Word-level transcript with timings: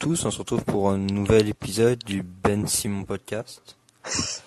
tous, 0.00 0.24
on 0.24 0.30
se 0.30 0.38
retrouve 0.38 0.64
pour 0.64 0.88
un 0.88 0.96
nouvel 0.96 1.50
épisode 1.50 1.98
du 1.98 2.22
Ben 2.22 2.66
Simon 2.66 3.04
Podcast. 3.04 3.76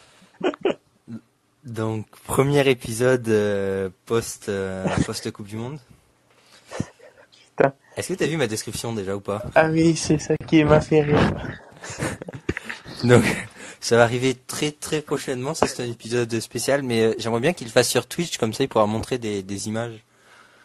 Donc, 1.63 2.07
premier 2.25 2.67
épisode 2.67 3.29
euh, 3.29 3.89
post, 4.07 4.49
euh, 4.49 4.83
post 5.05 5.31
Coupe 5.31 5.45
du 5.45 5.57
Monde. 5.57 5.77
Putain. 7.55 7.71
Est-ce 7.95 8.11
que 8.11 8.13
t'as 8.15 8.25
vu 8.25 8.35
ma 8.35 8.47
description 8.47 8.93
déjà 8.93 9.15
ou 9.15 9.19
pas? 9.19 9.43
Ah 9.53 9.69
oui, 9.69 9.95
c'est 9.95 10.17
ça 10.17 10.35
qui 10.47 10.63
m'a 10.63 10.81
fait 10.81 11.03
rire. 11.03 11.59
Donc, 13.03 13.23
ça 13.79 13.95
va 13.95 14.03
arriver 14.03 14.33
très 14.33 14.71
très 14.71 15.01
prochainement, 15.01 15.53
ça 15.53 15.67
c'est 15.67 15.83
un 15.83 15.91
épisode 15.91 16.39
spécial, 16.39 16.81
mais 16.81 17.03
euh, 17.03 17.13
j'aimerais 17.19 17.41
bien 17.41 17.53
qu'il 17.53 17.69
fasse 17.69 17.89
sur 17.89 18.07
Twitch, 18.07 18.39
comme 18.39 18.53
ça 18.53 18.63
il 18.63 18.69
pourra 18.69 18.87
montrer 18.87 19.19
des, 19.19 19.43
des 19.43 19.67
images. 19.67 20.03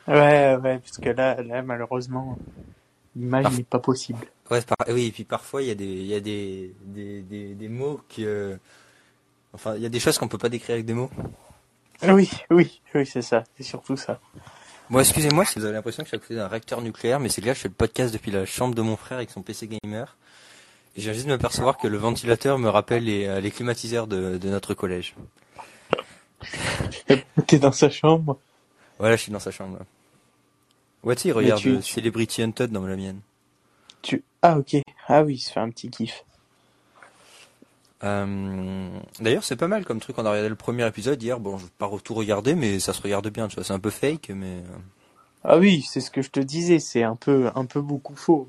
Ouais, 0.07 0.57
ouais, 0.57 0.79
parce 0.79 0.97
que 0.97 1.11
là, 1.11 1.43
là 1.43 1.61
malheureusement, 1.61 2.39
l'image 3.15 3.55
n'est 3.55 3.65
pas 3.65 3.81
possible. 3.81 4.27
Ouais, 4.51 4.63
par- 4.63 4.79
oui, 4.89 5.07
et 5.07 5.13
puis 5.13 5.25
parfois 5.25 5.63
il 5.63 5.69
y 5.69 5.71
a 5.71 5.75
des, 5.75 5.85
il 5.85 6.07
y 6.07 6.15
a 6.15 6.21
des, 6.21 6.75
des, 6.85 7.23
des, 7.23 7.55
des 7.55 7.69
mots 7.69 8.01
que... 8.15 8.59
Enfin, 9.53 9.75
il 9.77 9.83
y 9.83 9.87
a 9.87 9.89
des 9.91 10.01
choses 10.01 10.17
qu'on 10.19 10.29
peut 10.29 10.39
pas 10.39 10.49
décrire 10.49 10.75
avec 10.75 10.87
des 10.87 10.95
mots. 10.95 11.11
Oui, 12.03 12.31
oui, 12.51 12.81
oui, 12.95 13.07
c'est 13.07 13.23
ça, 13.23 13.45
c'est 13.57 13.63
surtout 13.65 13.97
ça. 13.97 14.21
Bon, 14.91 15.01
excusez-moi 15.01 15.45
si 15.45 15.59
vous 15.59 15.65
avez 15.65 15.75
l'impression 15.75 16.03
que 16.03 16.07
je 16.07 16.11
suis 16.11 16.17
à 16.17 16.21
côté 16.21 16.35
d'un 16.35 16.49
réacteur 16.49 16.81
nucléaire, 16.81 17.21
mais 17.21 17.29
c'est 17.29 17.41
que 17.43 17.47
là, 17.47 17.55
je 17.55 17.61
fais 17.61 17.69
le 17.69 17.75
podcast 17.75 18.13
depuis 18.13 18.31
la 18.31 18.47
chambre 18.47 18.75
de 18.75 18.81
mon 18.83 18.97
frère 18.97 19.19
avec 19.19 19.31
son 19.31 19.43
PC 19.43 19.69
gamer. 19.83 20.17
Et 20.97 21.01
viens 21.01 21.13
juste 21.13 21.27
de 21.27 21.33
me 21.33 21.39
percevoir 21.39 21.77
que 21.77 21.87
le 21.89 21.99
ventilateur 21.99 22.59
me 22.59 22.69
rappelle 22.71 23.05
les, 23.05 23.27
euh, 23.27 23.41
les 23.41 23.51
climatiseurs 23.51 24.07
de, 24.07 24.39
de 24.39 24.49
notre 24.49 24.73
collège. 24.75 25.15
T'es 27.47 27.59
dans 27.59 27.73
sa 27.73 27.91
chambre? 27.91 28.39
Voilà, 28.99 29.17
je 29.17 29.23
suis 29.23 29.33
dans 29.33 29.39
sa 29.41 29.51
chambre. 29.51 29.79
là. 29.79 29.85
Ouais, 31.05 31.17
tu 31.17 31.31
regarde 31.33 31.61
tu- 31.61 31.77
euh, 31.77 31.81
Celebrity 31.83 32.43
Hunted 32.43 32.71
dans 32.71 32.87
la 32.87 32.97
mienne. 32.97 33.21
Tu... 34.03 34.23
Ah 34.43 34.59
ok, 34.59 34.77
ah 35.09 35.23
oui, 35.23 35.39
se 35.39 35.53
fait 35.53 35.61
un 35.61 35.71
petit 35.71 35.91
kiff. 35.91 36.25
Euh, 38.05 38.89
D'ailleurs, 39.21 39.45
c'est 39.45 39.57
pas 39.57 39.69
mal 39.69 39.85
comme 39.85 40.01
truc. 40.01 40.17
On 40.19 40.25
a 40.25 40.31
regardé 40.31 40.49
le 40.49 40.55
premier 40.55 40.87
épisode 40.87 41.21
hier. 41.23 41.41
Bon, 41.41 41.59
je 41.59 41.65
vais 41.65 41.71
pas 41.79 41.91
tout 42.03 42.15
regarder, 42.15 42.55
mais 42.55 42.79
ça 42.79 42.93
se 42.93 43.03
regarde 43.03 43.29
bien. 43.29 43.49
Tu 43.49 43.57
vois, 43.57 43.65
c'est 43.65 43.73
un 43.73 43.81
peu 43.81 43.91
fake, 43.91 44.31
mais 44.35 44.59
euh, 44.59 44.79
Ah 45.45 45.59
oui, 45.59 45.83
c'est 45.83 46.01
ce 46.01 46.11
que 46.11 46.23
je 46.23 46.31
te 46.31 46.41
disais, 46.41 46.79
c'est 46.79 47.03
un 47.03 47.17
peu, 47.17 47.51
un 47.55 47.65
peu 47.65 47.81
beaucoup 47.81 48.15
faux. 48.15 48.49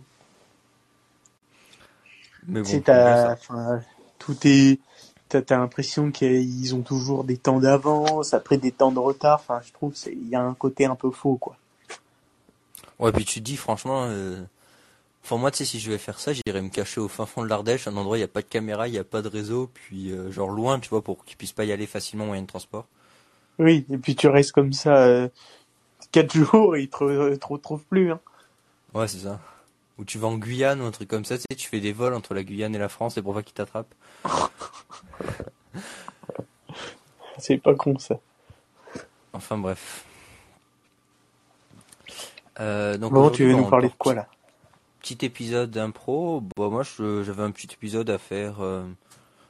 mais 2.47 2.61
bon. 2.61 2.83
enfin, 2.87 3.81
tout 4.19 4.37
est, 4.43 4.79
t'as, 5.29 5.41
t'as 5.41 5.57
l'impression 5.57 6.11
qu'ils 6.11 6.75
ont 6.75 6.81
toujours 6.81 7.23
des 7.23 7.37
temps 7.37 7.59
d'avance, 7.59 8.33
après 8.33 8.57
des 8.57 8.71
temps 8.71 8.91
de 8.91 8.99
retard. 8.99 9.39
Enfin, 9.39 9.61
je 9.65 9.73
trouve, 9.73 9.95
il 10.05 10.29
y 10.29 10.35
a 10.35 10.41
un 10.41 10.53
côté 10.53 10.85
un 10.85 10.95
peu 10.95 11.09
faux, 11.09 11.37
quoi. 11.37 11.55
Ouais, 12.99 13.11
puis 13.11 13.25
tu 13.25 13.39
te 13.39 13.45
dis 13.45 13.57
franchement. 13.57 14.05
Euh... 14.07 14.43
Enfin, 15.23 15.37
moi, 15.37 15.51
tu 15.51 15.57
sais, 15.57 15.65
si 15.65 15.79
je 15.79 15.91
vais 15.91 15.97
faire 15.97 16.19
ça, 16.19 16.31
j'irai 16.33 16.61
me 16.61 16.69
cacher 16.69 17.01
au 17.01 17.07
fin 17.07 17.25
fond 17.25 17.43
de 17.43 17.47
l'Ardèche, 17.49 17.87
un 17.87 17.95
endroit 17.97 18.13
où 18.13 18.17
il 18.17 18.21
y 18.21 18.23
a 18.23 18.27
pas 18.27 18.41
de 18.41 18.47
caméra, 18.47 18.87
il 18.87 18.93
y 18.93 18.97
a 18.97 19.03
pas 19.03 19.21
de 19.21 19.27
réseau, 19.27 19.69
puis 19.73 20.11
euh, 20.11 20.31
genre 20.31 20.49
loin, 20.49 20.79
tu 20.79 20.89
vois, 20.89 21.03
pour 21.03 21.25
qu'ils 21.25 21.37
puissent 21.37 21.53
pas 21.53 21.65
y 21.65 21.71
aller 21.71 21.85
facilement 21.87 22.25
moyen 22.25 22.41
de 22.41 22.47
transport. 22.47 22.85
Oui, 23.59 23.85
et 23.91 23.97
puis 23.97 24.15
tu 24.15 24.27
restes 24.27 24.53
comme 24.53 24.73
ça 24.73 25.05
euh, 25.05 25.27
quatre 26.11 26.33
jours 26.35 26.75
et 26.75 26.83
ils 26.83 26.89
te, 26.89 27.35
te 27.35 27.47
retrouvent 27.47 27.83
plus. 27.83 28.11
Hein. 28.11 28.19
Ouais, 28.93 29.07
c'est 29.07 29.19
ça. 29.19 29.39
Ou 29.97 30.05
tu 30.05 30.17
vas 30.17 30.29
en 30.29 30.37
Guyane 30.37 30.81
ou 30.81 30.85
un 30.85 30.91
truc 30.91 31.09
comme 31.09 31.25
ça, 31.25 31.37
tu 31.37 31.43
sais, 31.49 31.55
tu 31.55 31.67
fais 31.67 31.81
des 31.81 31.91
vols 31.91 32.13
entre 32.13 32.33
la 32.33 32.43
Guyane 32.43 32.73
et 32.73 32.79
la 32.79 32.89
France, 32.89 33.17
et 33.17 33.21
pour 33.21 33.33
pas 33.33 33.43
qu'ils 33.43 33.53
t'attrapent. 33.53 33.93
C'est 37.37 37.57
pas 37.57 37.75
con 37.75 37.97
ça. 37.99 38.19
Enfin 39.33 39.57
bref. 39.57 40.03
Euh, 42.59 42.97
donc 42.97 43.13
Bon, 43.13 43.29
tu 43.29 43.45
veux 43.45 43.53
nous 43.53 43.69
parler 43.69 43.89
de 43.89 43.93
quoi 43.93 44.13
là? 44.13 44.27
Petit 45.01 45.25
épisode 45.25 45.71
d'impro. 45.71 46.41
Bon, 46.55 46.69
moi, 46.69 46.83
j'avais 46.83 47.43
un 47.43 47.51
petit 47.51 47.67
épisode 47.73 48.09
à 48.09 48.17
faire, 48.17 48.61
euh, 48.61 48.83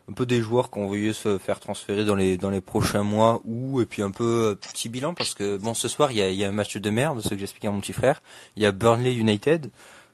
un 0.09 0.13
peu 0.13 0.25
des 0.25 0.41
joueurs 0.41 0.69
qu'on 0.69 0.87
voyait 0.87 1.13
se 1.13 1.37
faire 1.37 1.59
transférer 1.59 2.05
dans 2.05 2.15
les 2.15 2.37
dans 2.37 2.49
les 2.49 2.61
prochains 2.61 3.03
mois, 3.03 3.41
ou 3.45 3.81
et 3.81 3.85
puis 3.85 4.01
un 4.01 4.11
peu 4.11 4.51
euh, 4.51 4.55
petit 4.55 4.89
bilan 4.89 5.13
parce 5.13 5.33
que 5.33 5.57
bon, 5.57 5.73
ce 5.73 5.87
soir 5.87 6.11
il 6.11 6.17
y 6.17 6.21
a, 6.21 6.29
il 6.29 6.35
y 6.35 6.43
a 6.43 6.49
un 6.49 6.53
match 6.53 6.77
de 6.77 6.89
merde, 6.89 7.21
ce 7.21 7.29
que 7.29 7.37
j'expliquais 7.37 7.67
à 7.67 7.71
mon 7.71 7.79
petit 7.79 7.93
frère. 7.93 8.21
Il 8.55 8.63
y 8.63 8.65
a 8.65 8.71
Burnley 8.71 9.13
United. 9.13 9.69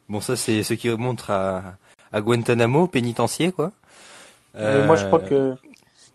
Bon, 0.09 0.21
ça 0.21 0.35
c'est 0.35 0.63
ce 0.63 0.73
qui 0.73 0.89
remonte 0.89 1.23
à 1.29 1.77
à 2.11 2.21
Guantanamo, 2.21 2.87
pénitencier 2.87 3.51
quoi. 3.51 3.71
Euh, 4.55 4.85
Moi, 4.85 4.95
je 4.95 5.05
crois 5.05 5.19
que 5.19 5.55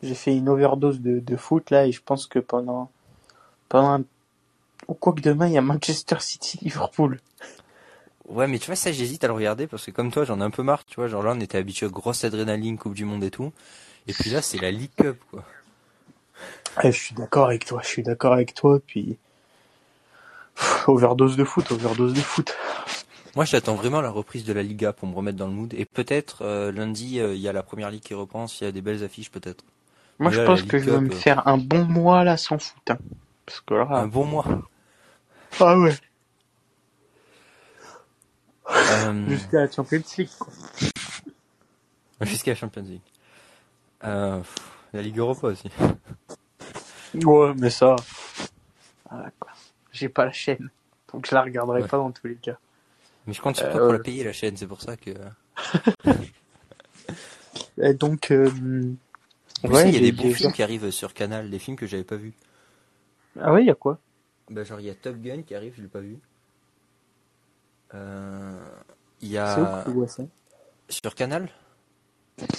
j'ai 0.02 0.14
fait 0.14 0.34
une 0.34 0.48
overdose 0.48 1.00
de, 1.00 1.20
de 1.20 1.36
foot 1.36 1.70
là 1.70 1.86
et 1.86 1.92
je 1.92 2.00
pense 2.02 2.26
que 2.26 2.38
pendant 2.38 2.90
pendant 3.68 4.02
ou 4.88 4.94
quoi 4.94 5.12
que 5.12 5.20
demain 5.20 5.46
il 5.46 5.52
y 5.52 5.58
a 5.58 5.62
Manchester 5.62 6.16
City 6.20 6.58
Liverpool. 6.62 7.18
Ouais, 8.30 8.46
mais 8.46 8.58
tu 8.58 8.66
vois, 8.66 8.76
ça, 8.76 8.92
j'hésite 8.92 9.24
à 9.24 9.26
le 9.26 9.34
regarder 9.34 9.66
parce 9.66 9.84
que 9.84 9.90
comme 9.90 10.10
toi, 10.10 10.24
j'en 10.24 10.40
ai 10.40 10.44
un 10.44 10.50
peu 10.50 10.62
marre, 10.62 10.84
tu 10.86 10.94
vois. 10.96 11.08
Genre 11.08 11.22
là, 11.22 11.32
on 11.36 11.40
était 11.40 11.58
habitué 11.58 11.84
à 11.86 11.88
grosse 11.90 12.24
adrénaline, 12.24 12.78
Coupe 12.78 12.94
du 12.94 13.04
Monde 13.04 13.24
et 13.24 13.30
tout. 13.30 13.52
Et 14.08 14.14
puis 14.14 14.30
là, 14.30 14.42
c'est 14.42 14.58
la 14.58 14.70
League 14.72 14.92
Cup, 14.96 15.18
quoi. 15.30 15.44
Ouais, 16.82 16.90
je 16.90 16.98
suis 16.98 17.14
d'accord 17.14 17.46
avec 17.46 17.64
toi, 17.64 17.80
je 17.82 17.86
suis 17.88 18.02
d'accord 18.02 18.32
avec 18.32 18.54
toi. 18.54 18.80
Puis 18.84 19.18
Pff, 20.54 20.88
overdose 20.88 21.36
de 21.36 21.44
foot, 21.44 21.70
overdose 21.72 22.14
de 22.14 22.20
foot. 22.20 22.54
Moi, 23.34 23.44
j'attends 23.44 23.74
vraiment 23.74 24.00
la 24.00 24.10
reprise 24.10 24.44
de 24.44 24.52
la 24.52 24.62
Liga 24.62 24.92
pour 24.92 25.08
me 25.08 25.14
remettre 25.14 25.36
dans 25.38 25.46
le 25.46 25.52
mood. 25.52 25.72
Et 25.74 25.84
peut-être, 25.84 26.42
euh, 26.42 26.72
lundi, 26.72 27.20
euh, 27.20 27.34
il 27.34 27.40
y 27.40 27.48
a 27.48 27.52
la 27.52 27.62
première 27.62 27.90
ligue 27.90 28.02
qui 28.02 28.14
reprend. 28.14 28.46
S'il 28.46 28.64
y 28.66 28.68
a 28.68 28.72
des 28.72 28.82
belles 28.82 29.04
affiches, 29.04 29.30
peut-être. 29.30 29.64
Moi, 30.20 30.30
Mais 30.30 30.32
je 30.32 30.38
là, 30.38 30.44
pense 30.44 30.62
que 30.62 30.78
je 30.78 30.88
vais 30.88 31.00
me 31.00 31.10
euh, 31.10 31.22
faire 31.22 31.48
un 31.48 31.58
bon 31.58 31.84
mois 31.84 32.22
là 32.22 32.36
sans 32.36 32.60
foot. 32.60 32.90
hein. 32.90 32.98
Parce 33.44 33.60
que 33.60 33.74
là, 33.74 33.88
Un 33.92 34.08
bon 34.08 34.24
mois. 34.24 34.46
ah 35.60 35.78
ouais, 35.78 35.94
Euh, 38.72 39.28
jusqu'à 39.28 39.60
la 39.60 39.70
Champions 39.70 40.02
League. 40.18 40.28
Quoi. 40.38 40.52
Jusqu'à 42.26 42.50
la 42.52 42.56
Champions 42.56 42.82
League. 42.82 43.00
Euh, 44.04 44.38
pff, 44.38 44.54
la 44.92 45.02
Ligue 45.02 45.18
Europa 45.18 45.48
aussi. 45.48 45.68
Ouais, 47.14 47.52
mais 47.56 47.70
ça, 47.70 47.96
voilà, 49.10 49.30
quoi. 49.38 49.50
J'ai 49.92 50.08
pas 50.08 50.24
la 50.26 50.32
chaîne, 50.32 50.70
donc 51.12 51.26
je 51.28 51.34
la 51.34 51.42
regarderai 51.42 51.82
Ouais. 51.82 51.88
pas 51.88 51.96
dans 51.96 52.10
tous 52.12 52.26
les 52.26 52.36
cas. 52.36 52.58
Mais 53.26 53.32
je 53.32 53.40
compte 53.42 53.56
sur 53.56 53.66
Euh, 53.66 53.70
toi 53.72 53.80
pour 53.80 53.88
ouais. 53.90 53.98
la 53.98 54.04
payer, 54.04 54.24
la 54.24 54.32
chaîne. 54.32 54.56
C'est 54.56 54.66
pour 54.66 54.80
ça 54.80 54.96
que... 54.96 55.10
Et 57.82 57.94
donc, 57.94 58.30
euh, 58.30 58.48
plus, 58.50 58.96
il 59.86 59.94
y 59.94 59.96
a 59.96 60.00
des 60.00 60.12
bons 60.12 60.32
films 60.34 60.52
qui 60.52 60.62
arrivent 60.62 60.90
sur 60.90 61.14
Canal. 61.14 61.50
Des 61.50 61.58
films 61.58 61.76
que 61.76 61.86
j'avais 61.86 62.04
pas 62.04 62.16
vus. 62.16 62.32
Ah 63.40 63.52
ouais, 63.52 63.62
il 63.62 63.66
y 63.66 63.70
a 63.70 63.74
quoi? 63.74 63.98
Bah, 64.50 64.64
genre, 64.64 64.80
il 64.80 64.86
y 64.86 64.90
a 64.90 64.94
Top 64.94 65.16
Gun 65.16 65.42
qui 65.42 65.54
arrive, 65.54 65.74
je 65.76 65.82
l'ai 65.82 65.88
pas 65.88 66.00
vu. 66.00 66.18
Euh, 67.94 68.58
Il 69.20 69.28
y 69.28 69.32
C'est 69.32 69.60
où 69.60 69.64
a... 69.64 69.82
que 69.84 69.90
tu 69.90 69.94
vois 69.94 70.08
ça? 70.08 70.22
Sur 70.88 71.14
Canal? 71.14 71.48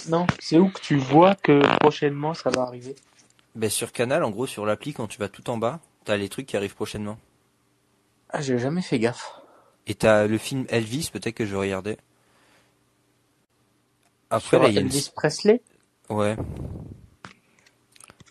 Non, 0.08 0.26
c'est 0.38 0.58
où 0.58 0.68
que 0.68 0.80
tu 0.80 0.96
vois 0.96 1.34
que 1.34 1.60
prochainement 1.80 2.34
ça 2.34 2.50
va 2.50 2.62
arriver? 2.62 2.94
Ben 3.54 3.68
sur 3.68 3.92
Canal, 3.92 4.24
en 4.24 4.30
gros, 4.30 4.46
sur 4.46 4.64
l'appli, 4.64 4.94
quand 4.94 5.06
tu 5.08 5.18
vas 5.18 5.28
tout 5.28 5.50
en 5.50 5.58
bas, 5.58 5.80
t'as 6.04 6.16
les 6.16 6.28
trucs 6.28 6.46
qui 6.46 6.56
arrivent 6.56 6.74
prochainement. 6.74 7.18
Ah, 8.30 8.40
j'ai 8.40 8.58
jamais 8.58 8.82
fait 8.82 8.98
gaffe. 8.98 9.32
Et 9.86 9.94
t'as 9.94 10.26
le 10.26 10.38
film 10.38 10.64
Elvis, 10.68 11.10
peut-être 11.12 11.34
que 11.34 11.44
je 11.46 11.56
regardais. 11.56 11.98
Après, 14.30 14.56
Sur 14.56 14.62
là, 14.62 14.68
il 14.68 14.74
y 14.74 14.78
a 14.78 14.80
une... 14.80 14.86
Elvis 14.86 15.10
Presley? 15.14 15.60
Ouais. 16.08 16.36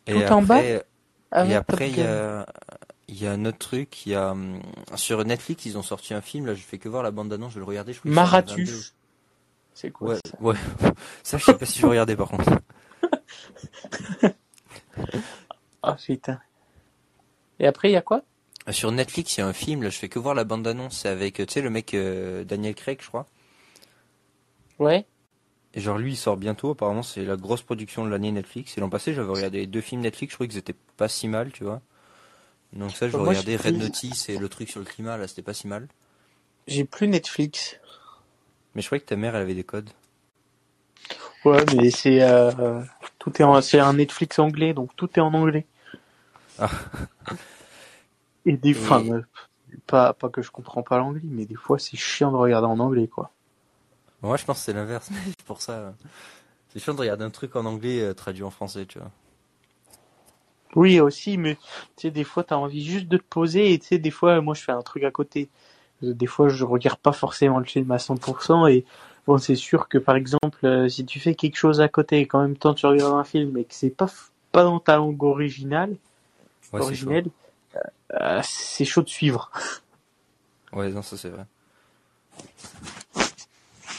Et 0.08 0.14
Tout 0.14 0.32
en 0.34 0.42
bas? 0.42 0.56
après, 0.56 0.86
Ah 1.32 1.46
et 1.46 1.54
après, 1.54 1.90
il 1.90 2.00
y 2.00 2.02
a... 2.02 2.48
Il 3.12 3.22
y 3.22 3.28
a 3.28 3.32
un 3.32 3.46
autre 3.46 3.60
truc, 3.60 4.06
il 4.08 4.14
y 4.14 4.16
a... 4.16 4.32
hum, 4.32 4.60
Sur 4.96 5.24
Netflix, 5.24 5.66
ils 5.66 5.78
ont 5.78 5.84
sorti 5.84 6.14
un 6.16 6.22
film, 6.22 6.46
là, 6.48 6.56
je 6.56 6.64
fais 6.64 6.80
que 6.80 6.90
voir 6.90 7.04
la 7.04 7.12
bande-annonce, 7.12 7.52
je 7.52 7.56
vais 7.56 7.60
le 7.62 7.66
regarder, 7.66 7.94
je 7.94 8.00
crois 8.00 8.12
Maratu. 8.12 8.66
22. 8.66 8.80
C'est 9.74 9.92
quoi 9.92 10.10
Ouais, 10.10 10.20
ça? 10.26 10.38
ouais. 10.40 10.56
Ça, 11.24 11.38
je 11.38 11.46
sais 11.46 11.54
pas 11.58 11.66
si 11.66 11.80
je 11.80 11.84
vais 11.84 11.90
regarder, 11.92 12.16
par 12.16 12.30
contre. 12.30 12.52
Ah 15.84 15.94
putain. 15.96 16.42
Et 17.60 17.66
après, 17.68 17.90
il 17.90 17.94
y 17.94 17.98
a 17.98 18.02
quoi? 18.02 18.24
Sur 18.72 18.92
Netflix, 18.92 19.38
il 19.38 19.42
y 19.42 19.44
a 19.44 19.48
un 19.48 19.54
film, 19.54 19.84
là, 19.84 19.90
je 19.92 19.98
fais 20.00 20.10
que 20.10 20.18
voir 20.18 20.34
la 20.34 20.44
bande-annonce, 20.46 20.98
c'est 20.98 21.10
avec, 21.10 21.36
tu 21.36 21.46
sais, 21.48 21.62
le 21.62 21.70
mec 21.70 21.94
euh, 21.94 22.44
Daniel 22.44 22.74
Craig, 22.74 23.00
je 23.00 23.08
crois. 23.08 23.28
Ouais. 24.80 25.06
Et 25.74 25.80
genre 25.82 25.98
lui 25.98 26.14
il 26.14 26.18
sort 26.18 26.38
bientôt, 26.38 26.72
apparemment 26.72 27.04
c'est 27.04 27.24
la 27.26 27.36
grosse 27.38 27.62
production 27.62 28.04
de 28.06 28.10
l'année 28.10 28.32
Netflix. 28.32 28.78
Et 28.78 28.82
l'an 28.82 28.90
passé 28.90 29.14
j'avais 29.14 29.32
regardé 29.32 29.68
deux 29.68 29.82
films 29.82 30.02
Netflix, 30.02 30.32
je 30.32 30.36
trouvais 30.38 30.48
qu'ils 30.50 30.58
étaient 30.60 30.76
pas 30.98 31.08
si 31.08 31.28
mal, 31.28 31.52
tu 31.52 31.64
vois. 31.64 31.82
Donc 32.74 32.92
ça 32.92 33.10
je 33.10 33.18
Moi, 33.18 33.28
regardais 33.30 33.52
j'ai 33.54 33.58
Red 33.58 33.76
pris- 33.76 33.84
Notice 33.84 34.30
et 34.30 34.38
le 34.38 34.50
truc 34.50 34.70
sur 34.70 34.80
le 34.80 34.86
climat 34.86 35.18
là 35.18 35.28
c'était 35.28 35.42
pas 35.42 35.54
si 35.54 35.68
mal. 35.68 35.88
J'ai 36.68 36.86
plus 36.86 37.08
Netflix. 37.08 37.78
Mais 38.76 38.82
je 38.82 38.88
croyais 38.88 39.02
que 39.02 39.08
ta 39.08 39.16
mère 39.16 39.36
elle 39.36 39.42
avait 39.44 39.56
des 39.56 39.64
codes. 39.64 39.90
Ouais, 41.44 41.66
mais 41.76 41.90
c'est 41.90 42.22
euh, 42.22 42.82
tout 43.20 43.42
est 43.42 43.44
en, 43.44 43.62
c'est 43.62 43.80
un 43.80 43.94
Netflix 43.94 44.38
anglais, 44.40 44.74
donc 44.74 44.96
tout 44.96 45.10
est 45.16 45.22
en 45.22 45.34
anglais. 45.34 45.66
Ah. 46.60 46.70
Et 48.46 48.56
des 48.58 48.74
fois, 48.74 49.02
euh, 49.02 49.22
pas 49.88 50.14
pas 50.14 50.30
que 50.30 50.42
je 50.42 50.52
comprends 50.52 50.84
pas 50.84 50.98
l'anglais, 50.98 51.22
mais 51.24 51.46
des 51.46 51.56
fois 51.56 51.80
c'est 51.80 51.98
chiant 51.98 52.32
de 52.32 52.38
regarder 52.38 52.68
en 52.68 52.80
anglais, 52.80 53.08
quoi. 53.08 53.32
Moi 54.22 54.38
je 54.38 54.46
pense 54.46 54.60
que 54.60 54.66
c'est 54.66 54.74
l'inverse, 54.74 55.10
c'est 55.26 55.46
pour 55.46 55.62
ça. 55.62 55.94
C'est 56.70 56.80
chiant 56.80 56.94
de 56.94 57.00
regarder 57.02 57.24
un 57.26 57.30
truc 57.32 57.56
en 57.56 57.66
anglais 57.66 58.02
euh, 58.02 58.14
traduit 58.14 58.44
en 58.44 58.52
français, 58.52 58.86
tu 58.86 59.00
vois. 59.00 59.12
Oui, 60.76 61.00
aussi, 61.00 61.38
mais 61.38 61.56
tu 61.98 62.04
sais, 62.04 62.12
des 62.12 62.24
fois, 62.24 62.44
t'as 62.44 62.56
envie 62.56 62.84
juste 62.86 63.08
de 63.08 63.18
te 63.18 63.24
poser 63.30 63.74
et 63.74 63.80
tu 63.80 63.88
sais, 63.88 63.98
des 63.98 64.12
fois, 64.12 64.40
moi, 64.42 64.54
je 64.54 64.62
fais 64.64 64.72
un 64.72 64.82
truc 64.82 65.04
à 65.04 65.12
côté. 65.12 65.50
Euh, 66.04 66.14
Des 66.14 66.28
fois, 66.28 66.48
je 66.50 66.64
regarde 66.66 67.00
pas 67.00 67.12
forcément 67.12 67.60
le 67.60 67.66
film 67.66 67.92
à 67.92 67.98
100% 68.00 68.68
et 68.68 68.86
Bon, 69.28 69.38
c'est 69.38 69.56
sûr 69.56 69.88
que 69.88 70.00
par 70.00 70.16
exemple, 70.16 70.66
euh, 70.66 70.90
si 70.90 71.06
tu 71.06 71.20
fais 71.20 71.36
quelque 71.36 71.56
chose 71.56 71.80
à 71.80 71.88
côté 71.88 72.22
et 72.22 72.28
qu'en 72.28 72.42
même 72.42 72.58
temps 72.58 72.74
tu 72.74 72.88
regardes 72.88 73.14
un 73.20 73.24
film 73.24 73.56
et 73.56 73.66
que 73.66 73.74
c'est 73.76 73.92
pas 73.92 74.06
f- 74.08 74.30
pas 74.52 74.64
dans 74.64 74.80
ta 74.80 74.96
langue 74.98 75.22
originale, 75.22 75.92
Ouais, 75.92 75.98
c'est 76.64 76.72
chaud. 76.80 76.84
originelle, 76.86 77.26
euh, 78.20 78.42
c'est 78.44 78.84
chaud 78.84 79.04
de 79.04 79.10
suivre. 79.10 79.52
Ouais, 80.74 80.90
non, 80.90 81.04
ça 81.04 81.18
c'est 81.18 81.30
vrai. 81.30 81.46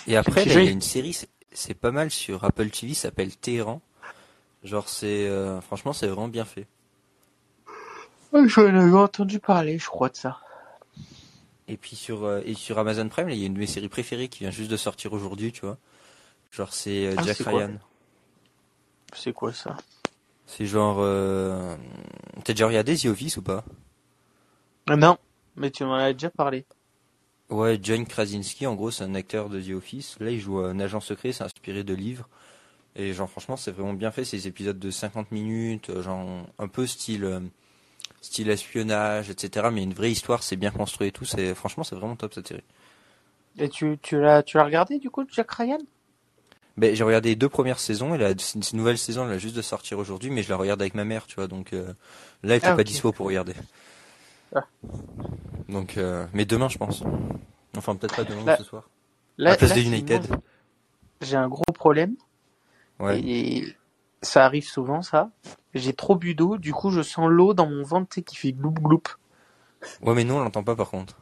Et 0.09 0.17
après, 0.17 0.45
là, 0.45 0.57
il 0.57 0.65
y 0.65 0.69
a 0.69 0.71
une 0.71 0.81
série, 0.81 1.13
c'est- 1.53 1.75
pas 1.75 1.93
mal 1.93 2.11
sur 2.11 2.43
Apple 2.45 2.69
TV, 2.71 2.95
ça 2.95 3.03
s'appelle 3.03 3.37
Téhéran. 3.37 3.81
Genre, 4.65 4.89
c'est, 4.89 5.29
euh, 5.29 5.61
franchement, 5.61 5.93
c'est 5.93 6.07
vraiment 6.09 6.29
bien 6.29 6.45
fait. 6.45 6.67
J'en 8.47 8.67
avais 8.67 8.93
entendu 8.97 9.39
parler, 9.39 9.79
je 9.79 9.87
crois 9.87 10.09
de 10.09 10.17
ça. 10.17 10.41
Et 11.69 11.77
puis 11.77 11.97
sur, 11.97 12.25
euh, 12.25 12.41
et 12.45 12.55
sur 12.55 12.79
Amazon 12.79 13.09
Prime, 13.09 13.29
il 13.31 13.39
y 13.39 13.43
a 13.45 13.47
une 13.47 13.55
de 13.55 13.59
mes 13.59 13.67
séries 13.67 13.89
préférées 13.89 14.29
qui 14.29 14.41
vient 14.41 14.51
juste 14.51 14.71
de 14.71 14.77
sortir 14.77 15.13
aujourd'hui, 15.13 15.53
tu 15.53 15.63
vois. 15.63 15.79
Genre, 16.53 16.73
c'est 16.73 17.07
euh, 17.07 17.17
Ah, 17.17 17.23
Jack 17.23 17.39
Ryan. 17.41 17.79
C'est 19.15 19.33
quoi 19.33 19.53
ça? 19.53 19.77
C'est 20.47 20.67
genre, 20.67 20.99
t'as 22.45 22.53
déjà 22.53 22.67
regardé 22.67 22.97
The 22.97 23.07
Office 23.07 23.37
ou 23.39 23.43
pas? 23.43 23.65
Ah, 24.87 24.95
Non, 24.97 25.19
mais 25.57 25.73
tu 25.73 25.83
m'en 25.85 25.95
as 25.97 26.13
déjà 26.13 26.31
parlé. 26.31 26.67
Ouais, 27.51 27.79
John 27.81 28.05
Krasinski, 28.07 28.67
en 28.67 28.75
gros, 28.75 28.91
c'est 28.91 29.05
un 29.05 29.15
acteur 29.15 29.49
de 29.49 29.61
The 29.61 29.71
Office. 29.77 30.17
Là, 30.21 30.31
il 30.31 30.41
joue 30.41 30.59
un 30.59 30.81
agent 30.81 31.01
secret, 31.01 31.33
c'est 31.33 31.45
inspiré 31.45 31.85
de 31.85 31.95
livres. 31.95 32.29
Et 32.97 33.13
genre, 33.15 33.29
franchement, 33.31 33.57
c'est 33.57 33.71
vraiment 33.71 33.95
bien 33.95 34.11
fait. 34.11 34.23
Des 34.31 34.47
épisodes 34.49 34.79
de 34.79 34.91
50 34.91 35.31
minutes, 35.33 35.91
euh, 35.91 36.03
genre, 36.03 36.47
un 36.59 36.69
peu 36.69 36.87
style, 36.87 37.25
euh, 37.25 37.41
style 38.21 38.51
espionnage, 38.51 39.31
etc. 39.31 39.71
Mais 39.71 39.83
une 39.83 39.95
vraie 39.95 40.11
histoire, 40.13 40.43
c'est 40.43 40.57
bien 40.57 40.71
construit 40.71 41.09
et 41.09 41.13
tout. 41.13 41.25
C'est, 41.25 41.55
franchement, 41.55 41.85
c'est 41.85 41.97
vraiment 41.97 42.17
top, 42.17 42.35
cette 42.35 42.49
série. 42.49 42.65
Et 43.59 43.69
tu, 43.69 43.99
tu 44.03 44.19
l'as 44.21 44.43
tu 44.43 44.57
l'as 44.57 44.65
regardé 44.65 44.99
du 44.99 45.11
coup, 45.11 45.25
Jack 45.31 45.51
Ryan? 45.53 45.79
Ben, 46.79 46.95
j'ai 46.95 47.05
regardé 47.05 47.31
les 47.31 47.37
deux 47.37 47.51
premières 47.51 47.79
saisons 47.79 48.15
et 48.15 48.19
la 48.19 48.33
nouvelle 48.73 48.97
saison, 48.97 49.27
elle 49.27 49.33
a 49.33 49.39
juste 49.39 49.57
de 49.57 49.61
sortir 49.63 49.99
aujourd'hui, 49.99 50.31
mais 50.31 50.43
je 50.43 50.49
la 50.49 50.57
regarde 50.57 50.81
avec 50.81 50.95
ma 50.95 51.05
mère, 51.05 51.27
tu 51.27 51.35
vois. 51.35 51.47
Donc, 51.47 51.75
euh, 51.75 51.87
là, 51.89 51.95
elle 52.43 52.53
était 52.53 52.69
Ah, 52.69 52.75
pas 52.75 52.81
ok. 52.81 52.87
dispo 52.87 53.13
pour 53.13 53.27
regarder. 53.27 53.53
Ah. 54.55 54.65
Donc, 55.69 55.97
euh, 55.99 56.27
mais 56.33 56.45
demain, 56.47 56.69
je 56.69 56.79
pense. 56.79 57.03
Enfin, 57.77 57.95
peut-être 57.97 58.17
pas 58.17 58.25
demain 58.25 58.47
Là- 58.47 58.55
ou 58.55 58.59
ce 58.59 58.65
soir. 58.65 58.89
Là, 59.39 59.51
à 59.51 59.53
la 59.53 59.57
place 59.59 59.71
là, 59.71 59.77
de 59.77 59.81
United. 59.83 60.27
J'ai 61.21 61.37
un 61.37 61.49
gros 61.49 61.63
problème. 61.75 62.17
Ouais. 63.01 63.21
Et 63.21 63.77
ça 64.23 64.45
arrive 64.45 64.67
souvent, 64.67 65.03
ça. 65.03 65.31
J'ai 65.75 65.93
trop 65.93 66.17
bu 66.17 66.35
d'eau, 66.35 66.59
du 66.59 66.73
coup, 66.73 66.91
je 66.91 67.03
sens 67.03 67.29
l'eau 67.29 67.55
dans 67.55 67.67
mon 67.67 67.83
ventre, 67.83 68.21
qui 68.21 68.37
fait 68.37 68.53
gloup 68.53 68.73
gloup. 68.73 69.03
Ouais, 70.03 70.15
mais 70.15 70.25
nous, 70.25 70.35
on 70.35 70.41
l'entend 70.41 70.63
pas 70.63 70.77
par 70.77 70.91
contre. 70.91 71.17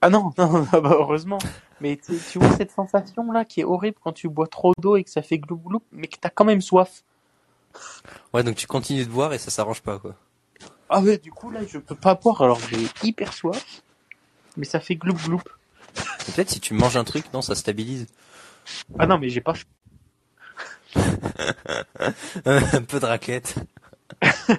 Ah 0.00 0.10
non, 0.10 0.32
non, 0.38 0.66
bah, 0.72 0.80
heureusement. 0.98 1.38
Mais 1.80 1.96
tu 1.96 2.38
vois 2.38 2.52
cette 2.56 2.72
sensation 2.72 3.30
là 3.32 3.44
qui 3.44 3.60
est 3.60 3.64
horrible 3.64 3.98
quand 4.02 4.12
tu 4.12 4.28
bois 4.28 4.46
trop 4.46 4.72
d'eau 4.78 4.96
et 4.96 5.04
que 5.04 5.10
ça 5.10 5.22
fait 5.22 5.38
gloup 5.38 5.58
gloup, 5.58 5.82
mais 5.92 6.08
que 6.08 6.16
t'as 6.20 6.30
quand 6.30 6.44
même 6.44 6.60
soif. 6.60 7.02
Ouais, 8.32 8.42
donc 8.42 8.56
tu 8.56 8.66
continues 8.66 9.04
de 9.04 9.10
boire 9.10 9.32
et 9.32 9.38
ça 9.38 9.50
s'arrange 9.50 9.82
pas, 9.82 9.98
quoi. 9.98 10.14
Ah 10.88 11.00
ouais, 11.00 11.18
du 11.18 11.30
coup 11.30 11.50
là, 11.50 11.60
je 11.66 11.78
peux 11.78 11.94
pas 11.94 12.14
boire 12.14 12.40
alors 12.42 12.58
j'ai 12.60 12.88
hyper 13.06 13.32
soif, 13.32 13.82
mais 14.56 14.64
ça 14.64 14.80
fait 14.80 14.96
gloup 14.96 15.14
gloup. 15.14 15.42
Peut-être 16.26 16.50
si 16.50 16.60
tu 16.60 16.74
manges 16.74 16.96
un 16.96 17.04
truc, 17.04 17.32
non, 17.32 17.42
ça 17.42 17.54
stabilise. 17.54 18.06
Ah 18.98 19.06
non, 19.06 19.18
mais 19.18 19.28
j'ai 19.28 19.40
pas. 19.40 19.54
un 22.44 22.82
peu 22.82 23.00
de 23.00 23.06
raquette. 23.06 23.56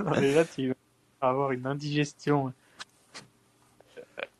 Non, 0.00 0.12
mais 0.20 0.32
là, 0.34 0.44
tu 0.44 0.68
vas 0.68 1.28
avoir 1.28 1.52
une 1.52 1.66
indigestion. 1.66 2.52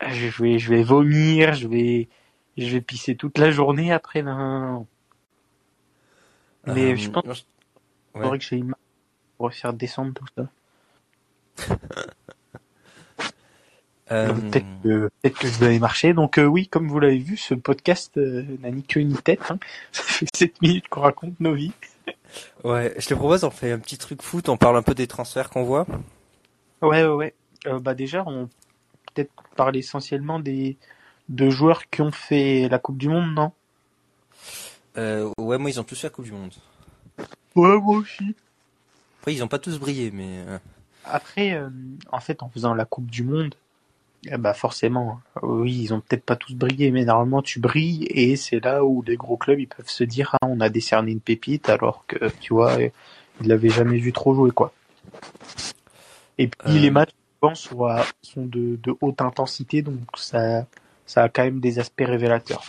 Je 0.00 0.42
vais, 0.42 0.58
je 0.58 0.68
vais 0.70 0.82
vomir, 0.82 1.54
je 1.54 1.68
vais, 1.68 2.08
je 2.56 2.66
vais 2.68 2.80
pisser 2.80 3.16
toute 3.16 3.38
la 3.38 3.50
journée 3.50 3.92
après. 3.92 4.22
Non. 4.22 4.86
Mais 6.66 6.92
Euh, 6.92 6.96
je 6.96 7.10
pense 7.10 7.22
qu'il 7.22 7.32
ouais. 8.14 8.22
faudrait 8.22 8.38
que 8.38 8.44
j'aille 8.44 8.64
pour 9.36 9.52
faire 9.52 9.72
descendre 9.72 10.14
tout 10.14 10.26
ça. 10.36 10.48
Euh, 14.12 14.32
Peut-être 14.34 14.66
que, 14.82 15.08
peut-être 15.22 15.38
que 15.38 15.48
je 15.48 15.58
vais 15.58 15.66
aller 15.66 15.78
marcher. 15.78 16.12
Donc 16.12 16.38
euh, 16.38 16.44
oui, 16.44 16.68
comme 16.68 16.86
vous 16.88 17.00
l'avez 17.00 17.18
vu, 17.18 17.36
ce 17.36 17.54
podcast 17.54 18.16
euh, 18.18 18.44
n'a 18.60 18.70
ni 18.70 18.82
queue 18.82 19.00
ni 19.00 19.14
tête. 19.14 19.40
hein. 19.50 19.58
Ça 19.92 20.02
fait 20.02 20.26
7 20.36 20.60
minutes 20.60 20.88
qu'on 20.88 21.00
raconte 21.00 21.40
nos 21.40 21.54
vies. 21.54 21.72
ouais, 22.64 22.94
je 22.98 23.06
te 23.06 23.14
propose, 23.14 23.44
on 23.44 23.50
fait 23.50 23.72
un 23.72 23.78
petit 23.78 23.96
truc 23.96 24.20
foot, 24.22 24.48
on 24.48 24.56
parle 24.58 24.76
un 24.76 24.82
peu 24.82 24.94
des 24.94 25.06
transferts 25.06 25.48
qu'on 25.50 25.64
voit. 25.64 25.86
Ouais, 26.82 27.04
ouais, 27.04 27.14
ouais. 27.14 27.34
Bah 27.80 27.94
déjà, 27.94 28.24
on 28.26 28.48
peut-être 29.14 29.30
parler 29.56 29.78
essentiellement 29.78 30.40
des 30.40 30.76
de 31.28 31.48
joueurs 31.48 31.88
qui 31.88 32.02
ont 32.02 32.10
fait 32.10 32.68
la 32.68 32.78
Coupe 32.78 32.98
du 32.98 33.08
Monde, 33.08 33.32
non? 33.34 33.52
Ouais, 34.96 35.58
moi, 35.58 35.70
ils 35.70 35.80
ont 35.80 35.84
tous 35.84 35.98
fait 35.98 36.08
la 36.08 36.10
Coupe 36.10 36.24
du 36.26 36.32
Monde. 36.32 36.52
Ouais, 37.54 37.78
moi 37.80 37.98
aussi. 37.98 38.34
Après, 39.20 39.32
ils 39.32 39.42
ont 39.44 39.48
pas 39.48 39.60
tous 39.60 39.78
brillé, 39.78 40.10
mais... 40.10 40.40
Après, 41.04 41.58
en 42.10 42.20
fait, 42.20 42.42
en 42.42 42.48
faisant 42.48 42.74
la 42.74 42.84
Coupe 42.84 43.10
du 43.10 43.22
Monde, 43.22 43.54
eh 44.26 44.36
bah 44.36 44.54
forcément, 44.54 45.20
euh, 45.38 45.40
oui, 45.46 45.76
ils 45.82 45.94
ont 45.94 46.00
peut-être 46.00 46.24
pas 46.24 46.36
tous 46.36 46.54
brillé, 46.54 46.90
mais 46.90 47.04
normalement 47.04 47.42
tu 47.42 47.58
brilles 47.60 48.06
et 48.10 48.36
c'est 48.36 48.60
là 48.64 48.84
où 48.84 49.02
les 49.02 49.16
gros 49.16 49.36
clubs 49.36 49.58
ils 49.60 49.68
peuvent 49.68 49.88
se 49.88 50.04
dire 50.04 50.36
ah, 50.40 50.46
on 50.46 50.60
a 50.60 50.68
décerné 50.68 51.12
une 51.12 51.20
pépite 51.20 51.68
alors 51.68 52.04
que 52.06 52.28
tu 52.40 52.54
vois 52.54 52.72
euh, 52.78 52.88
ils 53.40 53.48
l'avaient 53.48 53.68
jamais 53.68 53.98
vu 53.98 54.12
trop 54.12 54.34
jouer 54.34 54.50
quoi. 54.52 54.72
Et 56.38 56.46
puis 56.48 56.58
Euh. 56.66 56.80
les 56.80 56.90
matchs 56.90 57.10
souvent 57.40 57.54
sont, 57.54 57.84
à- 57.86 58.04
sont 58.22 58.44
de, 58.46 58.76
de 58.82 58.94
haute 59.00 59.20
intensité 59.22 59.82
donc 59.82 59.98
ça 60.16 60.66
ça 61.06 61.24
a 61.24 61.28
quand 61.28 61.42
même 61.44 61.60
des 61.60 61.78
aspects 61.78 62.04
révélateurs. 62.06 62.64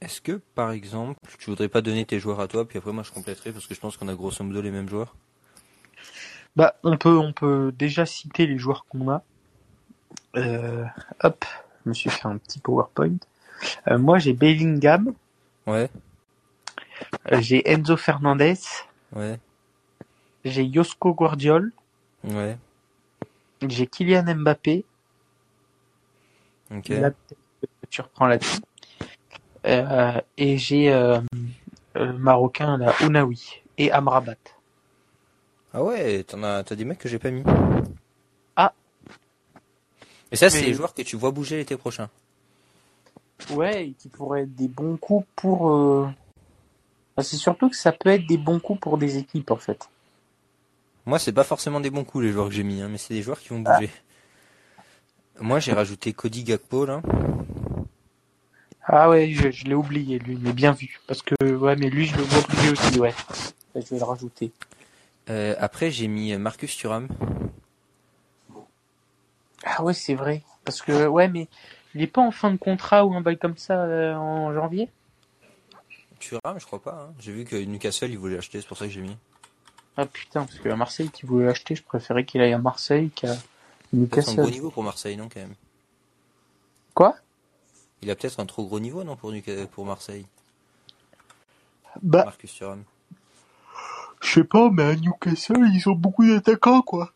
Est-ce 0.00 0.20
que, 0.22 0.40
par 0.54 0.70
exemple, 0.70 1.18
tu 1.38 1.50
voudrais 1.50 1.68
pas 1.68 1.82
donner 1.82 2.04
tes 2.06 2.18
joueurs 2.20 2.40
à 2.40 2.48
toi, 2.48 2.66
puis 2.66 2.78
après, 2.78 2.92
moi, 2.92 3.02
je 3.02 3.10
compléterai, 3.12 3.52
parce 3.52 3.66
que 3.66 3.74
je 3.74 3.80
pense 3.80 3.96
qu'on 3.96 4.08
a 4.08 4.14
grosso 4.14 4.42
modo 4.44 4.62
les 4.62 4.70
mêmes 4.70 4.88
joueurs? 4.88 5.14
Bah 6.54 6.74
on 6.84 6.96
peut 6.96 7.16
on 7.18 7.32
peut 7.32 7.72
déjà 7.76 8.06
citer 8.06 8.46
les 8.46 8.58
joueurs 8.58 8.86
qu'on 8.88 9.10
a. 9.10 9.22
Euh, 10.36 10.84
hop, 11.22 11.44
je 11.84 11.88
me 11.90 11.94
suis 11.94 12.10
fait 12.10 12.26
un 12.26 12.36
petit 12.38 12.58
PowerPoint. 12.58 13.16
Euh, 13.88 13.98
moi 13.98 14.18
j'ai 14.18 14.32
Bellingham. 14.32 15.14
Ouais, 15.66 15.90
Euh, 17.32 17.40
J'ai 17.40 17.68
Enzo 17.70 17.96
Fernandez, 17.96 18.54
ouais, 19.14 19.38
j'ai 20.44 20.72
Josko 20.72 21.12
Guardiol, 21.12 21.72
ouais, 22.24 22.56
j'ai 23.66 23.86
Kylian 23.86 24.22
Mbappé, 24.36 24.84
ok. 26.70 26.88
là 26.88 27.10
tu 27.90 28.00
reprends 28.00 28.26
là-dessus, 28.26 28.60
Euh, 29.66 30.20
et 30.38 30.56
j'ai 30.58 30.92
euh, 30.92 31.20
le 31.96 32.12
Marocain 32.12 32.78
là, 32.78 32.94
Ounaoui 33.02 33.62
et 33.78 33.90
Amrabat. 33.90 34.36
Ah 35.74 35.82
ouais, 35.82 36.22
t'en 36.22 36.42
as, 36.44 36.62
t'as 36.62 36.76
des 36.76 36.84
mecs 36.84 36.98
que 36.98 37.08
j'ai 37.08 37.18
pas 37.18 37.30
mis. 37.32 37.42
Ah. 40.36 40.46
Et 40.46 40.50
ça, 40.50 40.50
c'est 40.50 40.66
les 40.66 40.74
joueurs 40.74 40.92
que 40.92 41.02
tu 41.02 41.16
vois 41.16 41.30
bouger 41.30 41.56
l'été 41.56 41.76
prochain. 41.76 42.10
Ouais, 43.52 43.88
et 43.88 43.92
qui 43.92 44.08
pourraient 44.08 44.42
être 44.42 44.54
des 44.54 44.68
bons 44.68 44.96
coups 44.96 45.26
pour... 45.34 45.70
euh, 45.70 46.08
c'est 47.18 47.36
surtout 47.36 47.70
que 47.70 47.76
ça 47.76 47.92
peut 47.92 48.10
être 48.10 48.26
des 48.26 48.36
bons 48.36 48.60
coups 48.60 48.80
pour 48.80 48.98
des 48.98 49.16
équipes 49.16 49.50
en 49.50 49.56
fait. 49.56 49.88
Moi, 51.06 51.18
c'est 51.18 51.32
pas 51.32 51.44
forcément 51.44 51.80
des 51.80 51.90
bons 51.90 52.04
coups, 52.04 52.24
les 52.24 52.32
joueurs 52.32 52.48
que 52.48 52.54
j'ai 52.54 52.64
mis, 52.64 52.82
hein, 52.82 52.88
mais 52.90 52.98
c'est 52.98 53.14
des 53.14 53.22
joueurs 53.22 53.40
qui 53.40 53.50
vont 53.50 53.60
bouger. 53.60 53.90
Moi, 55.40 55.58
j'ai 55.60 55.72
rajouté 55.72 56.12
Cody 56.12 56.44
Gakpo, 56.44 56.84
là. 56.84 57.00
Ah 58.82 59.08
ouais, 59.10 59.30
je, 59.32 59.50
je 59.50 59.64
l'ai 59.64 59.74
oublié 59.74 60.18
lui, 60.18 60.38
mais 60.40 60.52
bien 60.52 60.72
vu. 60.72 61.00
Parce 61.06 61.22
que 61.22 61.34
ouais, 61.44 61.76
mais 61.76 61.90
lui 61.90 62.06
je 62.06 62.16
le 62.16 62.22
vois 62.22 62.40
oublier 62.40 62.70
aussi, 62.70 63.00
ouais. 63.00 63.14
Je 63.74 63.80
vais 63.80 63.98
le 63.98 64.04
rajouter. 64.04 64.52
Euh, 65.28 65.54
après, 65.58 65.90
j'ai 65.90 66.08
mis 66.08 66.36
Marcus 66.36 66.76
Thuram. 66.76 67.08
Ah 69.78 69.84
ouais, 69.84 69.92
c'est 69.92 70.14
vrai. 70.14 70.42
Parce 70.64 70.80
que, 70.80 71.06
ouais, 71.06 71.28
mais 71.28 71.48
il 71.94 72.00
est 72.02 72.06
pas 72.06 72.22
en 72.22 72.30
fin 72.30 72.50
de 72.50 72.56
contrat 72.56 73.04
ou 73.04 73.14
un 73.14 73.20
bail 73.20 73.36
comme 73.36 73.58
ça 73.58 73.84
euh, 73.84 74.14
en 74.14 74.52
janvier? 74.54 74.88
Thuram, 76.18 76.58
je 76.58 76.64
crois 76.64 76.80
pas. 76.80 77.08
hein. 77.10 77.14
J'ai 77.20 77.32
vu 77.32 77.44
que 77.44 77.56
Newcastle, 77.56 78.10
ils 78.10 78.18
voulaient 78.18 78.36
l'acheter, 78.36 78.60
c'est 78.60 78.66
pour 78.66 78.78
ça 78.78 78.86
que 78.86 78.90
j'ai 78.92 79.02
mis. 79.02 79.16
Ah 79.98 80.06
putain, 80.06 80.44
parce 80.44 80.58
que 80.58 80.68
à 80.70 80.76
Marseille 80.76 81.10
qui 81.10 81.26
voulait 81.26 81.46
l'acheter, 81.46 81.74
je 81.74 81.82
préférais 81.82 82.24
qu'il 82.24 82.40
aille 82.40 82.54
à 82.54 82.58
Marseille 82.58 83.10
qu'à 83.10 83.36
Peut-être 84.10 84.28
un 84.28 84.32
Newcastle. 84.32 84.40
gros 84.40 84.50
niveau 84.50 84.70
pour 84.70 84.82
Marseille, 84.82 85.16
non, 85.16 85.28
quand 85.28 85.40
même? 85.40 85.54
Quoi? 86.94 87.16
Il 88.02 88.10
a 88.10 88.16
peut-être 88.16 88.40
un 88.40 88.46
trop 88.46 88.64
gros 88.64 88.80
niveau, 88.80 89.04
non, 89.04 89.16
pour, 89.16 89.30
Newca- 89.32 89.66
pour 89.66 89.84
Marseille, 89.84 90.26
Bah, 92.02 92.24
Marcus 92.24 92.52
Thuram. 92.54 92.84
je 94.22 94.28
sais 94.30 94.44
pas, 94.44 94.70
mais 94.70 94.82
à 94.82 94.96
Newcastle, 94.96 95.68
ils 95.72 95.88
ont 95.88 95.94
beaucoup 95.94 96.26
d'attaquants, 96.26 96.82
quoi. 96.82 97.12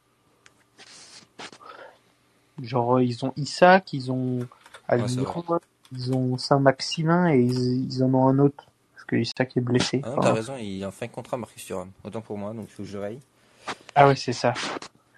Genre, 2.62 2.96
euh, 2.96 3.04
ils 3.04 3.24
ont 3.24 3.32
Isaac, 3.36 3.92
ils 3.92 4.10
ont 4.10 4.46
Almiron, 4.88 5.44
ils 5.92 6.12
ont 6.12 6.38
Saint-Maximin 6.38 7.32
et 7.32 7.40
ils, 7.40 7.92
ils 7.92 8.02
en 8.04 8.12
ont 8.14 8.28
un 8.28 8.38
autre. 8.38 8.64
Parce 8.94 9.04
que 9.04 9.16
Isaac 9.16 9.56
est 9.56 9.60
blessé. 9.60 10.02
Ah 10.04 10.14
t'as 10.20 10.32
raison, 10.32 10.54
il 10.58 10.82
est 10.82 10.84
en 10.84 10.90
fin 10.90 11.06
de 11.06 11.12
contrat, 11.12 11.36
Marcus 11.36 11.64
Thuram. 11.64 11.90
Autant 12.04 12.20
pour 12.20 12.38
moi, 12.38 12.52
donc 12.52 12.66
il 12.68 12.72
faut 12.72 12.82
que 12.82 12.88
je 12.88 12.98
raye. 12.98 13.18
ah 13.94 14.08
ouais, 14.08 14.16
c'est 14.16 14.32
ça. 14.32 14.54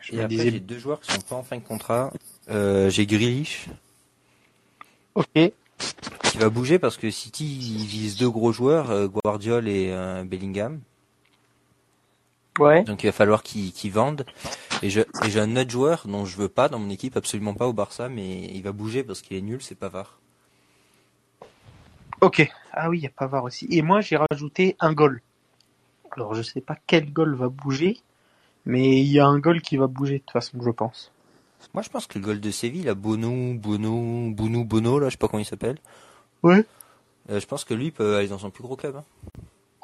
Je 0.00 0.14
Et 0.14 0.18
après, 0.18 0.28
disais, 0.28 0.50
j'ai 0.50 0.60
deux 0.60 0.78
joueurs 0.78 1.00
qui 1.00 1.12
sont 1.12 1.20
pas 1.20 1.36
en 1.36 1.42
fin 1.42 1.56
de 1.56 1.62
contrat. 1.62 2.12
Euh, 2.50 2.90
j'ai 2.90 3.06
Grealish. 3.06 3.68
ok. 5.14 5.26
qui 5.34 6.38
va 6.38 6.48
bouger 6.48 6.78
parce 6.78 6.96
que 6.96 7.10
City 7.10 7.58
il 7.60 7.86
vise 7.86 8.16
deux 8.16 8.30
gros 8.30 8.52
joueurs, 8.52 8.90
euh, 8.90 9.08
Guardiol 9.08 9.68
et 9.68 9.90
euh, 9.92 10.24
Bellingham. 10.24 10.80
Ouais. 12.58 12.84
Donc 12.84 13.02
il 13.02 13.06
va 13.06 13.12
falloir 13.12 13.42
qu'ils 13.42 13.72
qu'ils 13.72 13.92
vendent. 13.92 14.26
Et 14.82 14.90
j'ai 14.90 15.04
un 15.36 15.56
autre 15.56 15.70
joueur 15.70 16.02
dont 16.06 16.24
je 16.24 16.36
veux 16.36 16.48
pas 16.48 16.68
dans 16.68 16.78
mon 16.78 16.90
équipe, 16.90 17.16
absolument 17.16 17.54
pas 17.54 17.66
au 17.66 17.72
Barça, 17.72 18.08
mais 18.08 18.42
il 18.44 18.62
va 18.62 18.72
bouger 18.72 19.04
parce 19.04 19.22
qu'il 19.22 19.36
est 19.36 19.42
nul, 19.42 19.62
c'est 19.62 19.74
Pavard. 19.74 20.18
Ok. 22.20 22.48
Ah 22.72 22.88
oui, 22.88 22.98
il 22.98 23.02
y 23.02 23.06
a 23.06 23.10
Pavard 23.10 23.44
aussi. 23.44 23.66
Et 23.70 23.82
moi, 23.82 24.00
j'ai 24.00 24.16
rajouté 24.16 24.76
un 24.80 24.92
goal. 24.92 25.22
Alors, 26.12 26.34
je 26.34 26.42
sais 26.42 26.60
pas 26.60 26.76
quel 26.86 27.12
goal 27.12 27.34
va 27.34 27.48
bouger, 27.48 27.98
mais 28.66 29.00
il 29.00 29.08
y 29.08 29.18
a 29.18 29.26
un 29.26 29.38
goal 29.38 29.62
qui 29.62 29.76
va 29.76 29.86
bouger 29.86 30.14
de 30.14 30.18
toute 30.18 30.32
façon, 30.32 30.58
je 30.62 30.70
pense. 30.70 31.10
Moi 31.74 31.82
je 31.82 31.88
pense 31.88 32.06
que 32.06 32.18
le 32.18 32.24
goal 32.24 32.40
de 32.40 32.50
Séville, 32.50 32.82
là, 32.82 32.94
Bono, 32.94 33.54
Bono, 33.54 34.30
Bono, 34.30 34.64
Bono, 34.64 34.98
là, 34.98 35.06
je 35.06 35.12
sais 35.12 35.16
pas 35.16 35.28
comment 35.28 35.40
il 35.40 35.46
s'appelle. 35.46 35.78
Ouais. 36.42 36.64
Euh, 37.30 37.40
je 37.40 37.46
pense 37.46 37.64
que 37.64 37.72
lui 37.72 37.90
peut 37.90 38.16
aller 38.16 38.28
dans 38.28 38.38
son 38.38 38.50
plus 38.50 38.62
gros 38.62 38.76
club. 38.76 38.96
Hein. 38.96 39.04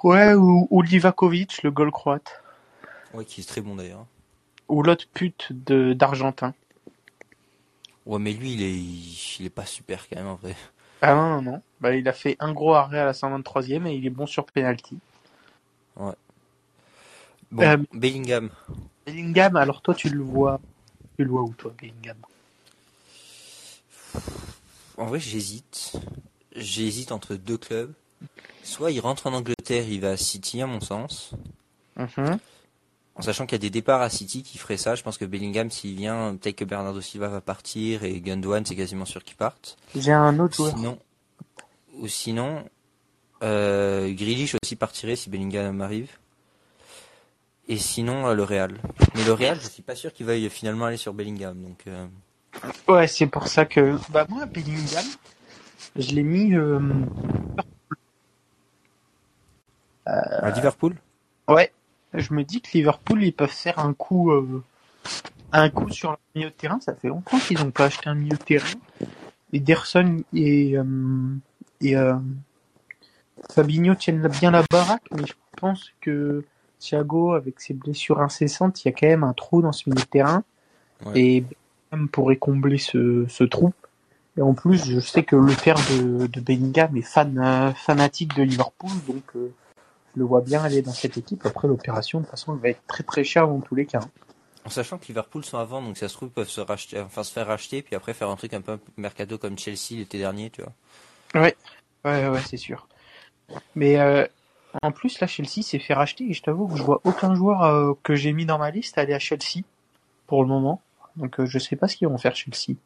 Ouais, 0.03 0.35
ou, 0.35 0.67
ou 0.71 0.83
Livakovic, 0.83 1.63
le 1.63 1.71
goal 1.71 1.91
croate. 1.91 2.43
Ouais, 3.13 3.25
qui 3.25 3.41
est 3.41 3.45
très 3.49 3.61
bon 3.61 3.77
d'ailleurs. 3.77 4.07
Ou 4.71 4.83
l'autre 4.83 5.05
pute 5.13 5.49
de 5.53 5.93
d'Argentin. 5.93 6.55
Ouais, 8.07 8.19
mais 8.19 8.33
lui 8.33 8.55
il 8.55 8.63
est, 8.63 8.75
il, 8.75 9.17
il 9.41 9.47
est 9.47 9.51
pas 9.51 9.67
super 9.67 10.09
quand 10.09 10.17
même 10.17 10.27
en 10.27 10.35
vrai. 10.37 10.57
Ah 11.01 11.13
non, 11.17 11.29
non, 11.29 11.43
non. 11.43 11.63
Bah, 11.81 11.93
il 11.97 12.07
a 12.09 12.13
fait 12.13 12.37
un 12.39 12.53
gros 12.53 12.75
arrêt 12.75 13.01
à 13.01 13.05
la 13.05 13.13
123e 13.13 13.89
et 13.89 13.97
il 13.97 14.07
est 14.07 14.11
bon 14.11 14.27
sur 14.27 14.47
penalty. 14.47 15.01
Bon, 17.51 17.67
Euh, 17.67 17.85
Bellingham. 17.93 18.51
Bellingham, 19.07 19.57
alors 19.57 19.83
toi, 19.83 19.93
tu 19.93 20.09
le 20.09 20.23
vois. 20.23 20.61
Tu 21.17 21.25
le 21.25 21.31
vois 21.31 21.43
où, 21.43 21.55
toi, 21.55 21.73
Bellingham? 21.81 22.19
En 24.99 25.07
vrai, 25.07 25.21
j'hésite. 25.21 25.93
J'hésite 26.57 27.13
entre 27.13 27.37
deux 27.37 27.59
clubs. 27.59 27.93
Soit 28.63 28.93
il 28.93 29.01
rentre 29.01 29.27
en 29.29 29.35
Angleterre, 29.35 29.89
il 29.89 30.01
va 30.03 30.13
à 30.13 30.17
City 30.19 30.63
à 30.63 30.67
mon 30.67 30.81
sens. 30.81 31.33
Mhm. 31.97 32.39
En 33.19 33.23
sachant 33.23 33.47
qu'il 33.47 33.57
y 33.57 33.61
a 33.61 33.63
des 33.63 33.71
départs 33.71 34.01
à 34.01 34.11
City 34.11 34.45
qui 34.45 34.59
feraient 34.59 34.77
ça, 34.77 34.95
je 34.95 35.03
pense 35.03 35.19
que 35.19 35.25
Bellingham 35.25 35.71
s'il 35.71 35.97
vient, 35.97 36.37
peut-être 36.37 36.57
que 36.57 36.65
Bernardo 36.65 37.01
Silva 37.01 37.29
va 37.29 37.41
partir 37.41 38.05
et 38.05 38.21
Gundogan 38.21 38.65
c'est 38.65 38.77
quasiment 38.77 39.05
sûr 39.05 39.25
qu'il 39.25 39.37
parte. 39.37 39.77
J'ai 39.97 40.13
un 40.13 40.39
autre 40.39 40.55
joueur. 40.55 40.77
Sinon, 40.77 40.99
ou 41.99 42.07
sinon, 42.07 42.65
euh, 43.43 44.13
Grealish 44.15 44.55
aussi 44.63 44.77
partirait 44.77 45.17
si 45.17 45.31
Bellingham 45.31 45.81
arrive. 45.81 46.11
Et 47.67 47.77
sinon, 47.77 48.29
euh, 48.29 48.35
le 48.35 48.45
Real. 48.45 48.79
Mais 49.17 49.25
le 49.25 49.33
Real, 49.33 49.59
je 49.61 49.69
suis 49.69 49.83
pas 49.83 49.95
sûr 49.97 50.13
qu'il 50.13 50.25
veuille 50.25 50.49
finalement 50.49 50.87
aller 50.87 50.97
sur 50.97 51.13
Bellingham. 51.13 51.61
Donc, 51.61 51.85
euh, 51.87 52.07
Ouais, 52.87 53.07
c'est 53.07 53.27
pour 53.27 53.49
ça 53.49 53.67
que. 53.67 53.99
Bah, 54.11 54.27
moi, 54.29 54.47
Bellingham, 54.47 55.05
je 55.97 56.15
l'ai 56.15 56.23
mis. 56.23 56.55
euh, 56.55 56.81
à 60.07 60.51
Liverpool? 60.51 60.97
Ouais, 61.47 61.73
je 62.15 62.35
me 62.35 62.45
dis 62.45 62.61
que 62.61 62.71
Liverpool, 62.73 63.23
ils 63.23 63.33
peuvent 63.33 63.49
faire 63.51 63.79
un 63.79 63.95
coup, 63.95 64.31
euh, 64.31 64.63
un 65.53 65.71
coup 65.71 65.91
sur 65.91 66.13
le 66.13 66.17
milieu 66.35 66.51
de 66.51 66.55
terrain. 66.55 66.81
Ça 66.81 66.95
fait 66.95 67.09
longtemps 67.09 67.39
qu'ils 67.39 67.59
n'ont 67.59 67.71
pas 67.71 67.87
acheté 67.87 68.09
un 68.09 68.15
milieu 68.15 68.37
de 68.37 68.43
terrain. 68.43 68.67
Ederson 69.53 70.23
et, 70.35 70.77
euh, 70.77 70.85
et 71.81 71.97
euh, 71.97 72.15
Fabinho 73.51 73.95
tiennent 73.95 74.29
bien 74.29 74.51
la 74.51 74.63
baraque, 74.71 75.05
mais 75.11 75.27
je 75.27 75.35
pense 75.57 75.91
que 76.01 76.45
Thiago, 76.79 77.33
avec 77.33 77.61
ses 77.61 77.75
blessures 77.75 78.21
incessantes, 78.21 78.85
il 78.85 78.89
y 78.89 78.91
a 78.91 78.93
quand 78.93 79.07
même 79.07 79.25
un 79.25 79.33
trou 79.33 79.63
dans 79.63 79.73
ce 79.73 79.89
milieu 79.89 80.03
de 80.03 80.09
terrain. 80.09 80.45
Ouais. 81.05 81.21
Et 81.21 81.41
Bellingham 81.91 82.09
pourrait 82.09 82.37
combler 82.37 82.79
ce, 82.79 83.25
ce 83.29 83.45
trou. 83.45 83.73
Et 84.37 84.43
en 84.43 84.55
plus, 84.55 84.85
je 84.85 85.01
sais 85.01 85.25
que 85.25 85.35
le 85.35 85.53
père 85.53 85.77
de, 85.91 86.27
de 86.27 86.41
Bellingham 86.41 86.97
est 86.97 87.03
fan, 87.03 87.39
euh, 87.39 87.73
fanatique 87.73 88.37
de 88.37 88.43
Liverpool, 88.45 88.91
donc 89.09 89.25
euh, 89.35 89.53
le 90.19 90.25
vois 90.25 90.41
bien 90.41 90.63
aller 90.63 90.83
dans 90.83 90.93
cette 90.93 91.17
équipe. 91.17 91.47
Après, 91.47 91.69
l'opération, 91.69 92.19
de 92.21 92.25
toute 92.25 92.31
façon, 92.31 92.55
elle 92.55 92.61
va 92.61 92.69
être 92.69 92.87
très 92.87 93.05
très 93.05 93.25
chère 93.25 93.49
dans 93.49 93.61
tous 93.61 93.75
les 93.75 93.87
cas. 93.87 94.01
En 94.65 94.71
sachant 94.71 94.99
que 94.99 95.07
Liverpool 95.07 95.45
sont 95.45 95.59
avant, 95.59 95.81
donc 95.81 95.97
ça 95.97 96.09
se 96.09 96.15
trouve 96.15 96.29
ils 96.29 96.33
peuvent 96.33 96.49
se 96.49 96.61
racheter, 96.61 97.01
enfin 97.01 97.23
se 97.23 97.33
faire 97.33 97.47
racheter, 97.47 97.81
puis 97.81 97.95
après 97.95 98.13
faire 98.13 98.29
un 98.29 98.37
truc 98.37 98.53
un 98.53 98.61
peu 98.61 98.79
mercado 98.97 99.39
comme 99.39 99.57
Chelsea 99.57 99.93
l'été 99.93 100.19
dernier, 100.19 100.51
tu 100.51 100.63
vois. 100.63 100.73
Ouais, 101.43 101.57
ouais, 102.05 102.29
ouais, 102.29 102.41
c'est 102.47 102.57
sûr. 102.59 102.87
Mais 103.75 103.99
euh, 103.99 104.27
en 104.83 104.93
plus, 104.93 105.21
là, 105.21 105.27
Chelsea 105.27 105.63
s'est 105.63 105.79
fait 105.79 105.95
racheter 105.95 106.29
et 106.29 106.35
je 106.35 106.43
t'avoue 106.43 106.69
que 106.69 106.77
je 106.77 106.83
vois 106.83 107.01
aucun 107.05 107.35
joueur 107.35 107.63
euh, 107.63 107.95
que 108.03 108.15
j'ai 108.15 108.33
mis 108.33 108.45
dans 108.45 108.59
ma 108.59 108.71
liste 108.71 108.99
aller 108.99 109.15
à 109.15 109.19
Chelsea 109.19 109.63
pour 110.27 110.43
le 110.43 110.49
moment. 110.49 110.83
Donc, 111.17 111.41
euh, 111.41 111.47
je 111.47 111.59
sais 111.59 111.77
pas 111.77 111.89
ce 111.89 111.97
qu'ils 111.97 112.09
vont 112.09 112.19
faire 112.19 112.37
Chelsea. 112.37 112.77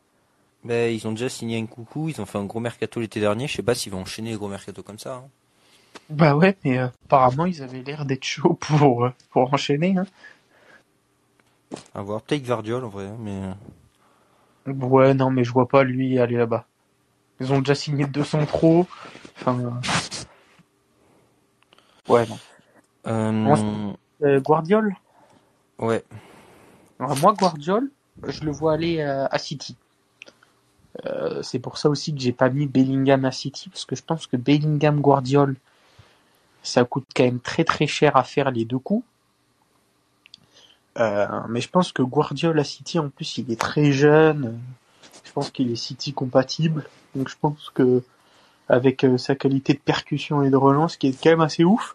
Ben, 0.64 0.94
ils 0.94 1.08
ont 1.08 1.12
déjà 1.12 1.28
signé 1.28 1.58
un 1.58 1.66
coucou, 1.66 2.08
ils 2.08 2.20
ont 2.20 2.26
fait 2.26 2.38
un 2.38 2.44
gros 2.44 2.60
mercato 2.60 3.00
l'été 3.00 3.18
dernier, 3.18 3.48
je 3.48 3.56
sais 3.56 3.62
pas 3.64 3.74
s'ils 3.74 3.90
vont 3.90 4.02
enchaîner 4.02 4.30
les 4.30 4.36
gros 4.36 4.48
mercato 4.48 4.82
comme 4.84 4.98
ça. 4.98 5.16
hein. 5.16 5.28
Bah 6.10 6.36
ouais, 6.36 6.56
mais 6.64 6.78
euh, 6.78 6.86
apparemment, 7.06 7.46
ils 7.46 7.62
avaient 7.62 7.82
l'air 7.82 8.04
d'être 8.04 8.24
chauds 8.24 8.54
pour, 8.54 9.04
euh, 9.06 9.10
pour 9.30 9.52
enchaîner. 9.52 9.96
Hein. 9.98 10.06
À 11.94 12.02
voir, 12.02 12.20
peut-être 12.22 12.42
Guardiol 12.44 12.84
en 12.84 12.88
vrai, 12.88 13.06
hein, 13.06 13.16
mais... 13.18 13.30
euh, 13.42 13.52
Ouais, 14.66 15.14
non, 15.14 15.30
mais 15.30 15.44
je 15.44 15.52
vois 15.52 15.68
pas 15.68 15.82
lui 15.84 16.18
aller 16.18 16.36
là-bas. 16.36 16.66
Ils 17.40 17.52
ont 17.52 17.60
déjà 17.60 17.74
signé 17.74 18.06
200 18.06 18.46
trop. 18.46 18.86
Enfin. 19.40 19.58
euh, 19.60 19.70
Ouais, 22.08 22.26
non. 22.26 22.38
Euh, 23.46 23.92
Euh, 24.22 24.40
Guardiol? 24.40 24.94
Ouais, 25.78 26.04
Alors, 26.98 27.16
Moi, 27.18 27.34
Guardiol, 27.34 27.90
je 28.28 28.44
le 28.44 28.50
vois 28.50 28.72
aller 28.74 29.02
à 29.02 29.36
City. 29.38 29.76
C'est 31.42 31.58
pour 31.58 31.78
ça 31.78 31.88
aussi 31.90 32.14
que 32.14 32.20
j'ai 32.20 32.32
pas 32.32 32.48
mis 32.48 32.66
Bellingham 32.66 33.24
à 33.24 33.32
City, 33.32 33.68
parce 33.68 33.84
que 33.84 33.96
je 33.96 34.02
pense 34.02 34.26
que 34.26 34.36
Bellingham 34.36 35.00
Guardiol, 35.00 35.56
ça 36.62 36.84
coûte 36.84 37.06
quand 37.14 37.24
même 37.24 37.40
très 37.40 37.64
très 37.64 37.86
cher 37.86 38.16
à 38.16 38.24
faire 38.24 38.50
les 38.50 38.64
deux 38.64 38.78
coups. 38.78 39.04
Euh, 40.98 41.26
mais 41.48 41.60
je 41.60 41.68
pense 41.68 41.92
que 41.92 42.02
Guardiol 42.02 42.58
à 42.58 42.64
City, 42.64 42.98
en 42.98 43.08
plus, 43.08 43.38
il 43.38 43.50
est 43.50 43.60
très 43.60 43.92
jeune. 43.92 44.58
Je 45.24 45.32
pense 45.32 45.50
qu'il 45.50 45.70
est 45.70 45.76
City 45.76 46.12
compatible. 46.12 46.84
Donc 47.14 47.28
je 47.28 47.36
pense 47.40 47.70
que 47.74 48.02
avec 48.68 49.04
euh, 49.04 49.18
sa 49.18 49.34
qualité 49.34 49.74
de 49.74 49.78
percussion 49.78 50.42
et 50.42 50.50
de 50.50 50.56
relance, 50.56 50.96
qui 50.96 51.08
est 51.08 51.22
quand 51.22 51.30
même 51.30 51.40
assez 51.40 51.64
ouf. 51.64 51.94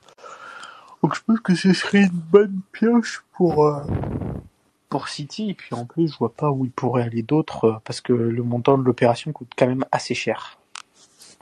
Donc 1.03 1.15
je 1.15 1.21
pense 1.25 1.39
que 1.39 1.55
ce 1.55 1.73
serait 1.73 2.03
une 2.03 2.09
bonne 2.09 2.59
pioche 2.71 3.23
pour 3.33 3.65
euh, 3.65 3.81
pour 4.89 5.07
City. 5.09 5.49
Et 5.49 5.53
puis 5.53 5.73
en 5.75 5.85
plus, 5.85 6.11
je 6.11 6.17
vois 6.17 6.33
pas 6.33 6.51
où 6.51 6.65
il 6.65 6.71
pourrait 6.71 7.03
aller 7.03 7.23
d'autre 7.23 7.65
euh, 7.65 7.73
parce 7.83 8.01
que 8.01 8.13
le 8.13 8.43
montant 8.43 8.77
de 8.77 8.83
l'opération 8.83 9.31
coûte 9.31 9.51
quand 9.57 9.67
même 9.67 9.85
assez 9.91 10.13
cher. 10.13 10.56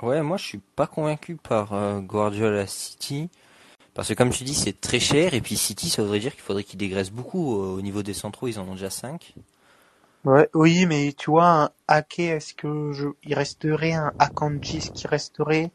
Ouais, 0.02 0.22
moi 0.22 0.38
je 0.38 0.44
suis 0.44 0.62
pas 0.76 0.88
convaincu 0.88 1.36
par 1.36 1.74
euh, 1.74 2.00
Guardiola 2.00 2.68
City, 2.68 3.30
parce 3.94 4.10
que 4.10 4.14
comme 4.14 4.30
tu 4.30 4.44
dis 4.44 4.54
c'est 4.54 4.80
très 4.80 5.00
cher, 5.00 5.34
et 5.34 5.42
puis 5.42 5.58
City 5.58 5.90
ça 5.90 6.02
voudrait 6.02 6.20
dire 6.20 6.34
qu'il 6.34 6.42
faudrait 6.42 6.64
qu'ils 6.64 6.80
dégraissent 6.80 7.12
beaucoup 7.12 7.62
euh, 7.62 7.78
au 7.78 7.82
niveau 7.82 8.04
des 8.04 8.14
centraux, 8.14 8.48
ils 8.48 8.60
en 8.60 8.68
ont 8.68 8.74
déjà 8.74 8.90
5. 8.90 9.34
Ouais, 10.26 10.50
oui, 10.56 10.88
mais 10.88 11.14
tu 11.16 11.30
vois, 11.30 11.46
un 11.48 11.70
Ake, 11.88 12.20
est-ce 12.20 12.54
que 12.56 12.92
je, 12.94 13.10
il 13.24 13.36
resterait 13.36 13.94
un 13.94 14.12
Akanji, 14.18 14.78
est-ce 14.78 14.92
qu'il 14.92 15.08
resterait 15.08 15.72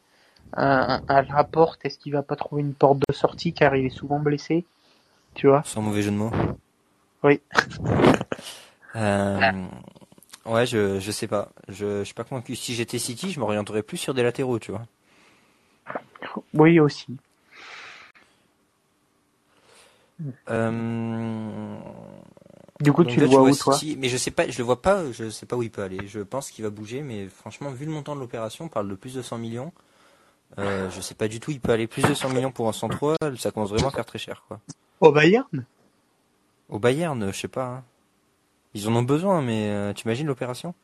un, 0.55 1.01
un, 1.09 1.17
un 1.17 1.23
Laporte, 1.23 1.81
est-ce 1.85 1.99
qu'il 1.99 2.13
va 2.13 2.23
pas 2.23 2.35
trouver 2.35 2.63
une 2.63 2.75
porte 2.75 2.99
de 2.99 3.15
sortie 3.15 3.53
car 3.53 3.77
il 3.77 3.87
est 3.87 3.91
souvent 3.91 4.19
blessé, 4.19 4.65
tu 5.35 5.47
vois? 5.47 5.63
Sans 5.65 5.83
mauvais 5.83 6.03
jeu 6.03 6.11
de 6.11 6.17
mots. 6.17 6.33
Oui. 7.23 7.41
Euh, 8.97 9.53
ouais, 10.51 10.67
je, 10.67 11.01
je 11.01 11.11
sais 11.11 11.27
pas. 11.27 11.51
Je, 11.69 12.01
je 12.01 12.05
suis 12.05 12.15
pas 12.15 12.25
convaincu. 12.25 12.57
Si 12.57 12.75
j'étais 12.75 12.99
City, 12.99 13.31
je 13.33 13.41
m'orienterais 13.41 13.83
plus 13.83 13.97
sur 13.97 14.15
des 14.15 14.23
latéraux, 14.23 14.59
tu 14.59 14.71
vois. 14.71 14.83
Oui, 16.55 16.79
aussi. 16.81 17.17
Euh, 20.51 21.79
Du 22.81 22.93
coup, 22.93 23.05
donc 23.05 23.13
tu 23.15 23.21
là, 23.21 23.27
le 23.27 23.31
vois 23.31 23.43
où, 23.43 23.53
City, 23.53 23.95
toi? 23.95 24.01
Mais 24.01 24.09
je 24.09 24.17
sais 24.17 24.31
pas, 24.31 24.49
je 24.49 24.59
le 24.59 24.65
vois 24.65 24.81
pas, 24.83 25.11
je 25.13 25.31
sais 25.31 25.47
pas 25.47 25.57
où 25.57 25.63
il 25.63 25.71
peut 25.71 25.83
aller. 25.83 26.07
Je 26.07 26.21
pense 26.21 26.51
qu'il 26.51 26.65
va 26.65 26.71
bouger, 26.71 27.03
mais 27.03 27.29
franchement, 27.29 27.71
vu 27.71 27.87
le 27.87 27.93
montant 27.93 28.15
de 28.15 28.21
l'opération, 28.21 28.67
on 28.67 28.69
parle 28.69 28.89
de 28.89 28.95
plus 28.95 29.15
de 29.15 29.23
100 29.23 29.39
millions. 29.39 29.73
Euh, 30.59 30.91
je 30.91 31.01
sais 31.01 31.15
pas 31.15 31.29
du 31.29 31.41
tout, 31.41 31.53
il 31.53 31.61
peut 31.61 31.73
aller 31.73 31.87
plus 31.87 32.03
de 32.03 32.15
100 32.15 32.29
millions 32.31 32.51
pour 32.51 32.69
un 32.69 32.73
central, 32.73 33.17
ça 33.39 33.51
commence 33.53 33.71
vraiment 33.71 33.89
à 33.89 33.93
faire 33.93 34.05
très 34.05 34.19
cher, 34.19 34.43
quoi. 34.49 34.61
Au 35.01 35.13
Bayern? 35.13 35.65
Au 36.69 36.79
Bayern, 36.79 37.33
je 37.33 37.39
sais 37.39 37.49
pas. 37.49 37.67
hein. 37.67 37.85
Ils 38.75 38.89
en 38.89 38.95
ont 38.95 39.03
besoin, 39.03 39.43
mais 39.43 39.69
euh, 39.69 39.93
tu 39.93 40.05
imagines 40.07 40.27
l'opération? 40.27 40.75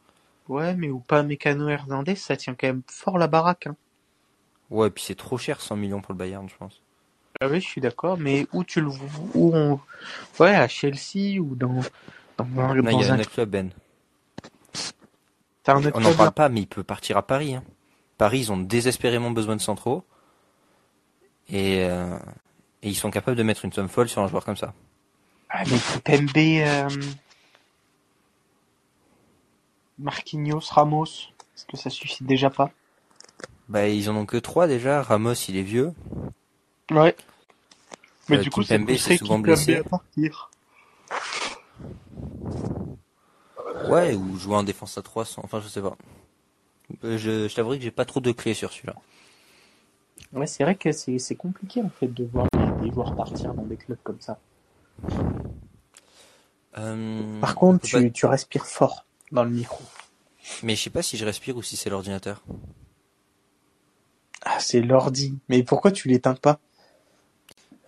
Ouais, 0.49 0.75
mais 0.75 0.89
ou 0.91 1.01
pas 1.01 1.23
Mécano 1.23 1.69
Hernandez, 1.69 2.17
ça 2.17 2.37
tient 2.37 2.55
quand 2.55 2.67
même 2.67 2.83
fort 2.89 3.19
la 3.19 3.27
baraque. 3.27 3.67
Hein. 3.67 3.77
Ouais, 4.71 4.89
et 4.89 4.91
puis 4.91 5.05
c'est 5.05 5.15
trop 5.15 5.39
cher, 5.39 5.61
100 5.61 5.77
millions 5.77 6.01
pour 6.01 6.13
le 6.13 6.19
Bayern, 6.19 6.49
je 6.49 6.57
pense. 6.57 6.81
Ah 7.41 7.49
oui, 7.49 7.61
je 7.61 7.67
suis 7.67 7.81
d'accord, 7.81 8.17
mais 8.19 8.47
où 8.53 8.65
tu 8.65 8.81
le 8.81 8.89
vois 8.89 9.09
où 9.35 9.55
on... 9.55 9.79
Ouais, 10.41 10.55
à 10.55 10.67
Chelsea 10.69 11.39
ou 11.39 11.55
dans, 11.55 11.75
dans, 12.39 12.45
dans 12.45 12.75
Non, 12.75 13.01
il 13.01 13.07
y 13.07 13.11
a 13.11 13.13
un... 13.13 13.19
club, 13.19 13.51
Ben. 13.51 13.71
Un 15.69 15.83
On 15.95 16.01
n'en 16.01 16.15
parle 16.15 16.33
pas, 16.33 16.49
mais 16.49 16.61
il 16.61 16.67
peut 16.67 16.85
partir 16.85 17.17
à 17.17 17.27
Paris. 17.27 17.57
hein. 17.57 17.65
Paris, 18.19 18.39
ils 18.41 18.53
ont 18.53 18.57
désespérément 18.57 19.31
besoin 19.33 19.57
de 19.57 19.61
centraux. 19.61 20.05
Et, 21.49 21.85
euh, 21.85 22.17
et 22.83 22.89
ils 22.89 22.95
sont 22.95 23.11
capables 23.11 23.37
de 23.37 23.43
mettre 23.43 23.65
une 23.65 23.73
somme 23.73 23.89
folle 23.89 24.09
sur 24.09 24.23
un 24.23 24.29
joueur 24.29 24.45
comme 24.45 24.57
ça. 24.57 24.73
Ah, 25.51 25.63
mais 25.67 25.79
Pembe, 26.05 26.37
euh... 26.37 26.89
Marquinhos, 29.99 30.61
Ramos, 30.71 31.05
est-ce 31.05 31.65
que 31.67 31.77
ça 31.77 31.91
suffit 31.91 32.25
déjà 32.25 32.51
pas? 32.51 32.71
Bah, 33.69 33.89
ils 33.89 34.09
en 34.11 34.17
ont 34.17 34.27
que 34.27 34.37
trois 34.37 34.67
déjà. 34.67 35.03
Ramos, 35.03 35.35
il 35.49 35.57
est 35.57 35.63
vieux. 35.63 35.93
Ouais. 36.91 37.17
Mais 38.29 38.37
Euh, 38.37 38.43
du 38.43 38.51
coup, 38.51 38.63
c'est 38.63 38.77
souvent 39.17 39.39
Kimpembe 39.39 39.43
blessé. 39.43 39.77
à 39.77 39.85
partir. 39.85 40.51
Ouais, 43.89 44.15
ou 44.15 44.37
jouer 44.39 44.57
en 44.57 44.63
défense 44.63 44.99
à 44.99 45.03
300. 45.03 45.43
Enfin, 45.45 45.61
je 45.61 45.69
sais 45.69 45.81
pas. 45.81 45.97
Euh, 47.05 47.17
Je, 47.19 47.49
je 47.49 47.55
t'avouerai 47.55 47.79
que 47.79 47.85
j'ai 47.85 47.91
pas 47.91 48.05
trop 48.05 48.21
de 48.21 48.33
clés 48.33 48.55
sur 48.55 48.73
celui-là. 48.73 48.95
Ouais, 50.33 50.47
c'est 50.47 50.65
vrai 50.65 50.75
que 50.75 50.93
c'est 50.93 51.19
c'est 51.19 51.35
compliqué 51.37 51.81
en 51.83 51.89
fait 51.89 52.09
de 52.09 52.25
voir 52.25 52.47
des, 52.83 52.91
joueurs 52.91 53.15
partir 53.15 53.55
dans 53.55 53.63
des 53.63 53.77
clubs 53.77 53.99
comme 54.03 54.21
ça. 54.21 54.39
Euh, 56.79 57.41
Par 57.41 57.55
on 57.55 57.59
contre, 57.59 57.81
peut 57.81 57.89
tu, 57.89 57.97
pas- 58.05 58.11
tu 58.11 58.27
respires 58.27 58.67
fort 58.67 59.05
dans 59.33 59.45
le 59.45 59.51
micro. 59.51 59.83
Mais 60.63 60.77
je 60.77 60.83
sais 60.83 60.91
pas 60.91 61.03
si 61.03 61.17
je 61.17 61.25
respire 61.25 61.57
ou 61.57 61.63
si 61.63 61.77
c'est 61.77 61.91
l'ordinateur. 61.91 62.43
Ah, 64.43 64.59
c'est 64.61 64.81
l'ordi. 64.81 65.39
Mais 65.49 65.63
pourquoi 65.63 65.91
tu 65.93 66.09
l'éteins 66.09 66.35
pas? 66.35 66.61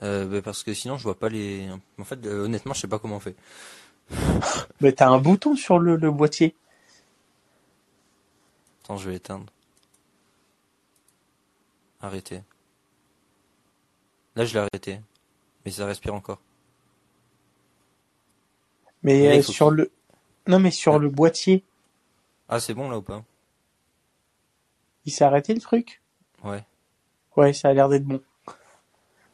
Euh, 0.03 0.27
bah, 0.27 0.43
parce 0.43 0.63
que 0.63 0.75
sinon, 0.75 0.97
je 0.97 1.03
vois 1.03 1.19
pas 1.19 1.29
les. 1.29 1.69
En 1.99 2.05
fait, 2.05 2.25
euh, 2.27 2.45
honnêtement, 2.45 2.75
je 2.75 2.81
sais 2.81 2.89
pas 2.89 2.99
comment 2.99 3.17
on 3.17 3.21
fait. 3.21 3.37
Mais 4.81 4.93
t'as 4.93 5.09
un 5.09 5.19
bouton 5.19 5.57
sur 5.57 5.79
le, 5.79 5.97
le 5.97 6.11
boîtier. 6.11 6.55
Attends, 8.83 8.97
je 8.97 9.09
vais 9.11 9.17
éteindre. 9.17 9.47
Arrêter. 12.01 12.43
Là, 14.37 14.45
je 14.45 14.55
l'ai 14.55 14.61
arrêté. 14.61 15.01
Mais 15.65 15.71
ça 15.71 15.85
respire 15.87 16.15
encore. 16.15 16.41
Mais 19.03 19.39
euh, 19.39 19.43
sur 19.43 19.71
le. 19.71 19.91
Non, 20.49 20.59
mais 20.59 20.71
sur 20.71 20.99
le 20.99 21.09
boîtier, 21.11 21.63
Ah, 22.49 22.59
c'est 22.59 22.75
bon 22.75 22.89
là 22.91 22.99
ou 22.99 23.03
pas? 23.03 23.23
Il 25.05 25.13
s'est 25.13 25.25
arrêté 25.25 25.55
le 25.55 25.61
truc? 25.61 26.03
Ouais. 26.43 26.65
Ouais, 27.37 27.53
ça 27.53 27.69
a 27.69 27.73
l'air 27.73 27.89
d'être 27.89 28.05
bon. 28.05 28.21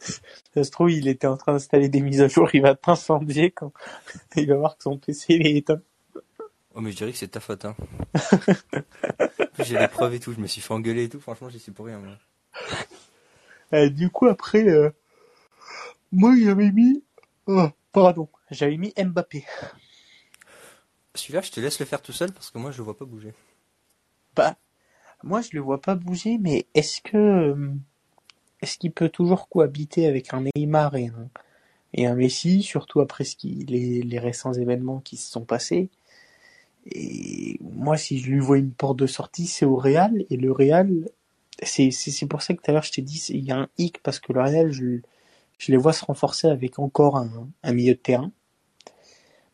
Ça 0.54 0.62
se 0.62 0.70
trouve, 0.70 0.90
il 0.90 1.08
était 1.08 1.26
en 1.26 1.36
train 1.36 1.52
d'installer 1.52 1.88
des 1.88 2.00
mises 2.00 2.20
à 2.20 2.28
jour, 2.28 2.50
il 2.54 2.62
va 2.62 2.74
t'incendier 2.74 3.50
quand 3.50 3.72
il 4.36 4.48
va 4.48 4.56
voir 4.56 4.76
que 4.76 4.82
son 4.82 4.98
PC 4.98 5.34
il 5.34 5.46
est 5.46 5.56
éteint. 5.56 5.80
Oh, 6.74 6.80
mais 6.80 6.90
je 6.90 6.96
dirais 6.96 7.12
que 7.12 7.18
c'est 7.18 7.28
ta 7.28 7.40
faute, 7.40 7.64
hein. 7.64 7.76
J'ai 9.60 9.78
les 9.78 9.88
preuves 9.88 10.14
et 10.14 10.20
tout, 10.20 10.32
je 10.32 10.40
me 10.40 10.46
suis 10.46 10.60
fait 10.60 10.74
engueuler 10.74 11.04
et 11.04 11.08
tout, 11.08 11.20
franchement, 11.20 11.48
j'y 11.48 11.60
suis 11.60 11.72
pour 11.72 11.86
rien, 11.86 11.98
moi. 11.98 12.14
Euh, 13.72 13.88
du 13.88 14.10
coup, 14.10 14.26
après, 14.26 14.68
euh, 14.68 14.90
moi 16.12 16.34
j'avais 16.42 16.70
mis. 16.70 17.02
Oh, 17.46 17.68
pardon, 17.92 18.28
j'avais 18.50 18.76
mis 18.76 18.92
Mbappé. 18.96 19.44
Celui-là, 21.14 21.40
je 21.42 21.50
te 21.50 21.60
laisse 21.60 21.78
le 21.78 21.86
faire 21.86 22.02
tout 22.02 22.12
seul 22.12 22.32
parce 22.32 22.50
que 22.50 22.58
moi, 22.58 22.70
je 22.70 22.78
le 22.78 22.84
vois 22.84 22.96
pas 22.96 23.04
bouger. 23.04 23.32
Bah, 24.34 24.56
moi 25.22 25.40
je 25.42 25.50
le 25.52 25.60
vois 25.60 25.80
pas 25.80 25.94
bouger, 25.96 26.38
mais 26.38 26.66
est-ce 26.74 27.00
que 27.02 27.16
euh, 27.16 27.74
est-ce 28.62 28.78
qu'il 28.78 28.92
peut 28.92 29.08
toujours 29.08 29.48
cohabiter 29.48 30.06
avec 30.06 30.34
un 30.34 30.44
Neymar 30.56 30.96
et 30.96 31.08
un 31.08 31.28
et 31.94 32.06
un 32.06 32.14
Messi, 32.14 32.62
surtout 32.62 33.00
après 33.00 33.24
ce 33.24 33.36
qui 33.36 33.64
les, 33.68 34.02
les 34.02 34.18
récents 34.18 34.52
événements 34.54 35.00
qui 35.00 35.16
se 35.16 35.30
sont 35.30 35.44
passés? 35.44 35.90
Et 36.86 37.58
moi, 37.62 37.96
si 37.96 38.18
je 38.18 38.30
lui 38.30 38.40
vois 38.40 38.58
une 38.58 38.72
porte 38.72 38.98
de 38.98 39.06
sortie, 39.06 39.46
c'est 39.46 39.64
au 39.64 39.76
Real. 39.76 40.24
Et 40.30 40.36
le 40.36 40.52
Real, 40.52 41.08
c'est 41.62 41.90
c'est 41.90 42.10
c'est 42.10 42.26
pour 42.26 42.42
ça 42.42 42.54
que 42.54 42.62
tout 42.62 42.70
à 42.70 42.74
l'heure 42.74 42.82
je 42.82 42.92
t'ai 42.92 43.02
dit, 43.02 43.22
il 43.30 43.44
y 43.44 43.52
a 43.52 43.58
un 43.58 43.68
hic 43.78 44.00
parce 44.02 44.20
que 44.20 44.32
le 44.32 44.40
Real, 44.42 44.72
je 44.72 45.00
je 45.58 45.72
les 45.72 45.78
vois 45.78 45.92
se 45.92 46.04
renforcer 46.04 46.48
avec 46.48 46.78
encore 46.78 47.16
un, 47.16 47.48
un 47.62 47.72
milieu 47.72 47.94
de 47.94 47.98
terrain. 48.00 48.32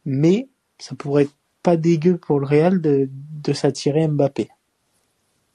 Mais 0.05 0.49
ça 0.79 0.95
pourrait 0.95 1.25
être 1.25 1.35
pas 1.63 1.77
dégueu 1.77 2.17
pour 2.17 2.41
le 2.41 2.47
Real 2.47 2.81
de 2.81 3.09
de 3.41 3.53
s'attirer 3.53 4.07
Mbappé. 4.07 4.49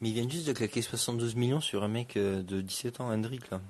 Mais 0.02 0.10
ils 0.10 0.14
viennent 0.14 0.32
juste 0.32 0.48
de 0.48 0.54
claquer 0.54 0.82
72 0.82 1.36
millions 1.36 1.62
sur 1.62 1.84
un 1.84 1.88
mec 1.88 2.18
euh, 2.18 2.44
de 2.44 2.62
17 2.62 3.02
ans, 3.02 3.12
Hendrik, 3.12 3.50
là. 3.50 3.62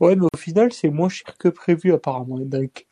Ouais, 0.00 0.16
mais 0.16 0.26
au 0.32 0.36
final, 0.36 0.72
c'est 0.72 0.90
moins 0.90 1.08
cher 1.08 1.36
que 1.38 1.48
prévu, 1.48 1.92
apparemment, 1.92 2.38
donc. 2.38 2.86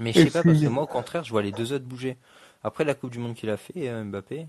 Mais 0.00 0.12
je 0.12 0.22
sais 0.22 0.30
pas, 0.30 0.44
parce 0.44 0.60
que 0.60 0.68
moi, 0.68 0.84
au 0.84 0.86
contraire, 0.86 1.24
je 1.24 1.30
vois 1.30 1.42
les 1.42 1.50
deux 1.50 1.72
autres 1.72 1.84
bouger. 1.84 2.16
Après 2.62 2.84
la 2.84 2.94
Coupe 2.94 3.10
du 3.10 3.18
Monde 3.18 3.34
qu'il 3.34 3.50
a 3.50 3.56
fait, 3.56 3.88
euh, 3.88 4.04
Mbappé, 4.04 4.46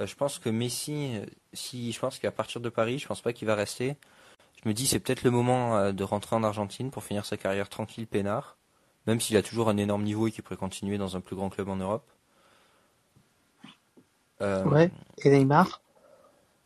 euh, 0.00 0.06
je 0.06 0.14
pense 0.14 0.38
que 0.38 0.48
Messi, 0.48 1.20
si, 1.52 1.90
je 1.90 1.98
pense 1.98 2.20
qu'à 2.20 2.30
partir 2.30 2.60
de 2.60 2.68
Paris, 2.68 3.00
je 3.00 3.08
pense 3.08 3.20
pas 3.20 3.32
qu'il 3.32 3.48
va 3.48 3.56
rester. 3.56 3.96
Je 4.62 4.68
me 4.68 4.72
dis, 4.72 4.86
c'est 4.86 5.00
peut-être 5.00 5.24
le 5.24 5.32
moment 5.32 5.92
de 5.92 6.04
rentrer 6.04 6.36
en 6.36 6.44
Argentine 6.44 6.92
pour 6.92 7.02
finir 7.02 7.26
sa 7.26 7.36
carrière 7.36 7.68
tranquille, 7.68 8.06
peinard. 8.06 8.56
Même 9.06 9.20
s'il 9.20 9.36
a 9.36 9.42
toujours 9.42 9.68
un 9.68 9.76
énorme 9.76 10.02
niveau 10.02 10.26
et 10.26 10.32
qu'il 10.32 10.42
pourrait 10.42 10.56
continuer 10.56 10.98
dans 10.98 11.16
un 11.16 11.20
plus 11.20 11.36
grand 11.36 11.48
club 11.48 11.68
en 11.68 11.76
Europe. 11.76 12.04
Euh, 14.40 14.64
Ouais. 14.64 14.90
Et 15.24 15.30
Neymar? 15.30 15.80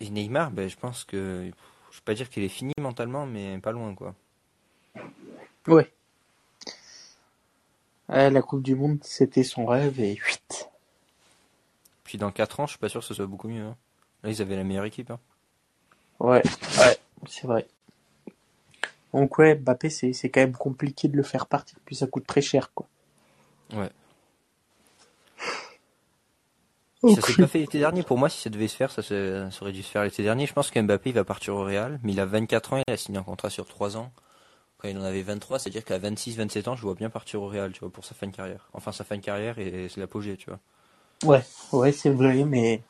Et 0.01 0.09
Neymar, 0.11 0.51
ben, 0.51 0.69
je 0.69 0.77
pense 0.77 1.05
que, 1.05 1.51
je 1.91 1.97
vais 1.99 2.03
pas 2.05 2.15
dire 2.15 2.31
qu'il 2.31 2.43
est 2.43 2.49
fini 2.49 2.73
mentalement, 2.81 3.27
mais 3.27 3.59
pas 3.59 3.73
loin, 3.73 3.95
quoi. 3.95 4.15
Ouais. 5.67 5.93
Ouais, 8.09 8.31
la 8.31 8.43
Coupe 8.43 8.63
du 8.63 8.75
Monde, 8.75 8.99
c'était 9.03 9.45
son 9.45 9.67
rêve, 9.67 10.01
et 10.01 10.17
8. 10.17 10.69
Puis 12.05 12.19
dans 12.19 12.33
4 12.33 12.59
ans, 12.61 12.67
je 12.67 12.71
suis 12.71 12.79
pas 12.79 12.89
sûr 12.89 13.01
que 13.01 13.07
ce 13.07 13.15
soit 13.15 13.27
beaucoup 13.27 13.49
mieux. 13.49 13.65
hein. 13.65 13.77
Là, 14.23 14.31
ils 14.31 14.43
avaient 14.43 14.57
la 14.57 14.65
meilleure 14.65 14.85
équipe. 14.85 15.11
hein. 15.11 15.21
Ouais, 16.19 16.43
ouais, 16.79 16.99
c'est 17.29 17.47
vrai. 17.47 17.69
Donc 19.15 19.39
ouais, 19.39 19.55
Mbappé, 19.57 19.91
c'est, 19.91 20.13
c'est 20.13 20.31
quand 20.31 20.41
même 20.41 20.53
compliqué 20.57 21.09
de 21.09 21.17
le 21.17 21.23
faire 21.23 21.47
partir, 21.47 21.79
puis 21.85 21.97
ça 21.97 22.07
coûte 22.07 22.27
très 22.27 22.43
cher, 22.43 22.73
quoi. 22.75 22.87
Ouais. 23.73 23.91
Ok. 27.03 27.15
Ça 27.15 27.23
s'est 27.23 27.35
pas 27.35 27.47
fait 27.47 27.59
l'été 27.61 27.79
dernier. 27.79 28.03
Pour 28.03 28.19
moi, 28.19 28.29
si 28.29 28.41
ça 28.41 28.51
devait 28.51 28.69
se 28.69 28.77
faire, 28.77 28.91
ça, 28.91 29.03
se- 29.03 29.49
ça 29.51 29.63
aurait 29.63 29.73
dû 29.73 29.83
se 29.83 29.91
faire 29.91 30.05
l'été 30.05 30.23
dernier. 30.23 30.47
Je 30.47 30.53
pense 30.53 30.71
qu'Mbappé 30.71 31.11
il 31.11 31.15
va 31.15 31.25
partir 31.25 31.55
au 31.55 31.65
Real, 31.65 31.99
mais 32.03 32.13
il 32.13 32.21
a 32.21 32.27
24 32.27 32.75
ans, 32.75 32.83
il 32.87 32.93
a 32.93 32.97
signé 32.97 33.19
un 33.19 33.23
contrat 33.23 33.49
sur 33.51 33.67
3 33.67 33.97
ans. 33.97 34.13
Quand 34.79 34.89
il 34.89 34.99
en 34.99 35.05
avait 35.05 35.23
23, 35.23 35.59
c'est-à-dire 35.59 35.85
qu'à 35.85 35.99
26, 35.99 36.37
27 36.37 36.69
ans, 36.69 36.77
je 36.77 36.83
vois 36.83 36.95
bien 36.95 37.11
partir 37.11 37.43
au 37.43 37.49
Real, 37.49 37.73
tu 37.73 37.81
vois, 37.81 37.91
pour 37.91 38.05
sa 38.05 38.15
fin 38.15 38.27
de 38.27 38.37
carrière. 38.37 38.69
Enfin, 38.75 38.93
sa 38.93 39.05
fin 39.05 39.17
de 39.17 39.23
carrière 39.23 39.59
et 39.59 39.89
c'est 39.89 40.01
l'apogée, 40.01 40.37
tu 40.37 40.51
vois. 40.51 40.59
Ouais, 41.25 41.43
ouais, 41.73 41.93
c'est 41.93 42.11
vrai, 42.11 42.45
mais 42.45 42.83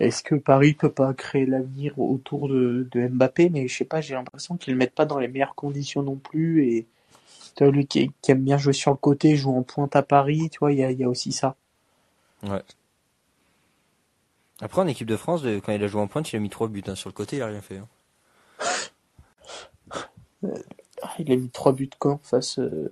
est-ce 0.00 0.22
que 0.24 0.34
Paris 0.36 0.74
peut 0.74 0.92
pas 0.92 1.14
créer 1.14 1.46
l'avenir 1.46 1.98
autour 1.98 2.48
de, 2.48 2.88
de 2.92 3.08
Mbappé? 3.08 3.50
Mais 3.50 3.68
je 3.68 3.76
sais 3.78 3.84
pas, 3.84 4.00
j'ai 4.00 4.14
l'impression 4.14 4.56
qu'ils 4.56 4.74
le 4.74 4.78
mettent 4.78 4.94
pas 4.96 5.06
dans 5.06 5.18
les 5.20 5.28
meilleures 5.28 5.54
conditions 5.54 6.02
non 6.02 6.16
plus, 6.16 6.66
et 6.66 6.86
tu 7.56 7.64
vois, 7.64 7.72
lui 7.72 7.86
qui, 7.86 8.12
qui 8.22 8.32
aime 8.32 8.44
bien 8.44 8.58
jouer 8.58 8.74
sur 8.74 8.92
le 8.92 8.98
côté, 8.98 9.36
joue 9.36 9.56
en 9.56 9.62
pointe 9.64 9.96
à 9.96 10.02
Paris, 10.02 10.50
tu 10.50 10.60
vois, 10.60 10.72
il 10.72 10.78
y 10.80 10.84
a, 10.84 10.90
il 10.92 10.98
y 11.00 11.04
a 11.04 11.10
aussi 11.10 11.32
ça. 11.32 11.56
Ouais. 12.42 12.62
Après, 14.62 14.80
en 14.80 14.86
équipe 14.86 15.06
de 15.06 15.18
France, 15.18 15.42
quand 15.62 15.72
il 15.72 15.84
a 15.84 15.86
joué 15.86 16.00
en 16.00 16.06
pointe, 16.06 16.32
il 16.32 16.36
a 16.36 16.38
mis 16.38 16.48
3 16.48 16.68
buts. 16.68 16.82
hein. 16.86 16.94
Sur 16.94 17.10
le 17.10 17.14
côté, 17.14 17.36
il 17.36 17.42
a 17.42 17.46
rien 17.48 17.60
fait. 17.60 17.76
hein. 17.76 17.88
Ah, 21.02 21.14
il 21.18 21.30
a 21.32 21.36
mis 21.36 21.50
trois 21.50 21.72
buts 21.72 21.90
quand? 21.98 22.20
Face 22.24 22.58
euh, 22.58 22.90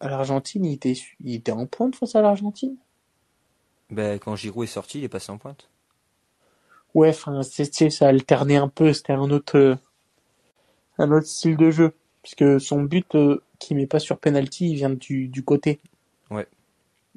à 0.00 0.08
l'Argentine, 0.08 0.64
il 0.64 0.74
était, 0.74 0.94
il 1.20 1.34
était 1.34 1.52
en 1.52 1.66
pointe 1.66 1.96
face 1.96 2.14
à 2.16 2.22
l'Argentine? 2.22 2.76
Ben, 3.88 4.18
quand 4.18 4.36
Giroud 4.36 4.64
est 4.64 4.66
sorti, 4.66 4.98
il 4.98 5.04
est 5.04 5.08
passé 5.08 5.32
en 5.32 5.38
pointe. 5.38 5.70
Ouais, 6.94 7.08
enfin, 7.10 7.42
c'est- 7.42 7.90
ça 7.90 8.08
alternait 8.08 8.56
un 8.56 8.68
peu, 8.68 8.92
c'était 8.92 9.12
un 9.14 9.30
autre, 9.30 9.58
euh, 9.58 9.74
un 10.98 11.10
autre 11.10 11.26
style 11.26 11.56
de 11.56 11.70
jeu. 11.70 11.92
Parce 12.22 12.34
que 12.36 12.58
son 12.58 12.82
but, 12.82 13.14
euh, 13.16 13.42
qui 13.58 13.74
met 13.74 13.86
pas 13.86 13.98
sur 13.98 14.18
penalty, 14.18 14.70
il 14.70 14.76
vient 14.76 14.90
du, 14.90 15.28
du 15.28 15.42
côté. 15.44 15.80
Ouais. 16.30 16.46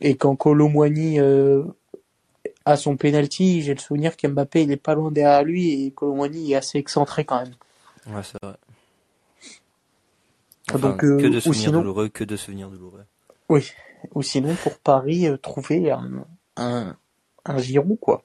Et 0.01 0.15
quand 0.17 0.35
Colomwani, 0.35 1.19
euh, 1.19 1.63
a 2.65 2.75
son 2.75 2.97
penalty, 2.97 3.61
j'ai 3.61 3.73
le 3.73 3.79
souvenir 3.79 4.17
qu'Mbappé, 4.17 4.63
il 4.63 4.71
est 4.71 4.75
pas 4.77 4.95
loin 4.95 5.11
derrière 5.11 5.43
lui 5.43 5.85
et 5.85 5.91
Colomwani 5.91 6.51
est 6.51 6.55
assez 6.55 6.77
excentré 6.77 7.23
quand 7.23 7.41
même. 7.43 7.53
Ouais, 8.07 8.21
c'est 8.23 8.37
vrai. 8.43 8.55
Ah, 10.69 10.77
donc, 10.77 11.03
euh, 11.03 11.17
que 11.17 11.27
de 11.27 11.37
ou 11.37 11.41
souvenirs 11.41 11.61
sinon- 11.69 11.79
douloureux, 11.79 12.09
que 12.09 12.23
de 12.25 12.35
souvenirs 12.35 12.69
douloureux. 12.69 13.05
Oui. 13.49 13.71
Ou 14.13 14.21
sinon, 14.21 14.55
pour 14.55 14.77
Paris, 14.79 15.27
euh, 15.27 15.37
trouver 15.37 15.91
un, 15.91 16.25
un, 16.57 16.97
un 17.45 17.57
Giroud, 17.57 17.97
quoi. 17.99 18.23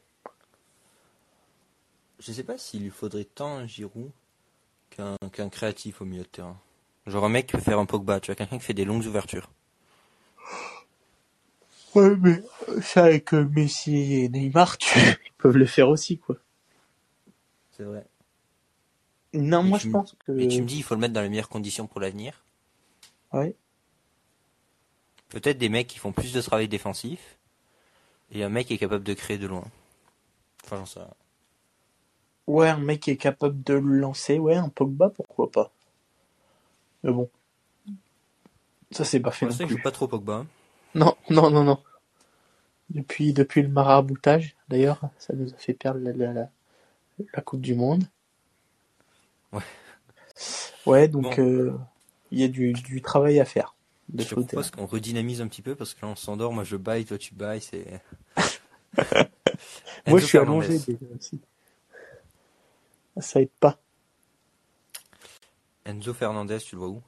Je 2.24 2.30
sais 2.30 2.44
pas 2.44 2.56
s'il 2.56 2.84
lui 2.84 2.90
faudrait 2.90 3.24
tant 3.24 3.56
un 3.56 3.66
Giroud 3.66 4.12
qu'un 4.90 5.48
créatif 5.48 6.00
au 6.00 6.04
milieu 6.04 6.22
de 6.22 6.28
terrain. 6.28 6.56
Genre 7.08 7.24
un 7.24 7.28
mec 7.28 7.48
qui 7.48 7.56
peut 7.56 7.62
faire 7.62 7.80
un 7.80 7.84
Pogba, 7.84 8.20
tu 8.20 8.26
vois, 8.26 8.36
quelqu'un 8.36 8.58
qui 8.58 8.64
fait 8.64 8.74
des 8.74 8.84
longues 8.84 9.06
ouvertures. 9.06 9.50
Ouais, 11.96 12.14
mais 12.16 12.40
ça 12.80 13.06
avec 13.06 13.34
euh, 13.34 13.44
Messi 13.44 14.14
et 14.14 14.28
Neymar, 14.28 14.78
tu... 14.78 14.96
ils 15.26 15.32
peuvent 15.36 15.56
le 15.56 15.66
faire 15.66 15.88
aussi, 15.88 16.18
quoi. 16.18 16.36
C'est 17.72 17.82
vrai. 17.82 18.06
Non, 19.34 19.64
Et 19.64 19.68
moi 19.68 19.78
je 19.78 19.88
pense 19.88 20.14
que... 20.24 20.38
Et 20.38 20.46
tu 20.46 20.62
me 20.62 20.66
dis, 20.66 20.76
il 20.76 20.82
faut 20.84 20.94
le 20.94 21.00
mettre 21.00 21.14
dans 21.14 21.22
les 21.22 21.28
meilleures 21.28 21.48
conditions 21.48 21.88
pour 21.88 22.00
l'avenir. 22.00 22.44
Ouais. 23.32 23.56
Peut-être 25.28 25.58
des 25.58 25.68
mecs 25.68 25.88
qui 25.88 25.98
font 25.98 26.12
plus 26.12 26.32
de 26.32 26.40
travail 26.40 26.68
défensif 26.68 27.36
et 28.30 28.44
un 28.44 28.48
mec 28.48 28.68
qui 28.68 28.74
est 28.74 28.78
capable 28.78 29.02
de 29.02 29.14
créer 29.14 29.38
de 29.38 29.48
loin. 29.48 29.64
Enfin, 30.64 30.76
j'en 30.76 30.86
sais 30.86 31.00
rien. 31.00 31.14
Ouais, 32.46 32.68
un 32.68 32.78
mec 32.78 33.00
qui 33.00 33.10
est 33.10 33.16
capable 33.16 33.64
de 33.64 33.74
le 33.74 33.98
lancer, 33.98 34.38
ouais, 34.38 34.54
un 34.54 34.68
Pogba, 34.68 35.10
pourquoi 35.10 35.50
pas. 35.50 35.72
Mais 37.02 37.12
bon. 37.12 37.30
Ça, 38.92 39.04
c'est 39.04 39.18
pas 39.18 39.32
fait 39.32 39.44
Pour 39.44 39.48
non 39.48 39.56
l'instant, 39.56 39.64
il 39.64 39.70
joue 39.70 39.76
plus. 39.76 39.82
pas 39.82 39.90
trop 39.90 40.08
Pogba. 40.08 40.36
hein. 40.36 40.46
Non, 40.94 41.16
non, 41.28 41.50
non, 41.50 41.64
non. 41.64 41.78
depuis, 42.90 43.32
depuis 43.32 43.62
le 43.62 43.68
maraboutage, 43.68 44.54
d'ailleurs, 44.68 45.00
ça 45.18 45.34
nous 45.34 45.52
a 45.52 45.56
fait 45.56 45.74
perdre 45.74 45.98
la, 46.00 46.12
la, 46.12 46.32
la, 46.32 46.48
la 47.34 47.42
Coupe 47.42 47.62
du 47.62 47.74
Monde. 47.74 48.04
Ouais. 49.52 49.62
Ouais, 50.86 51.08
donc 51.08 51.38
Bon. 51.38 51.40
euh, 51.40 51.76
il 52.30 52.38
y 52.40 52.44
a 52.44 52.48
du, 52.48 52.72
du 52.72 53.02
travail 53.02 53.40
à 53.40 53.44
faire. 53.44 53.74
De 54.08 54.22
Je 54.22 54.28
te 54.28 54.28
ce 54.28 54.34
côté. 54.34 54.56
propose 54.56 54.70
qu'on 54.70 54.86
redynamise 54.86 55.42
un 55.42 55.48
petit 55.48 55.60
peu 55.60 55.74
parce 55.74 55.92
que 55.94 56.00
là 56.06 56.12
on 56.12 56.16
s'endort, 56.16 56.52
moi 56.54 56.64
je 56.64 56.76
baille, 56.76 57.04
toi 57.04 57.18
tu 57.18 57.34
bailles, 57.34 57.60
c'est. 57.60 58.00
Moi, 60.06 60.20
Enzo 60.20 60.20
je 60.20 60.26
suis 60.26 60.38
Fernandez. 60.38 60.38
allongé 60.38 60.78
déjà 60.78 61.06
aussi. 61.16 61.40
Ça 63.18 63.40
aide 63.40 63.50
pas. 63.60 63.78
Enzo 65.84 66.14
Fernandez, 66.14 66.58
tu 66.58 66.76
le 66.76 66.80
vois 66.80 66.88
où? 66.88 67.02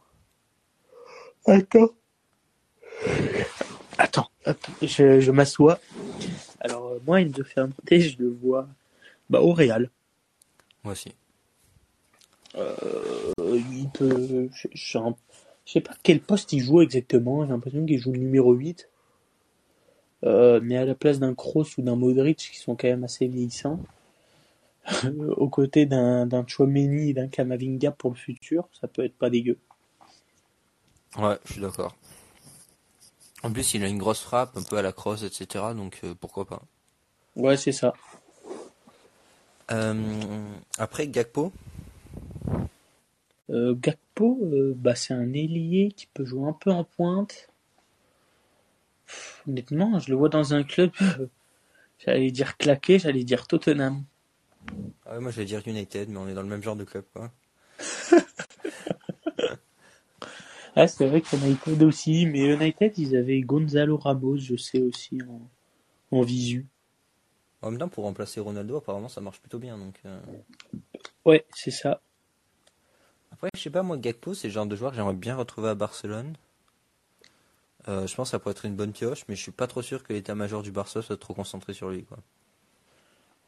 Attends. 1.46 1.90
Attends, 3.98 4.28
attends, 4.44 4.72
je, 4.82 5.20
je 5.20 5.30
m'assois. 5.30 5.78
Alors, 6.60 6.86
euh, 6.88 6.98
moi, 7.06 7.20
Enzo 7.20 7.44
Fernandez, 7.44 8.00
je 8.00 8.18
le 8.18 8.28
vois 8.30 8.68
bah, 9.30 9.40
au 9.40 9.52
Real. 9.52 9.90
Moi 10.82 10.92
aussi. 10.92 11.14
Euh, 12.56 13.32
il 13.40 13.88
peut. 13.92 14.48
Je, 14.52 14.68
je 14.72 14.92
sais 14.92 14.98
un- 14.98 15.16
je 15.66 15.72
sais 15.72 15.80
pas 15.80 15.94
quel 16.02 16.20
poste 16.20 16.52
il 16.52 16.60
joue 16.60 16.82
exactement. 16.82 17.44
J'ai 17.44 17.52
l'impression 17.52 17.84
qu'il 17.86 17.98
joue 17.98 18.12
le 18.12 18.18
numéro 18.18 18.52
8. 18.52 18.88
Euh, 20.24 20.60
mais 20.62 20.76
à 20.76 20.84
la 20.84 20.94
place 20.94 21.18
d'un 21.18 21.34
Kroos 21.34 21.66
ou 21.78 21.82
d'un 21.82 21.96
Modric 21.96 22.38
qui 22.52 22.58
sont 22.58 22.76
quand 22.76 22.88
même 22.88 23.04
assez 23.04 23.26
vieillissants. 23.26 23.80
Aux 25.36 25.48
côtés 25.50 25.86
d'un 25.86 26.26
d'un 26.26 26.46
Chouameni 26.46 27.10
et 27.10 27.14
d'un 27.14 27.28
Kamavinga 27.28 27.90
pour 27.92 28.10
le 28.10 28.16
futur, 28.16 28.68
ça 28.72 28.88
peut 28.88 29.04
être 29.04 29.16
pas 29.16 29.30
dégueu. 29.30 29.58
Ouais, 31.16 31.38
je 31.44 31.52
suis 31.54 31.60
d'accord. 31.60 31.96
En 33.44 33.52
plus, 33.52 33.74
il 33.74 33.84
a 33.84 33.88
une 33.88 33.98
grosse 33.98 34.20
frappe, 34.22 34.56
un 34.56 34.64
peu 34.64 34.76
à 34.76 34.82
la 34.82 34.92
crosse, 34.92 35.22
etc. 35.22 35.72
Donc 35.76 36.00
euh, 36.02 36.14
pourquoi 36.20 36.46
pas. 36.46 36.62
Ouais, 37.36 37.56
c'est 37.56 37.72
ça. 37.72 37.94
Euh, 39.70 40.56
après, 40.78 41.08
Gakpo, 41.08 41.52
Euh, 43.48 43.74
Gakpo, 43.74 44.38
euh, 44.42 44.74
bah, 44.76 44.94
c'est 44.94 45.14
un 45.14 45.32
ailier 45.32 45.92
qui 45.96 46.06
peut 46.08 46.26
jouer 46.26 46.46
un 46.46 46.52
peu 46.52 46.70
en 46.70 46.84
pointe. 46.84 47.48
Pff, 49.06 49.42
honnêtement, 49.48 49.98
je 49.98 50.10
le 50.10 50.16
vois 50.16 50.28
dans 50.28 50.52
un 50.52 50.62
club, 50.62 50.90
euh, 51.00 51.26
j'allais 51.98 52.30
dire 52.30 52.56
claqué, 52.58 52.98
j'allais 52.98 53.24
dire 53.24 53.46
Tottenham. 53.46 54.04
Ouais, 55.14 55.20
moi 55.20 55.31
j'allais 55.31 55.46
dire 55.46 55.62
United, 55.66 56.09
mais 56.09 56.18
on 56.18 56.29
est 56.29 56.35
dans 56.35 56.42
le 56.42 56.48
même 56.48 56.62
genre 56.62 56.77
de 56.77 56.85
club, 56.85 57.05
quoi. 57.12 57.31
Ah, 60.77 60.88
c'est 60.88 61.07
vrai 61.07 61.20
que 61.20 61.37
United 61.37 61.85
aussi, 61.85 62.27
mais 62.27 62.53
United, 62.53 62.98
ils 62.98 63.14
avaient 63.14 63.40
Gonzalo 63.42 63.96
Ramos, 63.96 64.38
je 64.38 64.57
sais 64.57 64.83
aussi, 64.83 65.20
en, 65.22 65.40
en 66.16 66.22
visu. 66.22 66.66
En 67.62 67.70
même 67.70 67.79
temps, 67.79 67.88
pour 67.88 68.03
remplacer 68.03 68.40
Ronaldo, 68.40 68.77
apparemment 68.77 69.09
ça 69.09 69.20
marche 69.20 69.40
plutôt 69.40 69.61
bien. 69.61 69.79
Donc, 69.79 70.00
euh. 70.05 70.20
Ouais, 71.24 71.44
c'est 71.55 71.70
ça. 71.70 72.00
Après, 73.33 73.50
je 73.55 73.61
sais 73.61 73.70
pas, 73.70 73.85
moi, 73.85 73.96
Gakpo, 73.98 74.35
c'est 74.35 74.48
le 74.48 74.53
genre 74.53 74.66
de 74.66 74.74
joueur 74.74 74.90
que 74.90 74.96
j'aimerais 74.96 75.14
bien 75.14 75.37
retrouver 75.37 75.68
à 75.68 75.74
Barcelone. 75.77 76.35
Euh, 77.88 78.07
je 78.07 78.14
pense 78.14 78.29
que 78.29 78.31
ça 78.33 78.38
pourrait 78.38 78.53
être 78.53 78.64
une 78.64 78.77
bonne 78.77 78.92
pioche, 78.92 79.24
mais 79.29 79.37
je 79.37 79.42
suis 79.42 79.53
pas 79.53 79.66
trop 79.66 79.83
sûr 79.83 80.03
que 80.03 80.12
l'état-major 80.12 80.62
du 80.62 80.72
Barça 80.72 81.03
soit 81.03 81.16
trop 81.16 81.35
concentré 81.35 81.72
sur 81.72 81.90
lui, 81.90 82.05
quoi. 82.05 82.18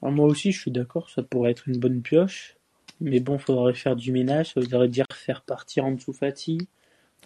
Alors, 0.00 0.14
moi 0.14 0.26
aussi, 0.26 0.52
je 0.52 0.60
suis 0.60 0.70
d'accord, 0.70 1.10
ça 1.10 1.22
pourrait 1.22 1.50
être 1.50 1.68
une 1.68 1.78
bonne 1.78 2.00
pioche. 2.00 2.56
Mais 3.00 3.20
bon, 3.20 3.38
faudrait 3.38 3.74
faire 3.74 3.94
du 3.94 4.10
ménage, 4.10 4.54
ça 4.54 4.60
voudrait 4.60 4.88
dire 4.88 5.04
faire 5.12 5.42
partir 5.42 5.84
Ansu 5.84 6.14
Fati, 6.14 6.58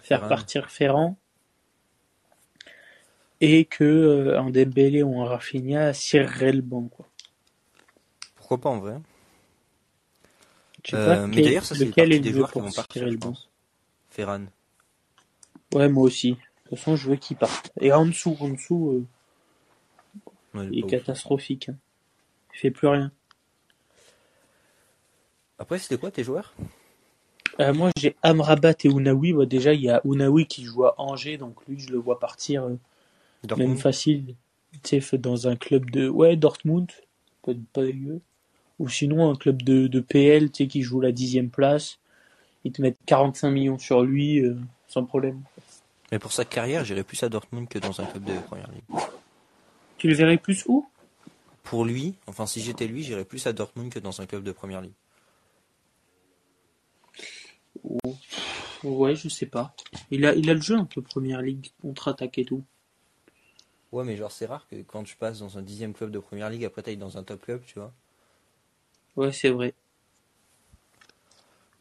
faire 0.03 0.27
partir 0.27 0.71
Ferrand, 0.71 1.17
et 3.41 3.65
que 3.65 3.85
euh, 3.85 4.39
un 4.41 4.51
Dembélé 4.51 5.03
ou 5.03 5.21
un 5.21 5.27
Rafinha 5.27 5.93
cirerait 5.93 6.53
le 6.53 6.63
banc, 6.63 6.85
quoi. 6.89 7.07
Pourquoi 8.35 8.59
pas 8.61 8.71
en 8.71 8.79
vrai 8.81 8.99
Je 10.85 10.91
sais 10.91 10.97
Euh, 10.97 11.27
pas 11.27 11.27
Mais 11.27 11.37
quel- 11.37 11.45
d'ailleurs, 11.45 11.65
ça 11.65 11.75
c'est 11.75 11.87
lequel 11.87 12.13
est 12.13 12.21
des 12.21 12.31
le 12.31 12.35
joueurs 12.37 12.53
qui 12.53 12.59
vont 12.61 12.73
partir, 12.73 13.07
je 13.07 13.13
le 13.13 13.17
banc. 13.17 13.31
pense. 13.31 13.49
Ferran. 14.11 14.47
Ouais, 15.75 15.89
moi 15.89 16.05
aussi. 16.05 16.33
De 16.33 16.37
toute 16.71 16.79
façon, 16.79 16.95
je 16.97 17.09
veux 17.11 17.17
qu'il 17.17 17.37
parte. 17.37 17.73
Et 17.81 17.93
en 17.93 18.07
dessous, 18.07 18.37
en 18.41 18.51
dessous, 18.51 18.91
euh, 18.93 19.07
Ouais, 20.55 20.67
il 20.71 20.79
est 20.79 20.83
catastrophique. 20.85 21.69
hein. 21.69 21.77
Il 22.55 22.59
fait 22.59 22.71
plus 22.71 22.89
rien. 22.89 23.13
Après, 25.59 25.79
c'était 25.79 25.99
quoi 25.99 26.11
tes 26.11 26.25
joueurs? 26.25 26.55
Euh, 27.61 27.75
moi, 27.75 27.91
j'ai 27.97 28.17
Amrabat 28.23 28.75
et 28.85 28.89
Ounaoui. 28.89 29.33
Bah, 29.33 29.47
déjà, 29.47 29.75
il 29.75 29.83
y 29.83 29.91
a 29.91 30.01
Ounaoui 30.05 30.47
qui 30.47 30.65
joue 30.65 30.85
à 30.87 30.95
Angers, 30.99 31.37
donc 31.37 31.57
lui, 31.69 31.79
je 31.79 31.91
le 31.91 31.99
vois 31.99 32.19
partir 32.19 32.65
euh, 32.65 33.57
même 33.57 33.77
facile. 33.77 34.35
Tu 34.83 35.01
sais, 35.01 35.19
dans 35.19 35.49
un 35.49 35.57
club 35.57 35.91
de. 35.91 36.09
Ouais, 36.09 36.37
Dortmund, 36.37 36.91
pas, 37.43 37.53
pas 37.73 37.83
dégueu. 37.83 38.21
Ou 38.79 38.89
sinon, 38.89 39.31
un 39.31 39.37
club 39.37 39.63
de, 39.63 39.87
de 39.89 40.01
PL, 40.01 40.51
tu 40.51 40.65
sais, 40.65 40.69
qui 40.69 40.83
joue 40.83 41.01
la 41.01 41.13
dixième 41.13 41.51
place. 41.51 41.99
Ils 42.65 42.73
te 42.73 42.81
mettent 42.81 42.99
45 43.07 43.51
millions 43.51 43.79
sur 43.79 44.03
lui, 44.03 44.41
euh, 44.41 44.57
sans 44.89 45.05
problème. 45.05 45.43
Mais 46.13 46.19
pour 46.19 46.33
sa 46.33 46.45
carrière, 46.45 46.85
j'irais 46.85 47.05
plus 47.05 47.23
à 47.23 47.29
Dortmund 47.29 47.69
que 47.69 47.79
dans 47.79 48.01
un 48.01 48.05
club 48.07 48.25
de 48.25 48.33
première 48.47 48.71
ligue. 48.71 49.01
Tu 49.99 50.09
le 50.09 50.15
verrais 50.15 50.39
plus 50.39 50.65
où? 50.67 50.87
Pour 51.71 51.85
lui, 51.85 52.17
enfin 52.27 52.47
si 52.47 52.61
j'étais 52.61 52.89
lui, 52.89 53.05
j'irais 53.05 53.25
plus 53.25 53.47
à 53.47 53.53
Dortmund 53.53 53.93
que 53.93 54.01
dans 54.01 54.21
un 54.21 54.27
club 54.27 54.43
de 54.43 54.51
première 54.51 54.81
ligue. 54.81 54.93
Ouais, 58.83 59.15
je 59.15 59.29
sais 59.29 59.47
pas. 59.47 59.73
Il 60.11 60.27
a, 60.27 60.35
il 60.35 60.51
a 60.51 60.55
le 60.55 60.61
jeu 60.61 60.75
un 60.75 60.85
peu 60.85 61.01
première 61.01 61.41
ligue, 61.43 61.71
contre-attaque 61.81 62.39
et 62.39 62.45
tout. 62.45 62.65
Ouais, 63.93 64.03
mais 64.03 64.17
genre 64.17 64.33
c'est 64.33 64.47
rare 64.47 64.67
que 64.67 64.83
quand 64.83 65.05
tu 65.05 65.15
passes 65.15 65.39
dans 65.39 65.59
un 65.59 65.63
dixième 65.63 65.95
club 65.95 66.11
de 66.11 66.19
première 66.19 66.51
ligue, 66.51 66.65
après 66.65 66.83
t'ailles 66.83 66.97
dans 66.97 67.19
un 67.19 67.23
top 67.23 67.41
club, 67.41 67.63
tu 67.65 67.79
vois. 67.79 67.95
Ouais, 69.15 69.31
c'est 69.31 69.51
vrai. 69.51 69.73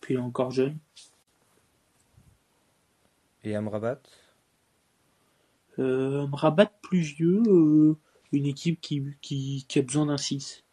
Puis 0.02 0.14
il 0.14 0.18
est 0.18 0.22
encore 0.22 0.52
jeune. 0.52 0.78
Et 3.44 3.56
Amrabat? 3.56 4.02
Euh, 5.80 6.28
Rabat 6.32 6.68
plus 6.84 7.02
vieux, 7.02 7.42
euh, 7.48 7.98
une 8.32 8.46
équipe 8.46 8.80
qui, 8.82 9.04
qui, 9.22 9.66
qui 9.68 9.80
a 9.80 9.82
besoin 9.82 10.06
d'un 10.08 10.18
6. 10.18 10.64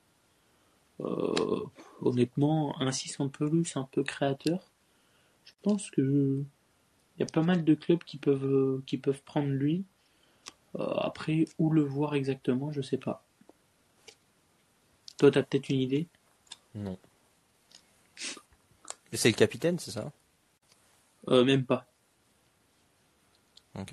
Euh, 1.01 1.65
honnêtement, 2.01 2.81
un 2.81 2.93
6 2.93 3.21
en 3.21 3.29
plus, 3.29 3.77
un 3.77 3.85
peu 3.85 4.03
créateur. 4.03 4.71
Je 5.45 5.53
pense 5.63 5.91
que 5.91 6.45
il 7.17 7.21
y 7.21 7.23
a 7.23 7.27
pas 7.27 7.43
mal 7.43 7.65
de 7.65 7.75
clubs 7.75 8.03
qui 8.05 8.19
peuvent, 8.19 8.83
qui 8.87 8.99
peuvent 8.99 9.23
prendre 9.23 9.49
lui. 9.49 9.85
Euh, 10.79 10.85
après, 10.85 11.47
où 11.59 11.71
le 11.71 11.83
voir 11.83 12.15
exactement, 12.15 12.71
je 12.73 12.83
sais 12.83 12.99
pas. 12.99 13.25
Toi, 15.19 15.31
t'as 15.31 15.43
peut-être 15.43 15.71
une 15.71 15.81
idée? 15.81 16.09
Non. 16.75 16.99
Mais 19.11 19.19
c'est 19.19 19.31
le 19.31 19.35
capitaine, 19.35 19.79
c'est 19.79 19.93
ça? 19.93 20.13
Euh, 21.29 21.45
Même 21.45 21.65
pas. 21.65 21.87
Euh, 23.77 23.85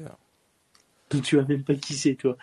Tu 1.23 1.35
vois 1.35 1.45
même 1.45 1.63
pas 1.63 1.75
qui 1.75 1.93
c'est, 1.93 2.15
toi. 2.15 2.37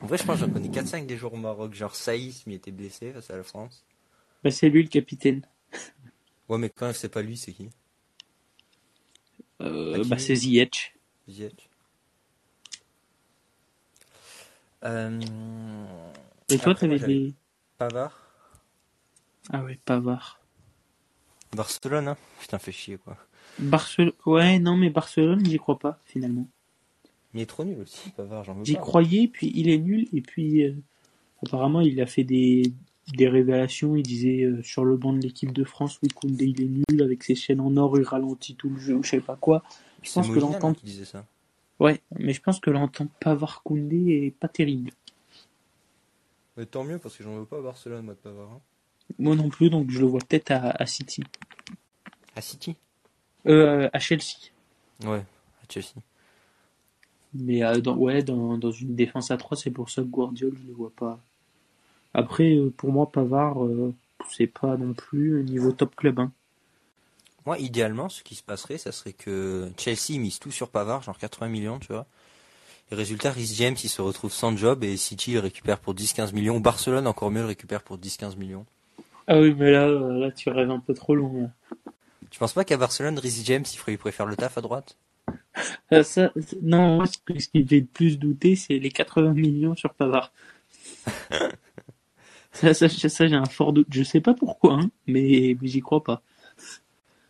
En 0.00 0.06
vrai, 0.06 0.18
je 0.18 0.24
pense 0.24 0.40
que 0.40 0.46
j'en 0.46 0.52
connais 0.52 0.68
4-5 0.68 1.06
des 1.06 1.16
joueurs 1.16 1.34
au 1.34 1.38
Maroc. 1.38 1.74
Genre 1.74 1.94
Saïs, 1.94 2.46
mais 2.46 2.54
il 2.54 2.56
était 2.56 2.70
blessé 2.70 3.12
face 3.12 3.30
à 3.30 3.36
la 3.36 3.42
France. 3.42 3.84
Bah, 4.44 4.50
c'est 4.50 4.68
lui 4.68 4.82
le 4.82 4.88
capitaine. 4.88 5.42
Ouais, 6.48 6.58
mais 6.58 6.70
quand 6.70 6.94
c'est 6.94 7.08
pas 7.08 7.22
lui, 7.22 7.36
c'est 7.36 7.52
qui? 7.52 7.68
Euh, 9.60 10.04
bah, 10.04 10.16
c'est 10.16 10.36
Ziyech. 10.36 10.94
Ziyech. 11.28 11.68
Euh... 14.84 15.20
Et 16.48 16.58
toi, 16.58 16.74
t'avais 16.76 17.00
des. 17.00 17.34
Pavard 17.78 18.16
Ah 19.52 19.64
ouais, 19.64 19.80
Pavard. 19.84 20.40
Barcelone, 21.52 22.08
hein 22.08 22.16
Putain, 22.38 22.60
fait 22.60 22.70
chier, 22.70 22.98
quoi. 22.98 23.16
Barcelone. 23.58 24.12
Ouais, 24.24 24.58
non, 24.60 24.76
mais 24.76 24.90
Barcelone, 24.90 25.44
j'y 25.44 25.58
crois 25.58 25.78
pas, 25.78 25.98
finalement. 26.04 26.46
Il 27.36 27.42
est 27.42 27.46
trop 27.46 27.64
nul 27.64 27.78
aussi, 27.80 28.10
Pavard, 28.10 28.44
j'en 28.44 28.54
veux 28.54 28.64
J'y 28.64 28.74
pas. 28.74 28.80
croyais, 28.80 29.28
puis 29.28 29.52
il 29.54 29.68
est 29.68 29.78
nul, 29.78 30.08
et 30.12 30.22
puis 30.22 30.64
euh, 30.64 30.74
apparemment 31.44 31.80
il 31.82 32.00
a 32.00 32.06
fait 32.06 32.24
des, 32.24 32.72
des 33.16 33.28
révélations. 33.28 33.94
Il 33.94 34.02
disait 34.02 34.42
euh, 34.44 34.62
sur 34.62 34.84
le 34.84 34.96
banc 34.96 35.12
de 35.12 35.20
l'équipe 35.20 35.52
de 35.52 35.62
France, 35.64 35.98
oui, 36.02 36.08
Koundé 36.08 36.46
il 36.46 36.62
est 36.62 36.92
nul, 36.92 37.02
avec 37.02 37.22
ses 37.22 37.34
chaînes 37.34 37.60
en 37.60 37.76
or, 37.76 37.98
il 37.98 38.04
ralentit 38.04 38.54
tout 38.56 38.70
le 38.70 38.78
jeu, 38.80 38.94
ou 38.94 39.02
je 39.02 39.10
sais 39.10 39.20
pas 39.20 39.36
quoi. 39.36 39.62
Je 40.02 40.12
pense 40.12 40.28
que 40.30 40.38
l'entente. 40.40 40.82
disait 40.84 41.04
ça. 41.04 41.24
Ouais, 41.78 42.00
mais 42.18 42.32
je 42.32 42.40
pense 42.40 42.58
que 42.58 42.70
l'entente 42.70 43.10
Pavard 43.20 43.62
Koundé 43.62 44.24
est 44.26 44.30
pas 44.30 44.48
terrible. 44.48 44.92
Mais 46.56 46.64
tant 46.64 46.84
mieux, 46.84 46.98
parce 46.98 47.16
que 47.16 47.22
j'en 47.22 47.36
veux 47.36 47.44
pas 47.44 47.58
à 47.58 47.62
Barcelone, 47.62 48.04
moi, 48.06 48.14
de 48.14 48.18
Pavard. 48.18 48.50
hein. 48.50 48.60
Moi 49.18 49.36
non 49.36 49.50
plus, 49.50 49.68
donc 49.70 49.90
je 49.90 50.00
le 50.00 50.06
vois 50.06 50.20
peut-être 50.26 50.50
à, 50.52 50.70
à 50.70 50.86
City. 50.86 51.22
À 52.34 52.40
City? 52.40 52.76
Euh, 53.46 53.88
à 53.92 53.98
Chelsea. 53.98 54.50
Ouais, 55.04 55.18
à 55.62 55.66
Chelsea. 55.70 55.92
Mais 57.34 57.62
euh, 57.62 57.80
dans, 57.80 57.96
ouais, 57.96 58.22
dans, 58.22 58.58
dans 58.58 58.70
une 58.70 58.94
défense 58.94 59.30
à 59.30 59.36
3, 59.36 59.56
c'est 59.56 59.70
pour 59.70 59.90
ça 59.90 60.02
que 60.02 60.06
Guardiola, 60.06 60.56
je 60.62 60.68
le 60.68 60.74
vois 60.74 60.92
pas. 60.94 61.18
Après, 62.14 62.56
euh, 62.56 62.72
pour 62.76 62.92
moi, 62.92 63.10
Pavard, 63.10 63.64
euh, 63.64 63.94
c'est 64.30 64.46
pas 64.46 64.76
non 64.76 64.94
plus 64.94 65.44
niveau 65.44 65.72
top 65.72 65.94
club. 65.96 66.18
Hein. 66.20 66.32
Moi, 67.44 67.58
idéalement, 67.58 68.08
ce 68.08 68.22
qui 68.22 68.34
se 68.34 68.42
passerait, 68.42 68.78
ça 68.78 68.90
serait 68.90 69.12
que 69.12 69.70
Chelsea 69.76 70.18
mise 70.18 70.38
tout 70.38 70.50
sur 70.50 70.68
Pavard, 70.68 71.02
genre 71.02 71.18
80 71.18 71.48
millions, 71.48 71.78
tu 71.78 71.88
vois. 71.92 72.06
Et 72.90 72.94
résultat, 72.94 73.32
Rhys 73.32 73.54
James, 73.56 73.76
il 73.82 73.88
se 73.88 74.00
retrouve 74.00 74.32
sans 74.32 74.56
job 74.56 74.84
et 74.84 74.96
City 74.96 75.32
le 75.32 75.40
récupère 75.40 75.78
pour 75.78 75.94
10-15 75.94 76.32
millions. 76.32 76.58
Barcelone, 76.60 77.06
encore 77.06 77.30
mieux, 77.30 77.40
le 77.40 77.46
récupère 77.46 77.82
pour 77.82 77.98
10-15 77.98 78.36
millions. 78.36 78.64
Ah 79.26 79.40
oui, 79.40 79.54
mais 79.58 79.72
là, 79.72 79.86
euh, 79.86 80.18
là, 80.18 80.30
tu 80.30 80.50
rêves 80.50 80.70
un 80.70 80.78
peu 80.78 80.94
trop 80.94 81.14
loin. 81.14 81.32
là. 81.42 81.48
Tu 82.30 82.38
penses 82.38 82.52
pas 82.52 82.64
qu'à 82.64 82.76
Barcelone, 82.76 83.18
Rhys 83.18 83.42
James, 83.44 83.64
il 83.72 83.76
ferait, 83.76 83.92
il 83.92 83.98
pourrait 83.98 84.12
faire 84.12 84.26
le 84.26 84.36
taf 84.36 84.56
à 84.56 84.60
droite? 84.60 84.96
Ça, 85.90 86.02
c'est- 86.02 86.30
non, 86.62 86.96
moi, 86.96 87.06
ce, 87.06 87.18
qui 87.18 87.58
me 87.60 87.66
fait 87.66 87.80
le 87.80 87.86
plus 87.86 88.18
douter, 88.18 88.56
c'est 88.56 88.78
les 88.78 88.90
80 88.90 89.32
millions 89.32 89.74
sur 89.74 89.94
Pavard. 89.94 90.32
ça, 92.52 92.74
ça, 92.74 92.88
ça, 92.88 93.26
j'ai 93.26 93.34
un 93.34 93.44
fort 93.46 93.72
doute. 93.72 93.88
Je 93.90 94.02
sais 94.02 94.20
pas 94.20 94.34
pourquoi, 94.34 94.74
hein, 94.74 94.90
mais, 95.06 95.56
mais 95.60 95.68
j'y 95.68 95.80
crois 95.80 96.02
pas. 96.02 96.22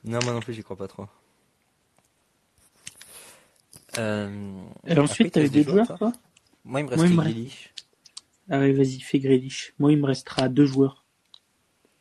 Non, 0.04 0.18
moi 0.24 0.32
non 0.32 0.40
plus, 0.40 0.54
j'y 0.54 0.62
crois 0.62 0.76
pas 0.76 0.88
trop. 0.88 1.06
Euh... 3.98 4.62
Et 4.86 4.98
ensuite, 4.98 5.32
t'avais 5.32 5.48
des 5.48 5.62
joueurs, 5.62 5.86
toi 5.86 5.96
toi 5.96 6.12
Moi, 6.64 6.80
il 6.80 6.84
me 6.84 6.90
reste 6.90 7.14
Grealish. 7.14 7.72
Ah 8.48 8.60
ouais, 8.60 8.72
vas-y, 8.72 9.00
fais 9.00 9.18
Grealish. 9.18 9.74
Moi, 9.78 9.92
il 9.92 9.98
me 9.98 10.06
restera 10.06 10.48
deux 10.48 10.66
joueurs. 10.66 11.04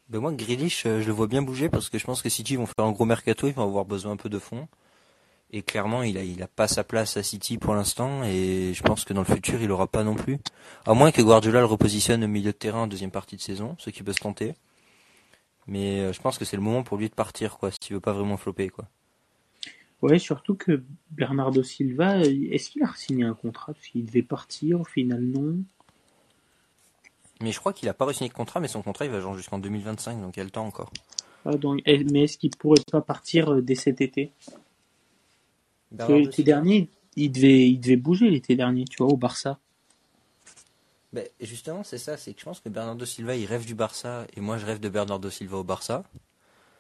Ben 0.09 0.19
moi, 0.19 0.31
Grealish, 0.31 0.85
euh, 0.85 1.01
je 1.01 1.07
le 1.07 1.13
vois 1.13 1.25
bien 1.25 1.41
bouger 1.41 1.67
parce 1.67 1.89
que 1.89 1.97
je 1.97 2.05
pense 2.05 2.21
que 2.21 2.29
City 2.29 2.55
vont 2.57 2.67
faire 2.67 2.85
un 2.85 2.91
gros 2.91 3.05
mercato, 3.05 3.47
ils 3.47 3.53
vont 3.53 3.63
avoir 3.63 3.85
besoin 3.85 4.11
un 4.11 4.17
peu 4.17 4.29
de 4.29 4.37
fonds. 4.37 4.67
Et 5.51 5.61
clairement, 5.61 6.03
il 6.03 6.17
a, 6.17 6.23
il 6.23 6.41
a 6.43 6.47
pas 6.47 6.67
sa 6.67 6.83
place 6.83 7.17
à 7.17 7.23
City 7.23 7.57
pour 7.57 7.75
l'instant 7.75 8.23
et 8.23 8.73
je 8.73 8.83
pense 8.83 9.05
que 9.05 9.13
dans 9.13 9.21
le 9.21 9.33
futur, 9.33 9.61
il 9.61 9.71
aura 9.71 9.87
pas 9.87 10.03
non 10.03 10.15
plus. 10.15 10.39
À 10.85 10.93
moins 10.93 11.11
que 11.11 11.21
Guardiola 11.21 11.59
le 11.59 11.65
repositionne 11.65 12.23
au 12.23 12.27
milieu 12.27 12.51
de 12.51 12.57
terrain 12.57 12.83
en 12.83 12.87
deuxième 12.87 13.11
partie 13.11 13.35
de 13.35 13.41
saison, 13.41 13.75
ce 13.79 13.89
qui 13.89 14.03
peut 14.03 14.11
se 14.13 14.19
tenter. 14.19 14.55
Mais 15.67 16.01
euh, 16.01 16.13
je 16.13 16.21
pense 16.21 16.37
que 16.37 16.45
c'est 16.45 16.57
le 16.57 16.61
moment 16.61 16.83
pour 16.83 16.97
lui 16.97 17.09
de 17.09 17.15
partir, 17.15 17.57
quoi, 17.57 17.71
s'il 17.71 17.93
veut 17.95 18.01
pas 18.01 18.13
vraiment 18.13 18.37
flopper, 18.37 18.69
quoi. 18.69 18.85
Ouais, 20.01 20.19
surtout 20.19 20.55
que 20.55 20.83
Bernardo 21.11 21.63
Silva, 21.63 22.17
euh, 22.17 22.47
est-ce 22.51 22.69
qu'il 22.69 22.83
a 22.83 22.91
signé 22.95 23.23
un 23.23 23.33
contrat? 23.33 23.73
Parce 23.73 23.87
qu'il 23.87 24.05
devait 24.05 24.21
partir, 24.21 24.81
au 24.81 24.83
final, 24.83 25.21
non. 25.21 25.63
Mais 27.41 27.51
je 27.51 27.59
crois 27.59 27.73
qu'il 27.73 27.89
a 27.89 27.93
pas 27.93 28.05
re-signé 28.05 28.29
de 28.29 28.33
contrat, 28.33 28.59
mais 28.59 28.67
son 28.67 28.81
contrat 28.81 29.05
il 29.05 29.11
va 29.11 29.19
genre 29.19 29.35
jusqu'en 29.35 29.59
2025, 29.59 30.21
donc 30.21 30.35
il 30.35 30.39
y 30.39 30.41
a 30.41 30.45
le 30.45 30.51
temps 30.51 30.65
encore. 30.65 30.91
Ah, 31.45 31.57
donc, 31.57 31.81
eh, 31.85 32.03
mais 32.05 32.23
est-ce 32.23 32.37
qu'il 32.37 32.51
pourrait 32.51 32.81
pas 32.91 33.01
partir 33.01 33.51
euh, 33.53 33.61
dès 33.61 33.75
cet 33.75 34.01
été? 34.01 34.31
L'été 36.09 36.43
dernier, 36.43 36.89
il 37.15 37.31
devait, 37.31 37.69
il 37.69 37.79
devait 37.79 37.95
bouger 37.95 38.29
l'été 38.29 38.55
dernier, 38.55 38.85
tu 38.85 38.97
vois, 38.97 39.11
au 39.11 39.17
Barça. 39.17 39.59
Ben, 41.13 41.25
justement, 41.39 41.83
c'est 41.83 41.97
ça, 41.97 42.17
c'est 42.17 42.33
que 42.33 42.39
je 42.41 42.45
pense 42.45 42.59
que 42.59 42.67
Bernardo 42.67 43.05
Silva, 43.05 43.35
il 43.35 43.45
rêve 43.45 43.65
du 43.65 43.73
Barça, 43.73 44.27
et 44.35 44.41
moi 44.41 44.57
je 44.57 44.65
rêve 44.65 44.81
de 44.81 44.89
Bernardo 44.89 45.29
Silva 45.29 45.57
au 45.57 45.63
Barça. 45.63 46.03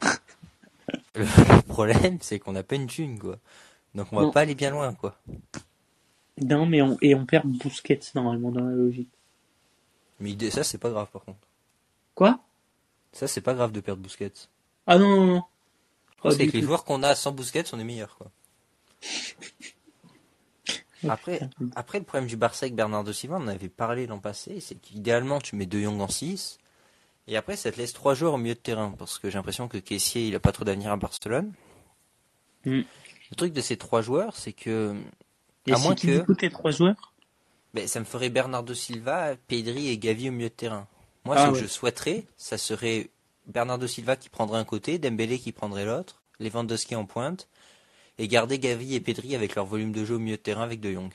le, 1.15 1.61
problème, 1.61 2.17
c'est 2.21 2.39
qu'on 2.39 2.55
a 2.55 2.63
pas 2.63 2.75
une 2.75 2.87
thune, 2.87 3.17
quoi. 3.17 3.37
Donc 3.93 4.07
on 4.11 4.17
va 4.17 4.23
Non. 4.23 4.31
pas 4.31 4.41
aller 4.41 4.55
bien 4.55 4.71
loin, 4.71 4.93
quoi. 4.93 5.17
Non, 6.41 6.65
mais 6.65 6.81
on, 6.81 6.97
et 7.01 7.15
on 7.15 7.25
perd 7.25 7.47
Busquets, 7.47 8.01
normalement, 8.13 8.51
dans 8.51 8.65
la 8.65 8.75
logique. 8.75 9.09
Mais 10.19 10.35
ça, 10.49 10.63
c'est 10.63 10.77
pas 10.77 10.89
grave, 10.89 11.07
par 11.11 11.23
contre. 11.23 11.47
Quoi? 12.13 12.39
Ça, 13.13 13.27
c'est 13.27 13.41
pas 13.41 13.53
grave 13.53 13.71
de 13.71 13.79
perdre 13.79 14.01
Busquets. 14.01 14.33
Ah 14.85 14.97
non, 14.97 15.07
non, 15.09 15.25
non. 15.25 15.43
Qu'avec 16.21 16.51
du 16.51 16.57
les 16.57 16.63
joueurs 16.63 16.83
qu'on 16.83 17.03
a 17.03 17.15
sans 17.15 17.31
Busquets, 17.31 17.73
on 17.73 17.79
est 17.79 17.85
meilleurs, 17.85 18.17
quoi. 18.17 18.29
Après, 21.07 21.39
après, 21.75 21.99
le 21.99 22.05
problème 22.05 22.27
du 22.27 22.37
Barça 22.37 22.65
avec 22.65 22.75
Bernardo 22.75 23.13
Silva, 23.13 23.37
on 23.39 23.43
en 23.43 23.47
avait 23.47 23.69
parlé 23.69 24.07
l'an 24.07 24.19
passé, 24.19 24.59
c'est 24.59 24.75
qu'idéalement, 24.75 25.39
tu 25.39 25.55
mets 25.55 25.65
De 25.65 25.79
Jong 25.79 26.01
en 26.01 26.07
6, 26.07 26.57
et 27.27 27.37
après, 27.37 27.55
ça 27.55 27.71
te 27.71 27.77
laisse 27.77 27.93
trois 27.93 28.13
joueurs 28.13 28.33
au 28.33 28.37
milieu 28.37 28.55
de 28.55 28.59
terrain, 28.59 28.93
parce 28.97 29.17
que 29.19 29.29
j'ai 29.29 29.37
l'impression 29.37 29.67
que 29.67 29.77
Kessier, 29.77 30.27
il 30.27 30.35
a 30.35 30.39
pas 30.39 30.51
trop 30.51 30.63
d'avenir 30.63 30.91
à 30.91 30.97
Barcelone. 30.97 31.53
Mm. 32.65 32.81
Le 33.31 33.35
truc 33.35 33.53
de 33.53 33.61
ces 33.61 33.77
trois 33.77 34.01
joueurs, 34.01 34.35
c'est 34.35 34.53
que, 34.53 34.95
Et 35.65 35.73
à 35.73 35.77
si 35.77 35.83
moins 35.83 35.95
tu 35.95 36.23
que, 36.23 36.33
tes 36.33 36.49
trois 36.49 36.71
joueurs? 36.71 37.13
Ben, 37.73 37.87
ça 37.87 37.99
me 37.99 38.05
ferait 38.05 38.29
Bernardo 38.29 38.73
Silva, 38.73 39.35
Pedri 39.47 39.89
et 39.89 39.97
Gavi 39.97 40.29
au 40.29 40.31
milieu 40.31 40.49
de 40.49 40.53
terrain. 40.53 40.87
Moi, 41.25 41.35
Ah 41.37 41.47
ce 41.47 41.51
que 41.51 41.57
je 41.57 41.67
souhaiterais, 41.67 42.25
ça 42.37 42.57
serait 42.57 43.09
Bernardo 43.47 43.87
Silva 43.87 44.15
qui 44.15 44.29
prendrait 44.29 44.59
un 44.59 44.65
côté, 44.65 44.99
Dembélé 44.99 45.39
qui 45.39 45.51
prendrait 45.51 45.85
l'autre, 45.85 46.21
Lewandowski 46.39 46.95
en 46.95 47.05
pointe, 47.05 47.47
et 48.17 48.27
garder 48.27 48.59
Gavi 48.59 48.95
et 48.95 48.99
Pedri 48.99 49.35
avec 49.35 49.55
leur 49.55 49.65
volume 49.65 49.91
de 49.91 50.05
jeu 50.05 50.15
au 50.15 50.19
milieu 50.19 50.37
de 50.37 50.41
terrain 50.41 50.63
avec 50.63 50.79
De 50.79 50.91
Jong. 50.91 51.11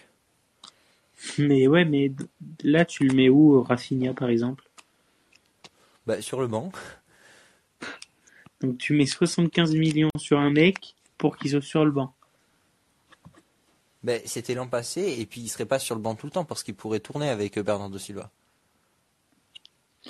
Mais 1.39 1.67
ouais, 1.67 1.85
mais 1.85 2.13
là, 2.63 2.85
tu 2.85 3.05
le 3.07 3.15
mets 3.15 3.29
où, 3.29 3.63
Rafinha, 3.63 4.15
par 4.15 4.31
exemple? 4.31 4.65
Bah, 6.07 6.23
sur 6.23 6.41
le 6.41 6.47
banc. 6.47 6.73
Donc 8.61 8.79
tu 8.79 8.95
mets 8.95 9.07
75 9.07 9.75
millions 9.75 10.11
sur 10.19 10.39
un 10.39 10.51
mec 10.51 10.95
pour 11.19 11.37
qu'il 11.37 11.51
soit 11.51 11.63
sur 11.63 11.85
le 11.85 11.91
banc. 11.91 12.15
Ben, 14.03 14.21
c'était 14.25 14.55
l'an 14.55 14.67
passé, 14.67 15.17
et 15.19 15.27
puis 15.27 15.43
il 15.43 15.49
serait 15.49 15.67
pas 15.67 15.79
sur 15.79 15.95
le 15.95 16.01
banc 16.01 16.15
tout 16.15 16.27
le 16.27 16.33
temps, 16.33 16.45
parce 16.45 16.63
qu'il 16.63 16.75
pourrait 16.75 17.01
tourner 17.01 17.29
avec 17.29 17.59
euh, 17.59 17.63
Bernardo 17.63 17.99
Silva. 17.99 18.31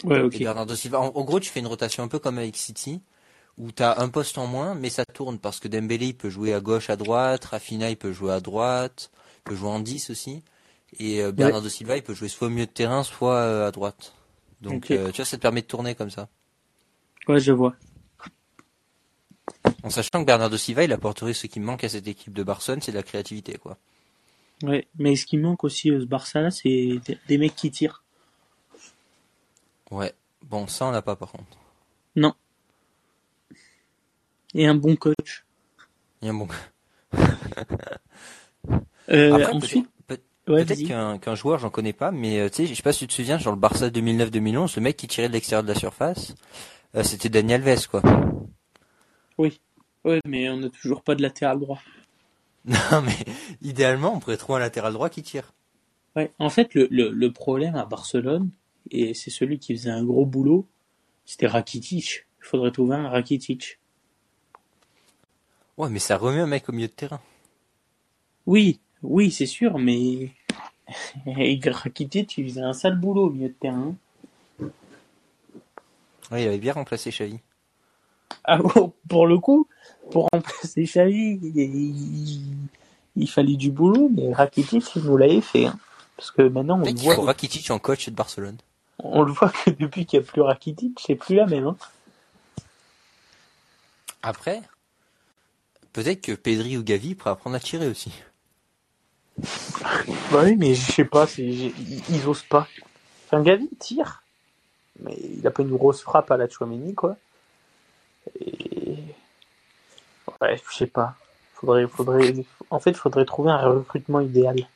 Ouais, 0.05 0.21
ok. 0.21 0.37
Et 0.37 0.45
Bernardo 0.45 0.77
Silva, 0.77 1.01
en, 1.01 1.07
en 1.07 1.25
gros, 1.25 1.41
tu 1.41 1.51
fais 1.51 1.59
une 1.61 1.67
rotation 1.67 2.05
un 2.05 2.09
peu 2.09 2.21
comme 2.21 2.39
avec 2.39 2.57
City, 2.57 3.03
où 3.59 3.73
tu 3.73 3.83
as 3.83 4.01
un 4.01 4.09
poste 4.09 4.39
en 4.39 4.47
moins, 4.47 4.75
mais 4.75 4.91
ça 4.91 5.05
tourne, 5.05 5.39
parce 5.39 5.61
que 5.61 5.69
Dembélé, 5.69 6.07
il 6.09 6.17
peut 6.17 6.31
jouer 6.31 6.55
à 6.55 6.61
gauche, 6.61 6.91
à 6.91 6.97
droite, 6.97 7.45
Rafinha, 7.47 7.91
il 7.91 7.97
peut 7.97 8.13
jouer 8.13 8.33
à 8.33 8.41
droite, 8.41 9.11
il 9.39 9.43
peut 9.45 9.57
jouer 9.57 9.69
en 9.71 9.81
10 9.81 10.11
aussi, 10.11 10.43
et 10.99 11.23
euh, 11.23 11.33
Bernardo 11.33 11.69
Silva, 11.69 11.97
il 11.97 12.03
peut 12.03 12.15
jouer 12.15 12.29
soit 12.29 12.47
au 12.47 12.51
milieu 12.51 12.67
de 12.67 12.71
terrain, 12.71 13.03
soit 13.03 13.35
euh, 13.37 13.69
à 13.69 13.71
droite. 13.71 14.15
Donc, 14.61 14.91
euh, 14.91 15.11
tu 15.11 15.17
vois, 15.17 15.25
ça 15.25 15.37
te 15.37 15.43
permet 15.43 15.63
de 15.63 15.67
tourner 15.67 15.95
comme 15.95 16.11
ça. 16.11 16.29
Ouais, 17.29 17.41
je 17.41 17.53
vois. 17.53 17.75
En 19.83 19.91
sachant 19.91 20.21
que 20.21 20.25
Bernardo 20.25 20.57
Silva, 20.57 20.85
il 20.85 20.93
apporterait 20.93 21.33
ce 21.35 21.47
qui 21.47 21.61
manque 21.61 21.85
à 21.85 21.89
cette 21.89 22.07
équipe 22.09 22.33
de 22.33 22.43
Barcelone, 22.43 22.81
c'est 22.83 22.93
de 22.93 22.97
la 22.97 23.03
créativité, 23.03 23.57
quoi. 23.59 23.77
Ouais, 24.63 24.87
mais 24.99 25.17
ce 25.17 25.25
qui 25.25 25.39
manque 25.39 25.65
aussi, 25.65 25.91
euh, 25.91 26.01
ce 26.01 26.05
Barça-là, 26.05 26.51
c'est 26.51 26.99
des- 27.07 27.19
des 27.29 27.39
mecs 27.39 27.57
qui 27.57 27.71
tirent. 27.71 28.03
Ouais. 29.91 30.15
Bon, 30.43 30.67
ça, 30.67 30.87
on 30.87 30.91
l'a 30.91 31.03
pas, 31.03 31.17
par 31.17 31.33
contre. 31.33 31.57
Non. 32.17 32.35
Et 34.55 34.67
un 34.67 34.75
bon 34.75 34.97
coach. 34.97 35.45
A 36.23 36.27
un 36.29 36.35
bon... 36.35 36.49
Euh, 39.13 39.33
Après, 39.35 39.53
ensuite, 39.53 39.89
peut-être- 40.47 41.19
qu'un 41.21 41.35
joueur, 41.35 41.59
j'en 41.59 41.71
connais 41.71 41.93
pas, 41.93 42.13
mais 42.13 42.39
euh, 42.39 42.49
tu 42.49 42.55
sais, 42.57 42.67
je 42.67 42.75
sais 42.75 42.83
pas 42.83 42.93
si 42.93 43.01
tu 43.01 43.07
te 43.09 43.13
souviens, 43.15 43.39
genre 43.39 43.53
le 43.55 43.59
Barça 43.59 43.89
2009-2011, 43.89 44.77
le 44.77 44.83
mec 44.83 44.97
qui 44.97 45.09
tirait 45.09 45.27
de 45.29 45.33
l'extérieur 45.33 45.65
de 45.65 45.69
la 45.69 45.75
surface, 45.75 46.37
euh, 46.95 47.03
c'était 47.03 47.29
Daniel 47.29 47.67
Alves, 47.69 47.89
quoi. 47.89 48.03
Ouais, 49.37 49.53
mais 50.25 50.49
on 50.49 50.59
n'a 50.59 50.69
toujours 50.71 51.03
pas 51.03 51.17
de 51.17 51.23
latéral 51.23 51.59
droit. 51.59 51.81
Non, 52.67 53.01
mais 53.03 53.17
idéalement, 53.63 54.15
on 54.15 54.21
pourrait 54.21 54.37
trouver 54.37 54.59
un 54.59 54.61
latéral 54.63 54.93
droit 54.93 55.09
qui 55.09 55.23
tire. 55.25 55.55
Ouais, 56.15 56.31
en 56.39 56.51
fait, 56.51 56.75
le, 56.75 56.87
le, 56.91 57.11
le 57.11 57.33
problème 57.33 57.75
à 57.75 57.85
Barcelone, 57.87 58.51
et 58.93 59.15
c'est 59.15 59.31
celui 59.31 59.59
qui 59.59 59.75
faisait 59.77 59.91
un 59.91 60.05
gros 60.05 60.27
boulot, 60.27 60.69
c'était 61.25 61.49
Rakitic. 61.49 62.27
Il 62.41 62.45
faudrait 62.47 62.71
trouver 62.71 62.95
un 62.95 63.09
Rakitic. 63.09 63.80
Ouais, 65.81 65.89
mais 65.89 65.99
ça 65.99 66.19
remet 66.19 66.41
un 66.41 66.47
mec 66.47 66.69
au 66.69 66.73
milieu 66.73 66.89
de 66.89 66.93
terrain. 66.93 67.23
Oui, 68.45 68.81
oui, 69.03 69.31
c'est 69.31 69.47
sûr, 69.47 69.79
mais 69.79 70.31
et 71.27 71.59
Rakitic, 71.65 72.37
il 72.37 72.51
faisait 72.51 72.61
un 72.61 72.75
sale 72.75 73.01
boulot 73.01 73.29
au 73.29 73.31
milieu 73.31 73.49
de 73.49 73.55
terrain. 73.55 73.95
Ouais, 76.31 76.43
il 76.43 76.49
avait 76.49 76.59
bien 76.59 76.75
remplacé 76.75 77.09
Xavi. 77.09 77.39
Ah, 78.45 78.59
bon, 78.59 78.93
pour 79.09 79.27
le 79.27 79.39
coup, 79.39 79.69
pour 80.11 80.29
remplacer 80.31 80.85
Xavi, 80.85 81.41
il, 83.17 83.31
fallait 83.31 83.57
du 83.57 83.71
boulot, 83.71 84.11
mais 84.15 84.35
Rakitic, 84.35 84.85
il 84.97 85.05
nous 85.05 85.17
l'avait 85.17 85.41
fait. 85.41 85.65
hein. 85.65 85.79
Parce 86.15 86.31
que 86.31 86.43
maintenant, 86.43 86.79
on 86.79 86.85
le, 86.85 86.93
voit, 87.01 87.25
Rakitic 87.25 87.71
en 87.71 87.79
coach 87.79 88.11
de 88.11 88.15
Barcelone. 88.15 88.59
on 88.99 89.23
le 89.23 89.33
voit 89.33 89.49
que 89.49 89.71
depuis 89.71 90.05
qu'il 90.05 90.21
n'y 90.21 90.27
a 90.27 90.31
plus 90.31 90.43
Rakitic, 90.43 91.01
c'est 91.01 91.15
plus 91.15 91.37
la 91.37 91.47
même. 91.47 91.69
hein. 91.69 91.77
Après, 94.23 94.61
peut-être 95.93 96.21
que 96.21 96.33
Pedri 96.33 96.77
ou 96.77 96.83
Gavi 96.83 97.15
pourraient 97.15 97.31
apprendre 97.31 97.57
à 97.57 97.61
tirer 97.61 97.89
aussi. 97.89 98.13
Bah 100.33 100.43
oui, 100.45 100.57
mais 100.57 100.75
je 100.75 100.93
sais 100.93 101.05
pas, 101.05 101.27
ils, 101.39 101.73
ils 102.11 102.29
osent 102.29 102.43
pas. 102.43 102.67
Enfin, 103.27 103.43
Gavi 103.43 103.69
il 103.71 103.79
tire, 103.79 104.23
mais 105.01 105.17
il 105.39 105.47
a 105.47 105.51
pas 105.51 105.63
une 105.63 105.77
grosse 105.77 106.03
frappe 106.03 106.31
à 106.31 106.37
la 106.37 106.49
Chouameni, 106.49 106.95
quoi. 106.95 107.17
Et... 108.41 108.97
Ouais, 110.41 110.61
je 110.71 110.77
sais 110.77 110.87
pas. 110.87 111.17
Faudrait, 111.55 111.87
faudrait, 111.87 112.35
en 112.71 112.81
fait, 112.81 112.95
faudrait 112.95 113.25
trouver 113.25 113.51
un 113.51 113.69
recrutement 113.69 114.21
idéal. 114.21 114.67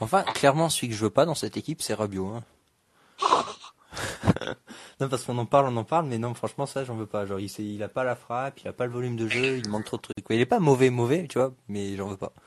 Enfin, 0.00 0.22
clairement, 0.22 0.68
celui 0.68 0.88
que 0.88 0.94
je 0.94 1.04
veux 1.04 1.10
pas 1.10 1.26
dans 1.26 1.34
cette 1.34 1.56
équipe, 1.56 1.82
c'est 1.82 1.94
Rabiot. 1.94 2.28
Hein. 2.28 2.42
Non, 5.00 5.08
parce 5.08 5.24
qu'on 5.24 5.38
en 5.38 5.46
parle, 5.46 5.66
on 5.72 5.76
en 5.76 5.84
parle, 5.84 6.06
mais 6.06 6.18
non, 6.18 6.34
franchement, 6.34 6.66
ça, 6.66 6.84
j'en 6.84 6.94
veux 6.94 7.06
pas. 7.06 7.26
Genre, 7.26 7.40
il, 7.40 7.50
il 7.60 7.82
a 7.82 7.88
pas 7.88 8.04
la 8.04 8.14
frappe, 8.14 8.60
il 8.60 8.68
a 8.68 8.72
pas 8.72 8.86
le 8.86 8.92
volume 8.92 9.16
de 9.16 9.26
jeu, 9.28 9.58
il 9.58 9.68
manque 9.68 9.84
trop 9.84 9.96
de 9.96 10.02
trucs. 10.02 10.24
quoi. 10.24 10.34
Il 10.36 10.40
est 10.40 10.46
pas 10.46 10.60
mauvais, 10.60 10.90
mauvais, 10.90 11.26
tu 11.28 11.38
vois, 11.38 11.52
mais 11.68 11.96
j'en 11.96 12.08
veux 12.08 12.16
pas. 12.16 12.32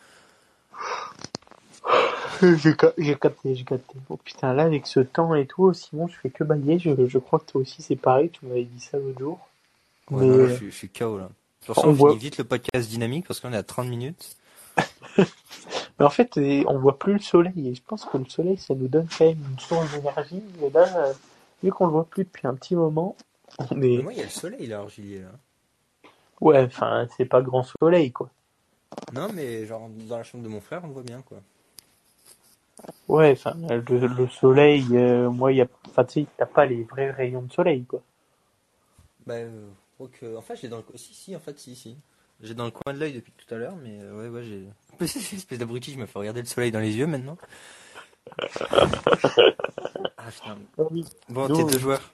J'ai 2.42 2.76
ca- 2.80 2.94
j'ai 2.98 3.16
capté, 3.16 3.56
j'ai 3.56 3.64
capté. 3.64 3.96
Oh 4.10 4.18
putain, 4.18 4.54
là, 4.54 4.64
avec 4.64 4.88
ce 4.88 5.00
temps 5.00 5.34
et 5.36 5.46
tout, 5.46 5.72
Simon, 5.74 6.08
je 6.08 6.16
fais 6.18 6.30
que 6.30 6.44
bailler. 6.44 6.80
Je, 6.80 6.92
je 7.08 7.18
crois 7.18 7.40
que 7.40 7.46
toi 7.46 7.62
aussi, 7.62 7.82
c'est 7.82 7.96
pareil. 7.96 8.30
Tu 8.30 8.46
m'avais 8.46 8.66
dit 8.66 8.80
ça 8.82 8.98
l'autre 8.98 9.20
jour. 9.20 9.40
Ouais, 10.12 10.22
Mais, 10.22 10.28
non, 10.28 10.38
là, 10.38 10.44
euh, 10.44 10.48
je, 10.50 10.56
suis- 10.56 10.72
je 10.72 10.76
suis 10.76 10.90
KO 10.90 11.18
là. 11.18 11.30
On 11.70 11.88
on 11.90 11.92
voit- 11.94 12.10
finit 12.12 12.22
vite 12.24 12.38
le 12.38 12.44
podcast 12.44 12.90
dynamique 12.90 13.26
parce 13.28 13.40
qu'on 13.40 13.54
est 13.54 13.58
à 13.58 13.64
30 13.64 13.88
minutes. 13.88 14.36
Mais 15.18 16.06
en 16.06 16.10
fait, 16.10 16.32
on 16.68 16.78
voit 16.78 17.00
plus 17.00 17.14
le 17.14 17.20
soleil. 17.20 17.70
Et 17.70 17.74
je 17.76 17.82
pense 17.88 18.04
que 18.04 18.18
le 18.18 18.26
soleil, 18.26 18.58
ça 18.58 18.76
nous 18.76 18.90
donne 18.90 19.08
quand 19.18 19.26
même 19.26 19.40
une 19.52 19.60
source 19.60 19.90
d'énergie. 19.94 20.44
Et 20.62 20.70
là, 20.72 21.14
vu 21.64 21.72
qu'on 21.72 21.86
le 21.86 21.92
voit 21.92 22.06
plus 22.06 22.24
depuis 22.24 22.48
un 22.48 22.56
petit 22.56 22.76
moment, 22.76 23.16
on 23.60 23.82
est. 23.82 23.98
Mais 23.98 24.04
moi, 24.04 24.14
il 24.14 24.20
y 24.20 24.22
a 24.22 24.26
le 24.26 24.30
soleil 24.30 24.68
là, 24.68 24.80
Argilier. 24.80 25.20
Là. 25.20 25.32
Ouais, 26.42 26.64
enfin, 26.64 27.08
c'est 27.18 27.26
pas 27.26 27.42
grand 27.42 27.64
soleil, 27.64 28.12
quoi. 28.12 28.30
Non, 29.14 29.30
mais 29.34 29.66
genre 29.66 29.90
dans 29.90 30.18
la 30.18 30.24
chambre 30.24 30.44
de 30.44 30.50
mon 30.50 30.62
frère, 30.62 30.82
on 30.84 30.88
le 30.88 30.94
voit 30.94 31.04
bien 31.04 31.22
quoi. 31.22 31.40
Ouais, 33.08 33.32
enfin, 33.32 33.54
le, 33.70 34.08
le 34.08 34.28
soleil, 34.28 34.86
euh, 34.92 35.30
moi, 35.30 35.52
il 35.52 35.58
y 35.58 35.62
a. 35.62 35.68
Enfin, 35.88 36.04
tu 36.04 36.22
sais, 36.22 36.28
t'as 36.38 36.46
pas 36.46 36.66
les 36.66 36.84
vrais 36.84 37.12
rayons 37.12 37.44
de 37.44 37.52
soleil, 37.52 37.86
quoi. 37.86 38.02
Bah, 39.26 39.36
euh, 39.36 39.68
donc, 40.00 40.12
euh, 40.24 40.38
en 40.38 40.42
fait, 40.42 40.56
j'ai 40.58 40.68
dans 40.68 40.78
le 40.78 40.84
si, 40.98 41.14
si, 41.14 41.36
en 41.36 41.40
fait, 41.40 41.58
si, 41.60 41.76
si. 41.76 41.98
J'ai 42.42 42.54
dans 42.54 42.66
le 42.66 42.72
coin 42.72 42.94
de 42.94 43.00
l'œil 43.00 43.14
depuis 43.14 43.32
tout 43.32 43.54
à 43.54 43.58
l'heure, 43.58 43.76
mais 43.82 43.98
euh, 44.02 44.30
ouais, 44.30 44.30
ouais, 44.30 44.44
j'ai. 44.44 44.68
Espèce 45.36 45.58
d'abruti, 45.60 45.94
je 45.94 45.98
me 45.98 46.06
fais 46.06 46.20
regarder 46.20 46.42
le 46.42 46.48
soleil 46.48 46.72
dans 46.72 46.80
les 46.80 46.96
yeux 46.96 47.08
maintenant. 47.08 47.38
ah 50.26 50.32
putain. 50.32 50.58
oui. 50.92 51.06
Bon, 51.30 51.48
Nous, 51.48 51.56
t'es 51.56 51.72
deux 51.72 51.80
joueurs. 51.80 52.14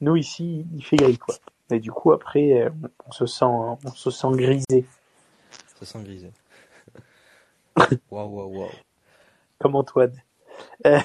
Nous, 0.00 0.16
ici, 0.16 0.66
il 0.74 0.84
fait 0.84 0.96
gris, 0.96 1.18
quoi. 1.18 1.34
Et 1.70 1.80
du 1.80 1.90
coup, 1.90 2.12
après, 2.12 2.62
euh, 2.62 2.70
on 3.06 3.12
se 3.12 3.26
sent, 3.26 3.44
on 3.44 3.78
se 3.94 4.10
sent 4.10 4.28
grisé. 4.32 4.84
Ça 5.78 5.86
sent 5.86 6.02
grisé. 6.02 6.30
Waouh, 8.10 8.28
waouh, 8.30 8.58
waouh. 8.58 8.70
Comme 9.58 9.76
Antoine. 9.76 10.14
Euh, 10.86 11.00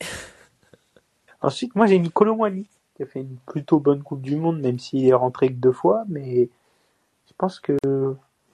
Ensuite, 1.42 1.74
moi, 1.74 1.86
j'ai 1.86 1.98
mis 1.98 2.10
Colomwani, 2.10 2.66
qui 2.94 3.02
a 3.02 3.06
fait 3.06 3.20
une 3.20 3.36
plutôt 3.46 3.78
bonne 3.78 4.02
Coupe 4.02 4.22
du 4.22 4.36
Monde, 4.36 4.60
même 4.60 4.78
s'il 4.78 5.06
est 5.06 5.12
rentré 5.12 5.48
que 5.48 5.54
deux 5.54 5.72
fois, 5.72 6.04
mais 6.08 6.48
je 7.26 7.32
pense 7.36 7.60
que, 7.60 7.76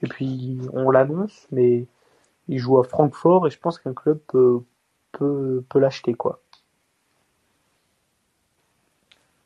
et 0.01 0.07
puis, 0.07 0.59
on 0.73 0.91
l'annonce, 0.91 1.47
mais 1.51 1.85
il 2.49 2.57
joue 2.57 2.77
à 2.79 2.83
Francfort, 2.83 3.47
et 3.47 3.49
je 3.49 3.59
pense 3.59 3.79
qu'un 3.79 3.93
club 3.93 4.19
peut, 4.27 4.61
peut, 5.13 5.63
peut 5.69 5.79
l'acheter, 5.79 6.13
quoi. 6.15 6.41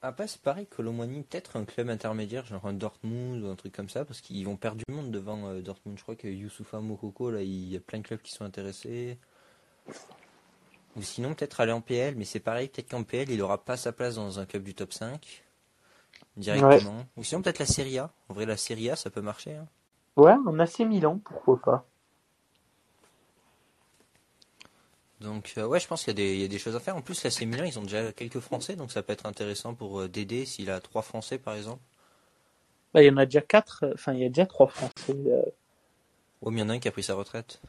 Après, 0.08 0.28
c'est 0.28 0.40
pareil, 0.42 0.68
Colomani, 0.68 1.24
peut-être 1.24 1.56
un 1.58 1.66
club 1.66 1.90
intermédiaire, 1.90 2.46
genre 2.46 2.64
un 2.68 2.74
Dortmund 2.74 3.44
ou 3.44 3.48
un 3.48 3.56
truc 3.56 3.74
comme 3.74 3.90
ça, 3.90 4.06
parce 4.06 4.22
qu'ils 4.22 4.46
vont 4.46 4.56
perdre 4.56 4.84
du 4.88 4.94
monde 4.94 5.10
devant 5.10 5.48
euh, 5.48 5.62
Dortmund. 5.62 5.98
Je 5.98 6.04
crois 6.04 6.16
que 6.16 6.28
Youssoufa 6.28 6.80
Mokoko, 6.80 7.32
là, 7.32 7.42
il 7.42 7.72
y 7.72 7.76
a 7.76 7.80
plein 7.80 7.98
de 7.98 8.04
clubs 8.04 8.22
qui 8.22 8.32
sont 8.32 8.46
intéressés. 8.46 9.18
Ou 10.96 11.02
sinon, 11.02 11.34
peut-être 11.34 11.60
aller 11.60 11.72
en 11.72 11.82
PL, 11.82 12.16
mais 12.18 12.24
c'est 12.24 12.40
pareil, 12.40 12.68
peut-être 12.70 12.92
qu'en 12.92 13.02
PL, 13.02 13.32
il 13.32 13.42
aura 13.42 13.66
pas 13.66 13.78
sa 13.78 13.92
place 13.92 14.16
dans 14.16 14.40
un 14.40 14.46
club 14.46 14.62
du 14.62 14.76
top 14.76 14.94
5 14.94 15.44
directement. 16.38 17.08
Ou 17.18 17.24
sinon, 17.24 17.42
peut-être 17.42 17.60
la 17.60 17.66
Serie 17.66 17.98
A. 17.98 18.12
En 18.30 18.36
vrai, 18.36 18.46
la 18.46 18.58
Serie 18.58 18.92
A, 18.92 18.96
ça 18.96 19.10
peut 19.10 19.22
marcher. 19.22 19.56
hein. 19.56 19.68
Ouais, 20.18 20.36
on 20.46 20.60
a 20.60 20.64
AC 20.66 20.82
Milan, 20.82 21.20
pourquoi 21.24 21.60
pas. 21.60 21.86
Donc, 25.26 25.54
euh, 25.58 25.66
ouais, 25.66 25.80
je 25.80 25.88
pense 25.88 26.04
qu'il 26.04 26.12
y, 26.18 26.22
a 26.22 26.24
des- 26.24 26.36
il 26.36 26.42
y 26.42 26.46
a 26.46 26.48
des 26.48 26.60
choses 26.60 26.76
à 26.76 26.80
faire. 26.80 26.96
En 26.96 27.02
plus, 27.02 27.24
la 27.24 27.30
AC 27.30 27.46
Milan, 27.46 27.64
ils 27.66 27.80
ont 27.80 27.84
déjà 27.84 28.12
quelques 28.14 28.40
Français, 28.40 28.76
donc 28.76 28.92
ça 28.92 29.02
peut 29.04 29.12
être 29.12 29.26
intéressant 29.26 29.74
pour 29.74 30.00
euh, 30.02 30.08
Dédé 30.08 30.46
s'il 30.46 30.70
a 30.70 30.80
trois 30.80 31.02
Français, 31.02 31.38
par 31.40 31.56
exemple. 31.56 31.82
Bah, 32.94 33.02
il 33.04 33.08
y 33.08 33.10
en 33.10 33.18
a 33.18 33.26
déjà 33.26 33.42
quatre, 33.42 33.84
euh, 33.86 33.92
enfin, 33.96 34.14
il 34.14 34.20
y 34.20 34.26
a 34.26 34.30
déjà 34.30 34.46
trois 34.46 34.68
Français. 34.68 34.94
euh, 35.10 35.42
Oh, 36.42 36.52
mais 36.52 36.62
il 36.62 36.64
y 36.64 36.66
en 36.66 36.70
a 36.70 36.74
un 36.74 36.80
qui 36.80 36.88
a 36.88 36.92
pris 36.92 37.04
sa 37.04 37.16
retraite. 37.16 37.60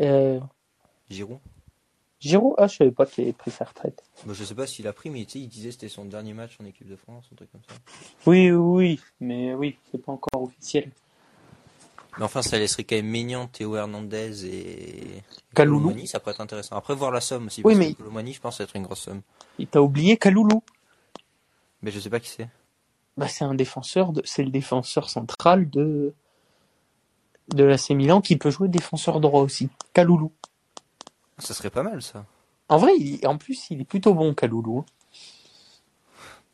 euh, 0.00 0.40
Giroud. 1.10 1.40
Giroud, 2.20 2.54
ah, 2.58 2.66
je 2.68 2.76
savais 2.76 2.90
pas 2.92 3.06
qu'il 3.06 3.24
avait 3.24 3.32
pris 3.32 3.50
sa 3.50 3.64
retraite. 3.64 4.02
Bon, 4.24 4.32
je 4.32 4.44
sais 4.44 4.54
pas 4.54 4.66
s'il 4.66 4.86
a 4.86 4.92
pris, 4.92 5.10
mais 5.10 5.22
il 5.22 5.48
disait 5.48 5.68
que 5.68 5.74
c'était 5.74 5.88
son 5.88 6.04
dernier 6.04 6.34
match 6.34 6.56
en 6.60 6.64
équipe 6.64 6.88
de 6.88 6.96
France, 6.96 7.28
un 7.32 7.36
truc 7.36 7.50
comme 7.52 7.62
ça. 7.68 7.74
Oui, 8.26 8.50
oui, 8.50 9.00
mais 9.20 9.54
oui, 9.54 9.76
c'est 9.90 9.98
pas 10.04 10.12
encore 10.12 10.42
officiel. 10.42 10.90
Mais 12.18 12.24
enfin, 12.24 12.42
ça 12.42 12.58
laisserait 12.58 12.84
quand 12.84 12.96
même 12.96 13.06
Maignan, 13.06 13.46
Théo 13.46 13.76
Hernandez 13.76 14.44
et 14.46 15.22
Kaloulou. 15.54 15.94
Ça 16.06 16.18
pourrait 16.18 16.32
être 16.32 16.40
intéressant. 16.40 16.76
Après, 16.76 16.94
voir 16.94 17.10
la 17.12 17.20
somme 17.20 17.46
aussi. 17.46 17.62
Oui, 17.64 17.74
parce 17.74 17.86
mais- 17.86 17.94
que 17.94 17.98
Colomani, 17.98 18.32
je 18.32 18.40
pense, 18.40 18.58
être 18.60 18.74
une 18.76 18.82
grosse 18.82 19.00
somme. 19.02 19.22
Il 19.58 19.68
t'a 19.68 19.80
oublié 19.80 20.16
Kaloulou. 20.16 20.62
Mais 21.82 21.90
je 21.92 22.00
sais 22.00 22.10
pas 22.10 22.18
qui 22.18 22.28
c'est. 22.28 22.48
Bah, 23.16 23.28
c'est 23.28 23.44
un 23.44 23.54
défenseur, 23.54 24.12
de... 24.12 24.22
c'est 24.24 24.42
le 24.42 24.50
défenseur 24.50 25.10
central 25.10 25.70
de 25.70 26.12
de 27.54 27.64
l'AC 27.64 27.90
Milan 27.90 28.20
qui 28.20 28.36
peut 28.36 28.50
jouer 28.50 28.68
défenseur 28.68 29.20
droit 29.20 29.40
aussi. 29.40 29.70
Kaloulou. 29.94 30.32
Ça 31.38 31.54
serait 31.54 31.70
pas 31.70 31.82
mal, 31.82 32.02
ça. 32.02 32.26
En 32.68 32.76
vrai, 32.78 32.92
il... 32.98 33.24
en 33.26 33.38
plus, 33.38 33.70
il 33.70 33.80
est 33.80 33.84
plutôt 33.84 34.12
bon, 34.12 34.34
Kaloulou. 34.34 34.80
hein. 34.80 34.84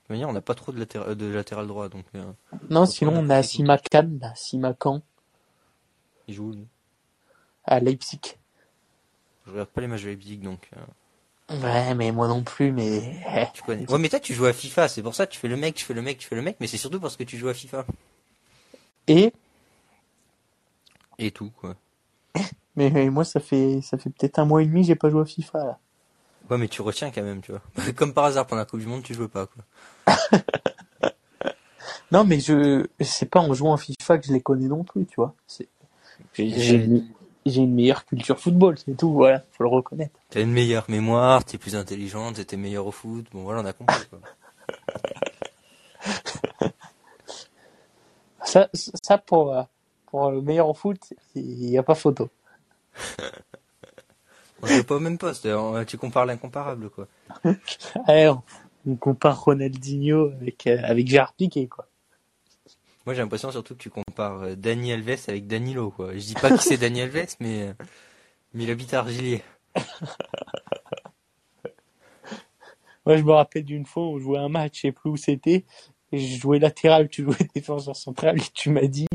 De 0.09 0.13
manière, 0.15 0.29
on 0.29 0.33
n'a 0.35 0.43
pas 0.43 0.55
trop 0.55 0.71
de, 0.73 0.79
latéral, 0.79 1.15
de 1.17 1.27
latéral 1.27 1.67
droit, 1.67 1.89
donc 1.89 2.05
euh, 2.15 2.23
Non, 2.69 2.85
sinon 2.85 3.13
on 3.17 3.31
a 3.31 3.43
Simakan, 3.43 4.21
Simakan, 4.35 5.01
il 6.29 6.35
joue. 6.35 6.53
lui? 6.53 6.67
à 7.65 7.81
Leipzig. 7.81 8.21
Je 9.47 9.53
regarde 9.53 9.69
pas 9.69 9.81
les 9.81 9.87
matchs 9.87 10.03
de 10.03 10.09
Leipzig, 10.09 10.39
donc 10.39 10.69
euh, 10.77 11.57
Ouais, 11.63 11.95
mais 11.95 12.11
moi 12.13 12.29
non 12.29 12.43
plus, 12.43 12.73
mais 12.73 13.21
eh. 13.37 13.45
tu 13.53 13.63
connais. 13.63 13.91
Ouais, 13.91 13.99
mais 13.99 14.09
toi, 14.09 14.21
tu 14.21 14.33
joues 14.33 14.47
à 14.47 14.53
FIFA, 14.53 14.89
c'est 14.89 15.03
pour 15.03 15.15
ça, 15.15 15.27
tu 15.27 15.39
fais 15.39 15.49
le 15.49 15.57
mec, 15.57 15.75
tu 15.75 15.85
fais 15.85 15.95
le 15.95 16.01
mec, 16.03 16.19
tu 16.19 16.27
fais 16.27 16.37
le 16.37 16.43
mec, 16.43 16.57
mais 16.61 16.67
c'est 16.67 16.79
surtout 16.79 17.01
parce 17.01 17.17
que 17.17 17.25
tu 17.25 17.37
joues 17.37 17.49
à 17.49 17.55
FIFA. 17.55 17.85
et? 19.09 19.33
Et 21.19 21.31
tout, 21.31 21.51
quoi. 21.51 21.77
mais, 22.77 22.91
mais 22.91 23.09
moi 23.11 23.25
ça 23.25 23.39
fait 23.39 23.81
ça 23.83 23.99
fait 23.99 24.11
peut-être 24.11 24.41
un 24.41 24.47
mois 24.47 24.63
et 24.63 24.67
demi 24.67 24.83
j'ai 24.83 24.97
pas 24.97 25.11
joué 25.11 25.23
à 25.23 25.25
FIFA 25.25 25.59
là. 25.59 25.79
Ouais, 26.51 26.59
mais 26.59 26.69
tu 26.69 26.83
retiens 26.83 27.11
quand 27.11 27.23
même, 27.23 27.41
tu 27.41 27.53
vois. 27.53 27.63
Comme 27.97 28.13
par 28.13 28.25
hasard, 28.25 28.47
pendant 28.47 28.61
la 28.61 28.67
Coupe 28.67 28.81
du 28.81 28.87
Monde, 28.87 29.03
tu 29.03 29.15
joues 29.15 29.29
pas, 29.29 29.47
quoi. 29.47 30.15
Non, 32.13 32.25
mais 32.25 32.39
je 32.39 32.87
c'est 33.01 33.29
pas 33.29 33.41
en 33.41 33.53
jouant 33.55 33.75
à 33.75 33.77
FIFA 33.77 34.19
que 34.19 34.27
je 34.27 34.33
les 34.33 34.41
connais 34.41 34.69
non 34.69 34.85
plus, 34.85 35.07
tu 35.07 35.17
vois. 35.17 35.35
C'est 35.47 35.69
j'ai 36.35 37.03
j'ai 37.47 37.61
une, 37.61 37.75
meilleure 37.75 38.07
culture 38.07 38.41
football, 38.41 38.79
c'est 38.79 38.97
tout, 38.97 39.13
voilà, 39.13 39.45
faut 39.53 39.65
le 39.65 39.69
reconnaître. 39.69 40.19
T'as 40.31 40.41
une 40.41 40.53
meilleure 40.53 40.89
mémoire, 40.89 41.45
t'es 41.45 41.59
plus 41.59 41.77
intelligente, 41.77 42.47
t'es 42.47 42.57
meilleur 42.57 42.87
au 42.87 42.91
foot. 42.91 43.27
Bon, 43.33 43.43
voilà, 43.43 43.61
on 43.61 43.67
a 43.67 43.75
compris, 43.75 44.07
quoi. 44.09 44.21
Ça 48.45 48.69
ça 48.73 49.19
pour 49.19 49.57
euh, 49.57 49.63
pour 50.07 50.31
le 50.31 50.41
meilleur 50.43 50.69
au 50.69 50.75
foot, 50.75 50.99
il 51.35 51.71
y 51.71 51.79
a 51.79 51.83
pas 51.83 51.95
photo. 51.95 52.29
On 54.63 54.67
joue 54.67 54.85
pas 54.85 54.95
au 54.97 55.01
même 55.01 55.19
poste, 55.19 55.47
euh, 55.47 55.85
tu 55.85 55.99
compares 55.99 56.27
l'incomparable, 56.27 56.91
quoi. 56.91 57.09
On 58.87 58.97
compare 58.97 59.43
Ronaldinho 59.43 60.31
avec 60.41 60.67
euh, 60.67 60.79
avec 60.85 61.09
Gérard 61.09 61.33
Piqué 61.33 61.67
quoi. 61.69 61.89
Moi, 63.07 63.15
j'ai 63.15 63.21
l'impression 63.21 63.51
surtout 63.51 63.75
que 63.75 63.83
tu 63.83 63.91
compares 63.91 64.43
euh, 64.43 64.55
Dani 64.55 64.93
Alves 64.93 65.25
avec 65.29 65.47
Danilo, 65.47 65.91
quoi. 65.91 66.15
Je 66.15 66.21
dis 66.21 66.35
pas 66.35 66.57
qui 66.57 66.65
c'est 66.65 66.79
Dani 66.79 67.03
Alves, 67.03 67.37
mais, 67.41 67.69
euh, 67.69 67.75
mais 68.55 68.65
il 68.65 68.71
habite 68.71 68.95
à 68.95 69.01
Argilier. 69.01 69.43
Moi, 73.07 73.19
je 73.19 73.23
me 73.23 73.33
rappelle 73.33 73.65
d'une 73.65 73.85
fois, 73.85 74.05
on 74.05 74.19
jouait 74.19 74.39
un 74.39 74.49
match, 74.49 74.77
je 74.77 74.81
sais 74.81 74.93
plus 74.93 75.11
où 75.11 75.17
c'était, 75.19 75.67
et 76.13 76.19
je 76.19 76.41
jouais 76.41 76.59
latéral, 76.59 77.11
tu 77.11 77.25
jouais 77.25 77.37
défenseur 77.55 77.95
central, 77.95 78.39
et 78.39 78.45
tu 78.55 78.71
m'as 78.71 78.87
dit, 78.87 79.09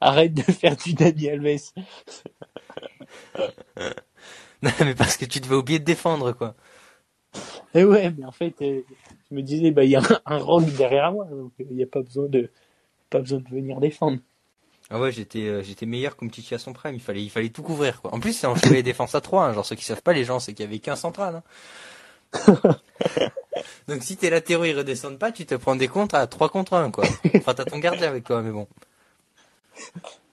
arrête 0.00 0.34
de 0.34 0.42
faire 0.42 0.76
du 0.76 0.94
Dani 0.94 1.28
Alves. 1.28 1.72
Non, 4.62 4.70
mais 4.80 4.94
parce 4.94 5.18
que 5.18 5.26
tu 5.26 5.38
devais 5.40 5.54
oublier 5.54 5.78
de 5.78 5.84
défendre, 5.84 6.32
quoi. 6.32 6.54
Et 7.74 7.84
ouais, 7.84 8.10
mais 8.16 8.24
en 8.24 8.32
fait, 8.32 8.54
euh, 8.62 8.80
je 9.30 9.34
me 9.34 9.42
disais, 9.42 9.70
bah, 9.70 9.84
il 9.84 9.90
y 9.90 9.96
a 9.96 10.00
un, 10.00 10.20
un 10.24 10.38
rock 10.38 10.64
derrière 10.76 11.12
moi, 11.12 11.26
donc 11.26 11.52
il 11.58 11.76
n'y 11.76 11.82
a 11.82 11.86
pas 11.86 12.00
besoin 12.00 12.26
de, 12.26 12.50
pas 13.10 13.20
besoin 13.20 13.40
de 13.40 13.48
venir 13.48 13.80
défendre. 13.80 14.18
Ah 14.90 15.00
ouais, 15.00 15.10
j'étais 15.10 15.46
euh, 15.46 15.62
j'étais 15.62 15.86
meilleur 15.86 16.16
comme 16.16 16.30
Titi 16.30 16.54
à 16.54 16.58
son 16.58 16.72
prime, 16.72 16.94
il 16.94 17.00
fallait 17.00 17.22
il 17.22 17.30
fallait 17.30 17.48
tout 17.48 17.62
couvrir 17.62 18.00
quoi. 18.00 18.14
En 18.14 18.20
plus, 18.20 18.32
c'est 18.32 18.46
en 18.46 18.54
les 18.70 18.84
défenses 18.84 19.14
à 19.14 19.20
3, 19.20 19.46
hein. 19.46 19.52
genre 19.52 19.66
ceux 19.66 19.74
qui 19.74 19.84
savent 19.84 20.02
pas 20.02 20.12
les 20.12 20.24
gens, 20.24 20.38
c'est 20.38 20.52
qu'il 20.52 20.64
y 20.64 20.68
avait 20.68 20.78
qu'un 20.78 20.96
central. 20.96 21.42
Hein. 22.34 22.56
Donc 23.88 24.02
si 24.02 24.16
tes 24.16 24.30
latéraux 24.30 24.64
ils 24.64 24.76
redescendent 24.76 25.18
pas, 25.18 25.32
tu 25.32 25.44
te 25.44 25.54
prends 25.56 25.74
des 25.74 25.88
contres 25.88 26.14
à 26.14 26.26
3 26.26 26.50
contre 26.50 26.74
1 26.74 26.92
quoi. 26.92 27.04
Enfin, 27.34 27.54
t'as 27.54 27.64
ton 27.64 27.78
gardien 27.78 28.08
avec 28.08 28.24
toi, 28.24 28.42
mais 28.42 28.52
bon. 28.52 28.68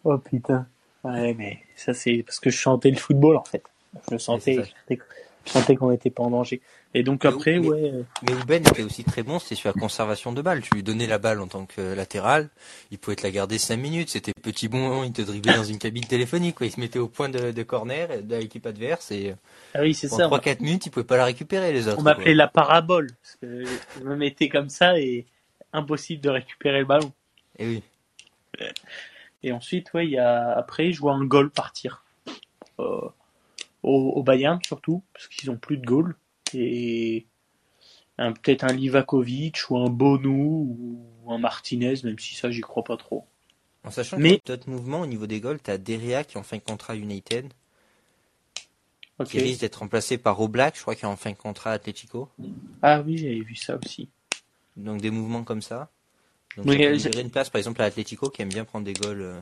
Oh 0.04 0.18
putain. 0.20 0.68
Ouais, 1.04 1.34
mais 1.34 1.60
ça 1.76 1.94
c'est 1.94 2.24
parce 2.24 2.40
que 2.40 2.52
je 2.52 2.58
chantais 2.58 2.92
le 2.92 2.98
football 2.98 3.38
en 3.38 3.44
fait. 3.44 3.64
Je 4.12 4.18
sentais, 4.18 4.54
je 4.54 4.62
sentais, 4.62 5.00
je 5.46 5.52
sentais 5.52 5.76
qu'on 5.76 5.92
n'était 5.92 6.10
pas 6.10 6.24
en 6.24 6.30
danger. 6.30 6.62
Et 6.94 7.04
donc 7.04 7.24
Mais- 7.24 7.30
après, 7.30 7.60
mais- 7.60 7.68
ouais, 7.68 7.92
euh, 7.94 8.04
Mais 8.22 8.34
où 8.34 8.46
Ben 8.46 8.62
était 8.66 8.84
aussi 8.84 9.04
très 9.04 9.24
bon, 9.24 9.40
c'était 9.40 9.56
sur 9.56 9.70
la 9.70 9.74
conservation 9.80 10.32
de 10.32 10.42
balles. 10.42 10.62
Tu 10.62 10.76
lui 10.76 10.84
donnais 10.84 11.08
la 11.08 11.18
balle 11.18 11.42
en 11.42 11.48
tant 11.48 11.66
que 11.66 11.82
latéral, 11.82 12.50
il 12.92 12.98
pouvait 13.00 13.16
te 13.16 13.24
la 13.24 13.32
garder 13.32 13.58
5 13.58 13.78
minutes, 13.78 14.10
c'était 14.10 14.34
petit 14.34 14.68
bon, 14.68 15.04
il 15.04 15.12
te 15.12 15.22
driblait 15.22 15.56
dans 15.56 15.64
une 15.64 15.80
cabine 15.80 16.06
téléphonique, 16.06 16.56
quoi. 16.56 16.68
Il 16.68 16.72
se 16.72 16.80
mettait 16.80 17.00
au 17.00 17.08
point 17.08 17.30
de, 17.30 17.52
de 17.52 17.64
corner 17.64 18.22
de 18.24 18.36
l'équipe 18.36 18.66
adverse 18.66 19.12
et 19.12 19.36
ah 19.74 19.82
oui, 19.82 19.94
c'est 19.94 20.08
ça. 20.08 20.28
en 20.28 20.38
3-4 20.38 20.62
minutes, 20.62 20.86
il 20.86 20.92
pouvait 20.92 21.06
pas 21.06 21.18
la 21.18 21.26
récupérer 21.26 21.74
les 21.74 21.88
autres. 21.88 22.00
On 22.00 22.04
m'appelait 22.04 22.34
la 22.36 22.48
parabole 22.48 23.08
parce 23.22 23.36
que 23.42 23.66
je 23.98 24.04
me 24.04 24.16
mettais 24.16 24.50
comme 24.50 24.70
ça 24.70 25.00
et 25.00 25.26
impossible 25.74 26.22
de 26.22 26.30
récupérer 26.30 26.80
le 26.80 26.86
ballon. 26.86 27.12
Et 27.58 27.68
oui. 27.68 27.84
Et 29.42 29.52
ensuite, 29.52 29.94
ouais, 29.94 30.06
il 30.06 30.12
y 30.12 30.18
a 30.20 30.52
après, 30.58 30.92
je 30.92 31.00
vois 31.00 31.14
un 31.14 31.26
goal 31.26 31.50
partir 31.50 32.04
euh, 32.80 33.02
au, 33.84 34.12
au 34.16 34.24
Bayern 34.24 34.60
surtout 34.66 35.04
parce 35.14 35.28
qu'ils 35.28 35.52
ont 35.52 35.58
plus 35.58 35.78
de 35.78 35.86
goal 35.86 36.16
et 36.54 37.26
un- 38.18 38.32
peut-être 38.34 38.64
un 38.64 38.74
Livakovic 38.74 39.70
ou 39.70 39.78
un 39.78 39.90
Bonou 39.90 40.78
ou 41.24 41.32
un 41.32 41.38
Martinez, 41.38 41.96
même 42.04 42.20
si 42.20 42.36
ça, 42.36 42.52
j'y 42.52 42.62
crois 42.62 42.84
pas 42.84 42.98
trop. 42.98 43.26
En 43.84 43.92
sachant 43.92 44.18
Mais- 44.18 44.40
que 44.40 44.46
d'autres 44.46 44.70
mouvements 44.70 45.02
au 45.02 45.06
niveau 45.06 45.28
des 45.28 45.40
goals, 45.40 45.60
t'as 45.60 45.78
Deria 45.78 46.24
qui 46.24 46.38
est 46.38 46.40
en 46.40 46.44
fin 46.44 46.58
de 46.58 46.62
contrat 46.64 46.96
United, 46.96 47.52
qui 49.26 49.40
risque 49.40 49.62
d'être 49.62 49.76
remplacé 49.78 50.18
par 50.18 50.40
Oblak, 50.42 50.76
je 50.76 50.82
crois 50.82 50.96
qu'il 50.96 51.06
est 51.06 51.12
en 51.12 51.16
fin 51.16 51.32
de 51.32 51.36
contrat 51.38 51.72
Atletico. 51.72 52.30
Ah 52.82 53.02
oui, 53.02 53.18
j'avais 53.18 53.40
vu 53.40 53.56
ça 53.56 53.78
aussi. 53.84 54.10
Donc 54.76 55.02
des 55.02 55.12
mouvements 55.12 55.44
comme 55.44 55.62
ça. 55.62 55.90
Donc 56.58 56.68
Oui, 56.68 56.78
ça 56.78 57.10
euh, 57.10 57.22
une 57.22 57.30
place 57.32 57.50
par 57.50 57.60
exemple 57.60 57.82
à 57.82 57.86
Atletico 57.86 58.30
qui 58.30 58.42
aime 58.42 58.50
bien 58.50 58.66
prendre 58.66 58.86
des 58.86 58.94
goals 58.94 59.22
euh, 59.22 59.40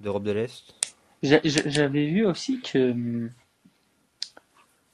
d'Europe 0.00 0.24
de 0.24 0.32
l'Est. 0.32 0.74
J'a- 1.26 1.40
j'a- 1.44 1.68
J'avais 1.68 2.06
vu 2.06 2.24
aussi 2.26 2.60
que. 2.60 2.90
hum, 2.92 3.30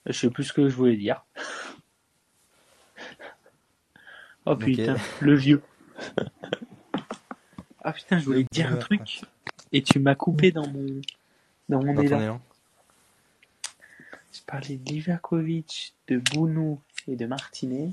Je 0.06 0.12
sais 0.12 0.30
plus 0.30 0.44
ce 0.44 0.52
que 0.52 0.68
je 0.68 0.74
voulais 0.74 0.96
dire. 0.96 1.24
Oh 4.44 4.56
putain, 4.56 4.96
le 5.20 5.36
vieux. 5.36 5.62
Ah 7.84 7.92
putain, 7.92 8.18
je 8.18 8.24
voulais 8.24 8.42
te 8.44 8.48
dire 8.52 8.72
un 8.72 8.76
truc 8.76 9.20
et 9.70 9.82
tu 9.82 10.00
m'as 10.00 10.16
coupé 10.16 10.50
dans 10.50 10.66
mon 10.66 11.00
dans 11.68 11.80
mon 11.84 11.94
Dans 11.94 12.02
ton 12.02 12.06
élan. 12.08 12.20
élan. 12.20 12.40
Je 14.32 14.40
parlais 14.44 14.76
de 14.78 14.90
Livakovic, 14.90 15.94
de 16.08 16.18
Bounou 16.18 16.80
et 17.06 17.14
de 17.14 17.26
Martinez. 17.26 17.90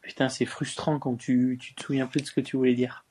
Putain, 0.00 0.28
c'est 0.28 0.46
frustrant 0.46 0.98
quand 0.98 1.14
tu, 1.14 1.56
tu 1.60 1.74
te 1.74 1.84
souviens 1.84 2.08
plus 2.08 2.22
de 2.22 2.26
ce 2.26 2.32
que 2.32 2.40
tu 2.40 2.56
voulais 2.56 2.74
dire. 2.74 3.04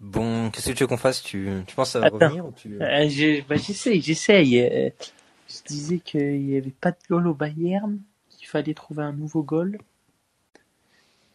Bon, 0.00 0.50
qu'est-ce 0.50 0.70
que 0.70 0.76
tu 0.76 0.82
veux 0.84 0.88
qu'on 0.88 0.96
fasse? 0.96 1.22
Tu, 1.22 1.48
tu 1.66 1.74
penses 1.74 1.96
va 1.96 2.06
Attends. 2.06 2.16
revenir 2.16 2.46
ou 2.46 2.52
tu... 2.52 2.76
Euh, 2.82 3.08
je- 3.08 3.42
bah, 3.46 3.56
j'essaye, 3.56 4.02
j'essaye. 4.02 4.60
Euh, 4.60 4.90
je 5.48 5.56
disais 5.66 5.98
qu'il 5.98 6.42
n'y 6.46 6.56
avait 6.56 6.70
pas 6.70 6.90
de 6.90 6.98
goal 7.08 7.26
au 7.26 7.34
Bayern, 7.34 7.98
qu'il 8.30 8.46
fallait 8.46 8.74
trouver 8.74 9.02
un 9.02 9.12
nouveau 9.12 9.42
goal. 9.42 9.78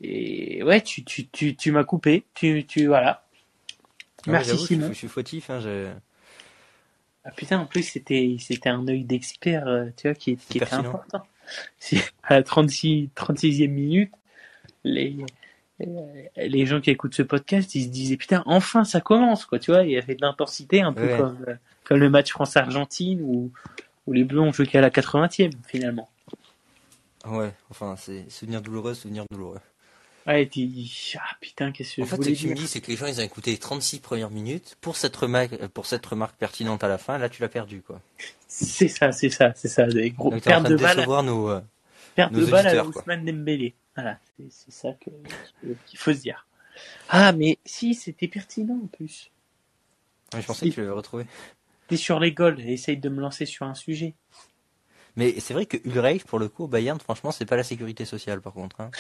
Et 0.01 0.63
ouais, 0.63 0.81
tu, 0.81 1.03
tu, 1.03 1.27
tu, 1.27 1.55
tu 1.55 1.71
m'as 1.71 1.83
coupé. 1.83 2.25
Tu, 2.33 2.65
tu, 2.65 2.87
voilà. 2.87 3.25
Ah 4.27 4.31
ouais, 4.31 4.33
Merci 4.33 4.57
je 4.57 4.65
Simon. 4.65 4.87
Je 4.89 4.93
suis 4.93 5.07
fautif. 5.07 5.49
Hein, 5.49 5.59
je- 5.59 5.91
Ah 7.23 7.31
putain, 7.31 7.59
en 7.59 7.65
plus, 7.65 7.83
c'était, 7.83 8.35
c'était 8.39 8.69
un 8.69 8.87
œil 8.87 9.03
d'expert, 9.03 9.67
euh, 9.67 9.85
tu 9.97 10.07
vois, 10.07 10.15
qui, 10.15 10.35
qui 10.37 10.57
était 10.57 10.59
pertinent. 10.59 10.89
important. 10.89 11.23
À 12.23 12.35
la 12.35 12.43
36, 12.43 13.09
36e 13.15 13.67
minute, 13.71 14.13
les, 14.83 15.17
les 16.37 16.65
gens 16.65 16.81
qui 16.81 16.89
écoutent 16.89 17.15
ce 17.15 17.23
podcast, 17.23 17.73
ils 17.75 17.85
se 17.85 17.89
disaient, 17.89 18.17
putain, 18.17 18.43
enfin, 18.45 18.83
ça 18.83 19.01
commence, 19.01 19.45
quoi, 19.45 19.59
tu 19.59 19.71
vois, 19.71 19.83
il 19.83 19.91
y 19.91 19.97
avait 19.97 20.15
de 20.15 20.21
l'intensité, 20.21 20.81
un 20.81 20.93
peu 20.93 21.05
Ouais. 21.07 21.17
comme, 21.17 21.45
euh, 21.47 21.55
comme 21.83 21.97
le 21.99 22.09
match 22.09 22.31
France-Argentine 22.31 23.21
où, 23.21 23.51
où 24.07 24.13
les 24.13 24.23
Bleus 24.23 24.41
ont 24.41 24.51
joué 24.51 24.67
qu'à 24.67 24.81
la 24.81 24.89
80e, 24.89 25.51
finalement. 25.67 26.09
Ouais, 27.25 27.51
enfin, 27.69 27.95
c'est 27.97 28.29
souvenir 28.29 28.61
douloureux, 28.61 28.93
souvenir 28.93 29.25
douloureux. 29.31 29.59
Ouais, 30.27 30.43
et 30.43 30.85
ah 31.17 31.35
putain, 31.39 31.71
qu'est-ce 31.71 31.95
que 31.95 32.01
En 32.03 32.05
je 32.05 32.09
fait, 32.11 32.23
ce 32.23 32.29
que 32.29 32.35
tu 32.35 32.47
me 32.47 32.53
dis, 32.53 32.67
c'est 32.67 32.79
que 32.79 32.91
les 32.91 32.97
gens, 32.97 33.07
ils 33.07 33.19
ont 33.19 33.23
écouté 33.23 33.51
les 33.51 33.57
36 33.57 33.99
premières 33.99 34.29
minutes 34.29 34.77
pour 34.79 34.95
cette 34.95 35.15
remarque, 35.15 35.53
euh, 35.53 35.67
pour 35.67 35.87
cette 35.87 36.05
remarque 36.05 36.35
pertinente 36.37 36.83
à 36.83 36.87
la 36.87 36.99
fin. 36.99 37.17
Là, 37.17 37.27
tu 37.27 37.41
l'as 37.41 37.49
perdu, 37.49 37.81
quoi. 37.81 37.99
C'est 38.47 38.87
ça, 38.87 39.11
c'est 39.11 39.29
ça, 39.29 39.53
c'est 39.55 39.67
ça, 39.67 39.87
des 39.87 40.11
gros 40.11 40.29
pertes 40.29 40.67
de 40.67 40.75
balles, 40.75 41.05
nos. 41.25 41.49
euh, 41.49 41.61
perte 42.15 42.31
nos 42.33 42.41
de 42.41 42.45
balles 42.45 42.67
à. 42.67 42.85
Ousmane 42.85 43.25
Dembélé. 43.25 43.73
Voilà, 43.95 44.19
c'est 44.49 44.71
ça 44.71 44.93
que- 44.93 45.09
qu'il 45.85 45.99
faut 45.99 46.13
se 46.13 46.19
dire. 46.19 46.47
Ah, 47.09 47.31
mais 47.33 47.57
si, 47.65 47.93
c'était 47.93 48.27
pertinent 48.27 48.79
en 48.83 48.87
plus. 48.87 49.31
ouais, 50.33 50.41
je 50.41 50.47
pensais 50.47 50.69
que 50.69 50.73
tu 50.73 50.79
l'avais 50.81 50.91
retrouvé. 50.91 51.25
T'es 51.87 51.97
sur 51.97 52.19
les 52.19 52.31
goals, 52.31 52.59
essaye 52.61 52.97
de 52.97 53.09
me 53.09 53.19
lancer 53.19 53.45
sur 53.45 53.65
un 53.65 53.75
sujet. 53.75 54.15
Mais 55.17 55.39
c'est 55.39 55.53
vrai 55.53 55.65
que 55.65 55.77
Ulreich, 55.85 56.23
pour 56.23 56.39
le 56.39 56.47
coup, 56.47 56.63
au 56.63 56.67
Bayern, 56.67 56.99
franchement, 56.99 57.31
c'est 57.31 57.45
pas 57.45 57.57
la 57.57 57.63
sécurité 57.63 58.05
sociale, 58.05 58.41
par 58.41 58.53
contre. 58.53 58.79
Hein. 58.79 58.91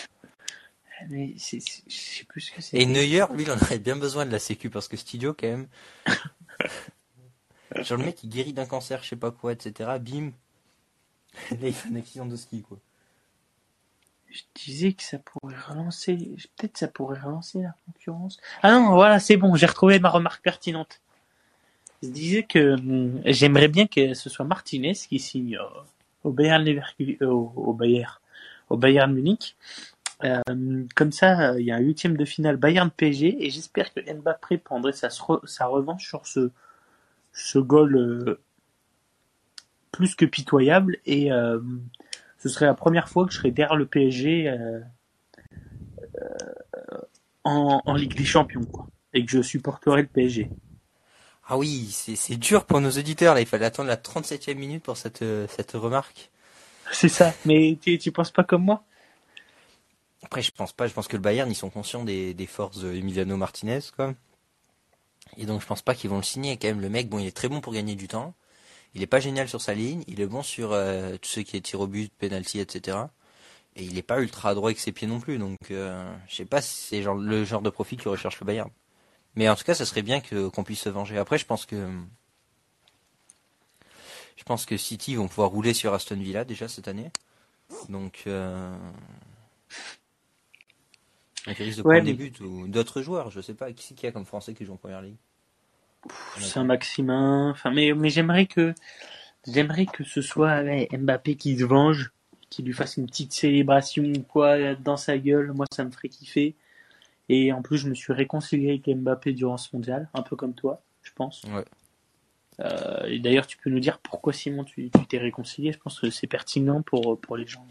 Mais 1.09 1.33
je 1.37 1.59
sais 1.59 2.25
plus 2.25 2.41
ce 2.41 2.51
que 2.51 2.61
c'est. 2.61 2.77
Et 2.77 2.85
Neuer, 2.85 3.25
lui, 3.33 3.43
il 3.43 3.51
en 3.51 3.55
aurait 3.55 3.79
bien 3.79 3.95
besoin 3.95 4.25
de 4.25 4.31
la 4.31 4.39
sécu 4.39 4.69
parce 4.69 4.87
que 4.87 4.97
Studio, 4.97 5.33
quand 5.33 5.47
même. 5.47 5.67
Genre 7.83 7.97
le 7.97 8.05
mec, 8.05 8.23
il 8.23 8.29
guérit 8.29 8.53
d'un 8.53 8.65
cancer, 8.65 9.01
je 9.03 9.09
sais 9.09 9.15
pas 9.15 9.31
quoi, 9.31 9.53
etc. 9.53 9.97
Bim. 9.99 10.31
Là, 11.51 11.67
il 11.67 11.73
fait 11.73 11.89
un 11.89 11.95
accident 11.95 12.25
de 12.25 12.35
ski, 12.35 12.61
quoi. 12.61 12.77
Je 14.31 14.41
disais 14.55 14.93
que 14.93 15.03
ça 15.03 15.19
pourrait 15.19 15.55
relancer, 15.67 16.15
peut-être 16.57 16.77
ça 16.77 16.87
pourrait 16.87 17.19
relancer 17.19 17.61
la 17.61 17.75
concurrence. 17.85 18.39
Ah 18.63 18.71
non, 18.71 18.93
voilà, 18.93 19.19
c'est 19.19 19.35
bon, 19.35 19.55
j'ai 19.55 19.65
retrouvé 19.65 19.99
ma 19.99 20.09
remarque 20.09 20.41
pertinente. 20.41 21.01
Je 22.01 22.09
disais 22.09 22.43
que 22.43 22.73
hum, 22.75 23.21
j'aimerais 23.25 23.67
bien 23.67 23.87
que 23.87 24.13
ce 24.13 24.29
soit 24.29 24.45
Martinez 24.45 24.93
qui 24.93 25.19
signe 25.19 25.57
euh, 25.57 25.81
au 26.23 26.31
Bayern 26.31 26.63
Leverkusen, 26.63 27.17
euh, 27.21 27.27
au, 27.27 27.53
au 27.55 27.73
Bayern, 27.73 28.13
au 28.69 28.77
Bayern 28.77 29.13
Munich. 29.13 29.55
Euh, 30.23 30.41
comme 30.95 31.11
ça, 31.11 31.51
euh, 31.51 31.59
il 31.61 31.65
y 31.65 31.71
a 31.71 31.75
un 31.75 31.79
huitième 31.81 32.15
de 32.15 32.25
finale 32.25 32.57
Bayern 32.57 32.89
PSG 32.91 33.45
et 33.45 33.49
j'espère 33.49 33.93
que 33.93 33.99
Mbappé 33.99 34.57
prendrait 34.59 34.93
sa, 34.93 35.09
re- 35.09 35.45
sa 35.45 35.65
revanche 35.65 36.07
sur 36.07 36.25
ce, 36.27 36.51
ce 37.33 37.59
goal 37.59 37.95
euh, 37.97 38.39
plus 39.91 40.15
que 40.15 40.25
pitoyable 40.25 40.97
et 41.05 41.31
euh, 41.31 41.59
ce 42.41 42.49
serait 42.49 42.65
la 42.65 42.73
première 42.73 43.07
fois 43.07 43.25
que 43.25 43.31
je 43.31 43.37
serais 43.37 43.51
derrière 43.51 43.75
le 43.75 43.85
PSG 43.85 44.49
euh, 44.49 44.79
euh, 46.17 46.97
en, 47.43 47.81
en 47.85 47.95
Ligue 47.95 48.15
des 48.15 48.25
Champions 48.25 48.65
quoi, 48.65 48.87
et 49.13 49.23
que 49.23 49.31
je 49.31 49.41
supporterais 49.41 50.01
le 50.01 50.07
PSG. 50.07 50.49
Ah 51.47 51.57
oui, 51.57 51.89
c'est 51.91 52.37
dur 52.37 52.65
pour 52.65 52.79
nos 52.81 52.91
auditeurs, 52.91 53.35
là. 53.35 53.41
Il 53.41 53.47
fallait 53.47 53.65
attendre 53.65 53.89
la 53.89 53.97
37e 53.97 54.55
minute 54.55 54.83
pour 54.83 54.97
cette, 54.97 55.21
euh, 55.21 55.47
cette 55.49 55.71
remarque. 55.73 56.29
C'est 56.91 57.09
ça. 57.09 57.33
Mais 57.45 57.77
tu, 57.81 57.97
tu 57.97 58.11
penses 58.11 58.31
pas 58.31 58.43
comme 58.43 58.63
moi? 58.63 58.83
Après, 60.23 60.41
je 60.41 60.51
pense 60.51 60.71
pas, 60.71 60.87
je 60.87 60.93
pense 60.93 61.07
que 61.07 61.15
le 61.15 61.21
Bayern, 61.21 61.49
ils 61.49 61.55
sont 61.55 61.69
conscients 61.69 62.03
des, 62.03 62.33
des 62.33 62.47
forces 62.47 62.79
de 62.79 62.93
Emiliano 62.93 63.37
Martinez, 63.37 63.79
quoi. 63.95 64.13
Et 65.37 65.45
donc, 65.45 65.61
je 65.61 65.65
pense 65.65 65.81
pas 65.81 65.95
qu'ils 65.95 66.09
vont 66.09 66.17
le 66.17 66.23
signer. 66.23 66.57
Quand 66.57 66.67
même, 66.67 66.81
le 66.81 66.89
mec, 66.89 67.09
bon, 67.09 67.19
il 67.19 67.27
est 67.27 67.35
très 67.35 67.49
bon 67.49 67.61
pour 67.61 67.73
gagner 67.73 67.95
du 67.95 68.07
temps. 68.07 68.33
Il 68.93 69.01
est 69.01 69.07
pas 69.07 69.19
génial 69.19 69.47
sur 69.49 69.61
sa 69.61 69.73
ligne. 69.73 70.03
Il 70.07 70.21
est 70.21 70.27
bon 70.27 70.43
sur 70.43 70.71
euh, 70.73 71.17
tout 71.17 71.29
ce 71.29 71.39
qui 71.41 71.57
est 71.57 71.61
tir 71.61 71.79
au 71.79 71.87
but, 71.87 72.11
penalty, 72.17 72.59
etc. 72.59 72.97
Et 73.75 73.83
il 73.85 73.97
est 73.97 74.03
pas 74.03 74.19
ultra 74.21 74.53
droit 74.55 74.69
avec 74.69 74.79
ses 74.79 74.91
pieds 74.91 75.07
non 75.07 75.19
plus. 75.19 75.37
Donc, 75.37 75.57
euh, 75.71 76.13
je 76.27 76.35
sais 76.35 76.45
pas 76.45 76.61
si 76.61 76.75
c'est 76.75 77.01
genre, 77.03 77.15
le 77.15 77.45
genre 77.45 77.61
de 77.61 77.69
profil 77.69 78.01
que 78.01 78.09
recherche 78.09 78.39
le 78.39 78.45
Bayern. 78.45 78.69
Mais 79.35 79.49
en 79.49 79.55
tout 79.55 79.63
cas, 79.65 79.75
ça 79.75 79.85
serait 79.85 80.03
bien 80.03 80.21
que 80.21 80.49
qu'on 80.49 80.63
puisse 80.63 80.81
se 80.81 80.89
venger. 80.89 81.17
Après, 81.17 81.37
je 81.37 81.45
pense 81.45 81.65
que 81.65 81.87
je 84.35 84.43
pense 84.43 84.65
que 84.65 84.77
City 84.77 85.15
vont 85.15 85.27
pouvoir 85.27 85.49
rouler 85.51 85.73
sur 85.73 85.93
Aston 85.93 86.17
Villa 86.17 86.43
déjà 86.45 86.67
cette 86.67 86.87
année. 86.87 87.11
Donc, 87.89 88.23
euh... 88.27 88.75
donc 91.45 91.59
ils 91.59 91.63
risquent 91.63 91.77
de 91.79 91.83
Ouais, 91.83 92.01
prendre 92.01 92.05
des 92.05 92.13
buts 92.13 92.33
ou 92.41 92.67
d'autres 92.67 93.01
joueurs. 93.01 93.29
Je 93.31 93.41
sais 93.41 93.53
pas 93.53 93.71
qui 93.73 93.85
c'est 93.85 93.95
qu'il 93.95 94.05
y 94.05 94.09
a 94.09 94.11
comme 94.11 94.25
Français 94.25 94.53
qui 94.53 94.65
joue 94.65 94.73
en 94.73 94.77
première 94.77 95.01
ligue? 95.01 95.17
Saint-Maximin. 96.37 97.51
Enfin, 97.51 97.71
mais, 97.71 97.93
mais 97.93 98.09
j'aimerais 98.09 98.45
que 98.45 98.73
j'aimerais 99.47 99.85
que 99.85 100.03
ce 100.03 100.21
soit 100.21 100.61
ouais, 100.61 100.87
Mbappé 100.91 101.35
qui 101.35 101.57
se 101.57 101.63
venge, 101.65 102.11
qui 102.49 102.63
lui 102.63 102.73
fasse 102.73 102.97
une 102.97 103.05
petite 103.05 103.33
célébration 103.33 104.03
ou 104.03 104.21
quoi 104.23 104.75
dans 104.75 104.97
sa 104.97 105.17
gueule. 105.17 105.53
Moi, 105.53 105.65
ça 105.73 105.83
me 105.83 105.91
ferait 105.91 106.09
kiffer. 106.09 106.55
Et 107.29 107.53
en 107.53 107.61
plus, 107.61 107.77
je 107.77 107.87
me 107.89 107.93
suis 107.93 108.13
réconcilié 108.13 108.69
avec 108.69 108.87
Mbappé 108.87 109.33
durant 109.33 109.57
ce 109.57 109.69
mondial, 109.73 110.09
un 110.13 110.21
peu 110.21 110.35
comme 110.35 110.53
toi, 110.53 110.81
je 111.03 111.11
pense. 111.13 111.43
Ouais. 111.45 111.63
Euh, 112.59 113.05
et 113.05 113.19
d'ailleurs, 113.19 113.47
tu 113.47 113.57
peux 113.57 113.69
nous 113.69 113.79
dire 113.79 113.99
pourquoi 113.99 114.33
Simon 114.33 114.63
tu 114.63 114.89
t'es 115.09 115.17
réconcilié? 115.17 115.71
Je 115.71 115.77
pense 115.79 115.99
que 115.99 116.09
c'est 116.09 116.27
pertinent 116.27 116.81
pour 116.81 117.19
pour 117.19 117.37
les 117.37 117.47
gens 117.47 117.65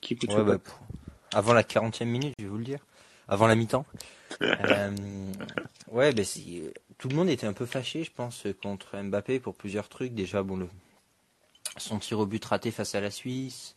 qui 0.00 0.14
écoutent. 0.14 0.30
Ouais, 0.30 0.44
bah, 0.44 0.58
pour- 0.58 0.78
Avant 1.32 1.52
la 1.52 1.62
40e 1.64 2.08
minute, 2.08 2.34
je 2.38 2.44
vais 2.44 2.50
vous 2.50 2.58
le 2.58 2.64
dire. 2.64 2.78
Avant 3.28 3.46
la 3.46 3.54
mi-temps. 3.54 3.86
Euh, 4.42 4.90
ouais, 5.90 6.12
c'est- 6.24 6.72
tout 6.98 7.08
le 7.08 7.16
monde 7.16 7.28
était 7.28 7.46
un 7.46 7.52
peu 7.52 7.66
fâché, 7.66 8.04
je 8.04 8.10
pense, 8.12 8.46
contre 8.62 8.96
Mbappé 9.00 9.40
pour 9.40 9.54
plusieurs 9.54 9.88
trucs. 9.88 10.14
Déjà, 10.14 10.42
bon, 10.42 10.56
le... 10.56 10.68
son 11.76 11.98
tir 11.98 12.18
au 12.18 12.26
but 12.26 12.44
raté 12.44 12.70
face 12.70 12.94
à 12.94 13.00
la 13.00 13.10
Suisse. 13.10 13.74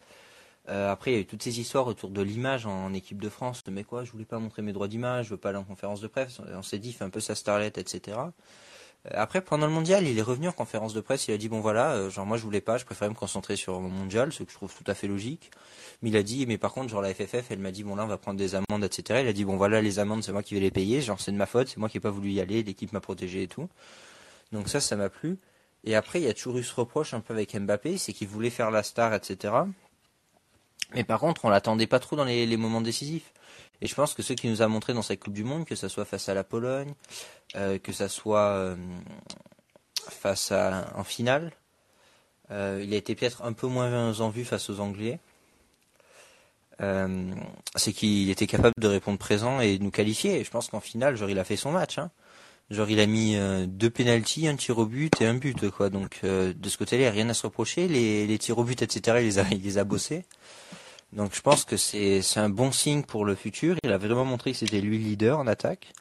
Euh, 0.69 0.91
après, 0.91 1.11
il 1.11 1.13
y 1.13 1.17
a 1.17 1.21
eu 1.21 1.25
toutes 1.25 1.43
ces 1.43 1.59
histoires 1.59 1.87
autour 1.87 2.09
de 2.09 2.21
l'image 2.21 2.65
en 2.65 2.93
équipe 2.93 3.21
de 3.21 3.29
France. 3.29 3.63
Mais 3.71 3.83
quoi, 3.83 4.03
je 4.03 4.11
voulais 4.11 4.25
pas 4.25 4.39
montrer 4.39 4.61
mes 4.61 4.73
droits 4.73 4.87
d'image, 4.89 5.27
je 5.27 5.29
veux 5.31 5.37
pas 5.37 5.49
aller 5.49 5.57
en 5.57 5.63
conférence 5.63 6.01
de 6.01 6.07
presse. 6.07 6.39
On 6.53 6.61
s'est 6.61 6.79
dit, 6.79 6.89
il 6.89 6.93
fait 6.93 7.05
un 7.05 7.09
peu 7.09 7.21
sa 7.21 7.35
starlette, 7.35 7.77
etc. 7.77 8.17
Après, 9.11 9.41
pendant 9.41 9.67
le 9.67 9.71
mondial, 9.71 10.07
il 10.07 10.17
est 10.17 10.21
revenu 10.21 10.47
en 10.47 10.51
conférence 10.51 10.93
de 10.93 11.01
presse. 11.01 11.27
Il 11.27 11.33
a 11.33 11.37
dit 11.37 11.49
bon 11.49 11.59
voilà, 11.59 11.93
euh, 11.93 12.09
genre 12.09 12.25
moi 12.25 12.37
je 12.37 12.43
voulais 12.43 12.61
pas, 12.61 12.77
je 12.77 12.85
préférais 12.85 13.09
me 13.09 13.15
concentrer 13.15 13.55
sur 13.55 13.79
mon 13.79 13.89
mondial, 13.89 14.33
ce 14.33 14.43
que 14.43 14.51
je 14.51 14.55
trouve 14.55 14.73
tout 14.73 14.89
à 14.89 14.93
fait 14.93 15.07
logique. 15.07 15.51
Mais 16.01 16.09
il 16.09 16.17
a 16.17 16.23
dit 16.23 16.45
mais 16.45 16.57
par 16.57 16.73
contre 16.73 16.89
genre 16.89 17.01
la 17.01 17.13
FFF, 17.13 17.51
elle 17.51 17.59
m'a 17.59 17.71
dit 17.71 17.83
bon 17.83 17.95
là 17.95 18.03
on 18.03 18.07
va 18.07 18.17
prendre 18.17 18.37
des 18.37 18.55
amendes, 18.55 18.83
etc. 18.83 19.21
Il 19.23 19.27
a 19.27 19.33
dit 19.33 19.45
bon 19.45 19.57
voilà 19.57 19.81
les 19.81 19.99
amendes 19.99 20.23
c'est 20.23 20.31
moi 20.31 20.43
qui 20.43 20.53
vais 20.53 20.59
les 20.59 20.71
payer, 20.71 21.01
genre 21.01 21.19
c'est 21.19 21.31
de 21.31 21.37
ma 21.37 21.45
faute, 21.45 21.69
c'est 21.69 21.77
moi 21.77 21.89
qui 21.89 21.97
ai 21.97 21.99
pas 21.99 22.11
voulu 22.11 22.31
y 22.31 22.41
aller, 22.41 22.63
l'équipe 22.63 22.91
m'a 22.93 22.99
protégé 22.99 23.43
et 23.43 23.47
tout. 23.47 23.69
Donc 24.51 24.69
ça, 24.69 24.79
ça 24.79 24.95
m'a 24.95 25.09
plu. 25.09 25.37
Et 25.83 25.95
après, 25.95 26.19
il 26.19 26.25
y 26.25 26.29
a 26.29 26.33
toujours 26.33 26.57
eu 26.57 26.63
ce 26.63 26.73
reproche 26.75 27.13
un 27.13 27.21
peu 27.21 27.33
avec 27.33 27.55
Mbappé, 27.55 27.97
c'est 27.97 28.13
qu'il 28.13 28.27
voulait 28.27 28.49
faire 28.49 28.71
la 28.71 28.83
star, 28.83 29.13
etc. 29.13 29.53
Mais 30.93 31.03
par 31.03 31.19
contre, 31.19 31.45
on 31.45 31.49
l'attendait 31.49 31.87
pas 31.87 31.99
trop 31.99 32.15
dans 32.15 32.25
les 32.25 32.57
moments 32.57 32.81
décisifs. 32.81 33.31
Et 33.81 33.87
je 33.87 33.95
pense 33.95 34.13
que 34.13 34.23
ce 34.23 34.33
qu'il 34.33 34.49
nous 34.49 34.61
a 34.61 34.67
montré 34.67 34.93
dans 34.93 35.01
cette 35.01 35.19
Coupe 35.19 35.33
du 35.33 35.43
Monde, 35.43 35.65
que 35.65 35.75
ça 35.75 35.89
soit 35.89 36.05
face 36.05 36.29
à 36.29 36.33
la 36.33 36.43
Pologne, 36.43 36.93
euh, 37.55 37.77
que 37.77 37.91
ça 37.91 38.09
soit 38.09 38.49
euh, 38.49 38.75
face 40.09 40.51
à 40.51 40.91
en 40.95 41.03
finale, 41.03 41.51
euh, 42.49 42.81
il 42.83 42.93
a 42.93 42.97
été 42.97 43.13
peut-être 43.15 43.43
un 43.43 43.53
peu 43.53 43.67
moins 43.67 44.19
en 44.19 44.29
vue 44.29 44.45
face 44.45 44.69
aux 44.69 44.79
Anglais. 44.79 45.19
c'est 47.75 47.93
qu'il 47.93 48.29
était 48.29 48.47
capable 48.47 48.75
de 48.79 48.87
répondre 48.87 49.17
présent 49.17 49.59
et 49.59 49.77
de 49.77 49.83
nous 49.83 49.91
qualifier. 49.91 50.39
Et 50.39 50.43
je 50.43 50.49
pense 50.49 50.69
qu'en 50.69 50.79
finale, 50.79 51.15
genre 51.15 51.29
il 51.29 51.39
a 51.39 51.43
fait 51.43 51.57
son 51.57 51.71
match. 51.71 51.99
Hein. 51.99 52.09
Genre 52.71 52.89
il 52.89 52.99
a 52.99 53.05
mis 53.05 53.37
deux 53.67 53.89
pénalties, 53.89 54.47
un 54.47 54.55
tir 54.55 54.77
au 54.79 54.85
but 54.85 55.21
et 55.21 55.25
un 55.25 55.35
but 55.35 55.69
quoi. 55.69 55.89
Donc 55.89 56.21
de 56.23 56.69
ce 56.69 56.77
côté-là, 56.77 57.11
rien 57.11 57.29
à 57.29 57.33
se 57.33 57.45
reprocher. 57.45 57.87
Les, 57.87 58.25
les 58.27 58.37
tirs 58.39 58.57
au 58.57 58.63
but, 58.63 58.81
etc. 58.81 59.17
Il 59.19 59.25
les 59.25 59.39
a, 59.39 59.45
il 59.51 59.61
les 59.61 59.77
a 59.77 59.83
bossés. 59.83 60.25
Donc 61.13 61.33
je 61.33 61.41
pense 61.41 61.63
que 61.65 61.77
c'est 61.77 62.21
un 62.37 62.49
bon 62.49 62.71
signe 62.71 63.03
pour 63.03 63.25
le 63.25 63.35
futur. 63.35 63.75
Il 63.83 63.91
a 63.91 63.97
vraiment 63.97 64.25
montré 64.25 64.51
que 64.51 64.57
c'était 64.57 64.81
lui 64.81 64.97
le 64.97 65.03
leader 65.05 65.39
en 65.39 65.47
attaque. 65.47 65.93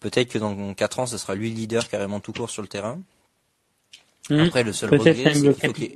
Peut-être 0.00 0.28
que 0.28 0.38
dans 0.38 0.74
quatre 0.74 0.98
ans, 1.00 1.06
ce 1.06 1.18
sera 1.18 1.34
lui 1.34 1.50
le 1.50 1.56
leader 1.56 1.88
carrément 1.88 2.20
tout 2.20 2.32
court 2.32 2.50
sur 2.50 2.62
le 2.62 2.68
terrain. 2.68 3.00
Hmm. 4.30 4.40
Après, 4.40 4.62
le 4.64 4.72
seul 4.72 4.90
regret, 4.90 5.14
c'est 5.14 5.32
qu'il 5.32 5.54
faut 5.54 5.72
qu'il- 5.72 5.94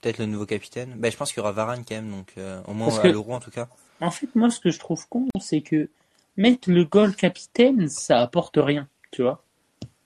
peut-être 0.00 0.18
le 0.18 0.26
nouveau 0.26 0.46
capitaine. 0.46 0.94
Ben, 0.98 1.10
je 1.12 1.16
pense 1.16 1.30
qu'il 1.30 1.38
y 1.38 1.40
aura 1.40 1.52
Varane 1.52 1.84
quand 1.86 1.94
même, 1.94 2.10
donc 2.10 2.32
euh, 2.38 2.60
au 2.66 2.72
moins 2.74 2.88
Parce 2.88 2.98
à 2.98 3.02
que- 3.02 3.08
l'euro 3.08 3.32
en 3.34 3.40
tout 3.40 3.50
cas. 3.52 3.68
En 4.00 4.10
fait, 4.10 4.34
moi, 4.34 4.50
ce 4.50 4.58
que 4.58 4.70
je 4.70 4.78
trouve 4.80 5.06
con, 5.08 5.28
c'est 5.40 5.60
que 5.60 5.88
mettre 6.36 6.70
le 6.70 6.84
goal 6.84 7.14
capitaine, 7.14 7.88
ça 7.88 8.20
apporte 8.20 8.56
rien, 8.56 8.88
tu 9.12 9.22
vois. 9.22 9.44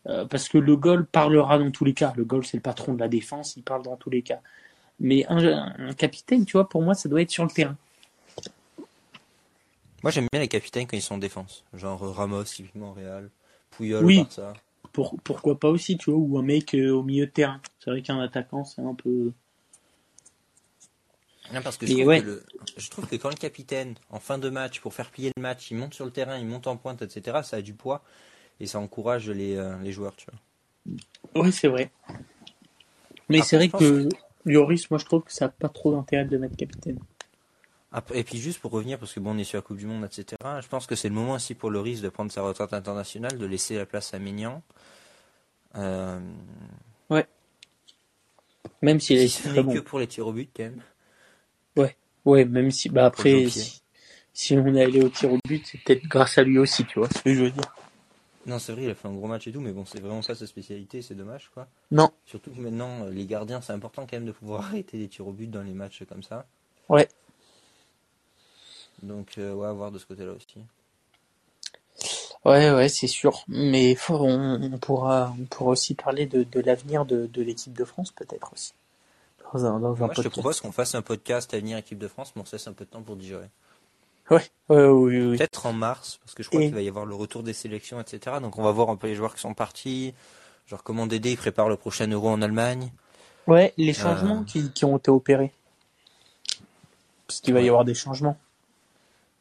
Euh, 0.07 0.27
parce 0.27 0.49
que 0.49 0.59
le 0.59 0.77
goal 0.77 1.07
parlera 1.07 1.59
dans 1.59 1.71
tous 1.71 1.85
les 1.85 1.95
cas. 1.95 2.13
Le 2.17 2.25
goal, 2.25 2.45
c'est 2.45 2.57
le 2.59 2.63
patron 2.63 2.93
de 2.95 3.01
la 3.01 3.09
défense, 3.09 3.57
il 3.57 3.63
parle 3.63 3.83
dans 3.83 3.97
tous 3.97 4.11
les 4.11 4.23
cas. 4.23 4.41
Mais 4.99 5.27
un, 5.29 5.75
un 5.79 5.93
capitaine, 5.95 6.45
tu 6.45 6.53
vois, 6.53 6.69
pour 6.69 6.83
moi, 6.83 6.95
ça 6.95 7.09
doit 7.09 7.23
être 7.23 7.31
sur 7.31 7.45
le 7.45 7.51
terrain. 7.51 7.77
Moi, 10.03 10.11
j'aime 10.11 10.29
bien 10.33 10.41
les 10.41 10.49
capitaines 10.49 10.87
quand 10.87 10.97
ils 10.97 11.03
sont 11.03 11.15
en 11.17 11.19
défense. 11.19 11.65
Genre 11.75 12.03
euh, 12.03 12.11
Ramos, 12.11 12.45
typiquement 12.45 12.93
Real. 12.93 13.31
Puyol 13.71 14.05
Oui. 14.05 14.17
Barça. 14.17 14.53
Pour, 14.93 15.17
pourquoi 15.23 15.59
pas 15.59 15.69
aussi, 15.69 15.99
tu 15.99 16.11
vois, 16.11 16.19
ou 16.19 16.39
un 16.39 16.43
mec 16.43 16.75
euh, 16.75 16.91
au 16.93 17.03
milieu 17.03 17.27
de 17.27 17.31
terrain. 17.31 17.61
C'est 17.81 17.91
vrai 17.91 18.03
qu'un 18.03 18.19
attaquant, 18.21 18.65
c'est 18.65 18.81
un 18.83 18.95
peu. 18.95 19.33
Non, 21.53 21.63
parce 21.63 21.77
que 21.77 21.87
je 21.87 21.93
trouve, 21.93 22.07
ouais. 22.09 22.21
que 22.21 22.27
le- 22.27 22.45
je 22.77 22.91
trouve 22.91 23.07
que 23.07 23.17
quand 23.17 23.29
le 23.29 23.37
capitaine, 23.37 23.95
en 24.11 24.19
fin 24.21 24.39
de 24.39 24.49
match, 24.49 24.81
pour 24.81 24.95
faire 24.95 25.11
plier 25.11 25.31
le 25.37 25.43
match, 25.43 25.71
il 25.71 25.77
monte 25.77 25.95
sur 25.95 26.05
le 26.05 26.11
terrain, 26.11 26.39
il 26.39 26.47
monte 26.47 26.67
en 26.67 26.77
pointe, 26.77 27.03
etc., 27.03 27.43
ça 27.43 27.57
a 27.59 27.63
du 27.63 27.75
poids 27.75 28.03
et 28.61 28.67
ça 28.67 28.79
encourage 28.81 29.31
les, 29.31 29.57
euh, 29.57 29.79
les 29.83 29.93
joueurs, 29.93 30.17
tu 30.17 30.27
vois. 30.31 30.41
Oui, 31.35 31.53
c'est 31.53 31.69
vrai. 31.69 31.91
Mais 33.29 33.43
c'est 33.43 33.57
vrai 33.57 33.69
que 33.69 34.09
Lloris, 34.47 34.91
moi, 34.91 34.99
je 34.99 35.05
trouve 35.05 35.23
que 35.23 35.33
ça 35.33 35.47
n'a 35.47 35.49
pas 35.51 35.69
trop 35.69 35.93
d'intérêt 35.93 36.25
de 36.25 36.31
le 36.31 36.39
mettre 36.39 36.57
capitaine. 36.57 36.99
Après, 37.93 38.19
et 38.19 38.25
puis 38.25 38.39
juste 38.39 38.61
pour 38.61 38.71
revenir, 38.71 38.99
parce 38.99 39.13
que 39.13 39.21
bon, 39.21 39.35
on 39.35 39.39
est 39.39 39.45
sur 39.45 39.59
la 39.59 39.63
Coupe 39.63 39.77
du 39.77 39.87
Monde, 39.87 40.05
etc., 40.05 40.37
je 40.61 40.69
pense 40.69 40.87
que 40.87 40.95
c'est 40.95 41.09
le 41.09 41.15
moment 41.15 41.35
aussi 41.35 41.55
pour 41.55 41.71
Loris 41.71 42.01
de 42.01 42.09
prendre 42.09 42.33
sa 42.33 42.43
retraite 42.43 42.73
internationale, 42.73 43.39
de 43.39 43.47
laisser 43.47 43.77
la 43.77 43.87
place 43.87 44.15
à 44.15 44.19
Maignan. 44.19 44.63
Euh, 45.77 46.19
Même 48.83 49.01
s'il 49.01 49.29
si 49.29 49.43
ce 49.43 49.49
n'est 49.49 49.63
bon. 49.63 49.75
que 49.75 49.79
pour 49.79 49.99
les 49.99 50.07
tirs 50.07 50.27
au 50.27 50.33
but, 50.33 50.51
quand 50.55 50.65
même. 50.65 50.83
Ouais, 52.25 52.45
même 52.45 52.73
si, 52.73 52.89
bah 52.89 53.07
après, 53.07 53.47
si, 53.49 53.81
si 54.33 54.55
on 54.55 54.75
est 54.75 54.83
allé 54.83 55.01
au 55.01 55.09
tir 55.09 55.33
au 55.33 55.39
but, 55.47 55.65
c'est 55.65 55.79
peut-être 55.79 56.09
grâce 56.09 56.39
à 56.39 56.43
lui 56.43 56.59
aussi, 56.59 56.85
tu 56.85 56.99
vois 56.99 57.09
ce 57.09 57.23
que 57.23 57.33
je 57.33 57.45
veux 57.45 57.51
dire. 57.51 57.73
Non, 58.47 58.59
c'est 58.61 58.73
vrai, 58.73 58.85
il 58.85 58.91
a 58.91 58.95
fait 58.95 59.09
un 59.09 59.13
gros 59.13 59.27
match 59.27 59.47
et 59.49 59.53
tout, 59.53 59.61
mais 59.61 59.73
bon, 59.73 59.85
c'est 59.85 60.01
vraiment 60.01 60.23
pas 60.23 60.35
sa 60.37 60.47
spécialité, 60.47 61.03
c'est 61.03 61.15
dommage, 61.17 61.51
quoi. 61.53 61.67
Non. 61.91 62.11
Surtout 62.27 62.53
que 62.53 62.61
maintenant, 62.61 63.05
euh, 63.05 63.11
les 63.11 63.27
gardiens, 63.27 63.61
c'est 63.61 63.73
important 63.73 64.03
quand 64.03 64.17
même 64.17 64.25
de 64.27 64.33
pouvoir 64.33 64.65
arrêter 64.67 64.99
des 64.99 65.09
tirs 65.09 65.27
au 65.27 65.33
but 65.33 65.51
dans 65.51 65.63
les 65.63 65.75
matchs 65.75 66.05
comme 66.09 66.23
ça. 66.23 66.47
Ouais. 66.89 67.09
Donc, 69.03 69.39
euh, 69.39 69.53
ouais, 69.55 69.67
à 69.67 69.73
voir 69.73 69.91
de 69.91 69.99
ce 69.99 70.07
côté-là 70.07 70.33
aussi. 70.33 70.59
Ouais, 72.45 72.71
ouais, 72.71 72.89
c'est 72.89 73.09
sûr. 73.09 73.43
Mais 73.49 73.95
faut- 73.95 74.15
on, 74.21 74.63
on 74.63 74.79
pourra, 74.79 75.35
on 75.41 75.45
pourra 75.45 75.71
aussi 75.73 75.95
parler 75.95 76.27
de, 76.27 76.45
de 76.45 76.61
l'avenir 76.61 77.05
de, 77.05 77.27
de 77.27 77.43
l'équipe 77.43 77.73
de 77.73 77.85
France, 77.85 78.13
peut-être 78.13 78.53
aussi. 78.53 78.73
Dans 79.53 79.65
un, 79.65 79.81
dans 79.81 79.95
un 79.95 80.07
Moi, 80.07 80.15
je 80.15 80.23
te 80.23 80.29
propose 80.29 80.61
qu'on 80.61 80.73
fasse 80.73 80.95
un 80.95 81.03
podcast 81.03 81.53
à 81.55 81.59
venir 81.59 81.79
équipe 81.79 81.99
de 81.99 82.09
France, 82.09 82.33
mais 82.37 82.43
on 82.43 82.45
se 82.45 82.53
laisse 82.57 82.67
un 82.69 82.73
peu 82.73 82.85
de 82.85 82.91
temps 82.91 83.03
pour 83.03 83.17
digérer. 83.17 83.49
Ouais, 84.31 84.43
ouais, 84.69 84.87
oui, 84.89 85.21
oui. 85.21 85.37
Peut-être 85.39 85.67
en 85.67 85.73
mars, 85.73 86.19
parce 86.23 86.35
que 86.35 86.43
je 86.43 86.49
crois 86.49 86.61
Et- 86.61 86.67
qu'il 86.67 86.75
va 86.75 86.83
y 86.83 86.89
avoir 86.89 87.07
le 87.07 87.15
retour 87.15 87.43
des 87.43 87.53
sélections, 87.53 88.01
etc. 88.01 88.37
Donc, 88.41 88.59
on 88.59 88.63
va 88.63 88.73
voir 88.73 88.91
un 88.91 88.97
peu 88.97 89.07
les 89.07 89.15
joueurs 89.15 89.35
qui 89.35 89.41
sont 89.41 89.55
partis. 89.55 90.15
Genre, 90.67 90.83
comment 90.83 91.07
Dédé, 91.07 91.31
il 91.33 91.37
prépare 91.37 91.69
le 91.69 91.77
prochain 91.77 92.09
Euro 92.09 92.29
en 92.31 92.43
Allemagne. 92.43 92.91
Ouais, 93.47 93.73
les 93.77 93.93
changements 93.93 94.41
Euh. 94.41 94.45
qui, 94.45 94.73
qui 94.73 94.85
ont 94.85 94.97
été 94.97 95.11
opérés. 95.13 95.53
Parce 97.29 97.41
qu'il 97.41 97.55
va 97.55 97.61
y 97.61 97.65
Ouais. 97.65 97.69
avoir 97.69 97.85
des 97.85 97.95
changements. 97.95 98.37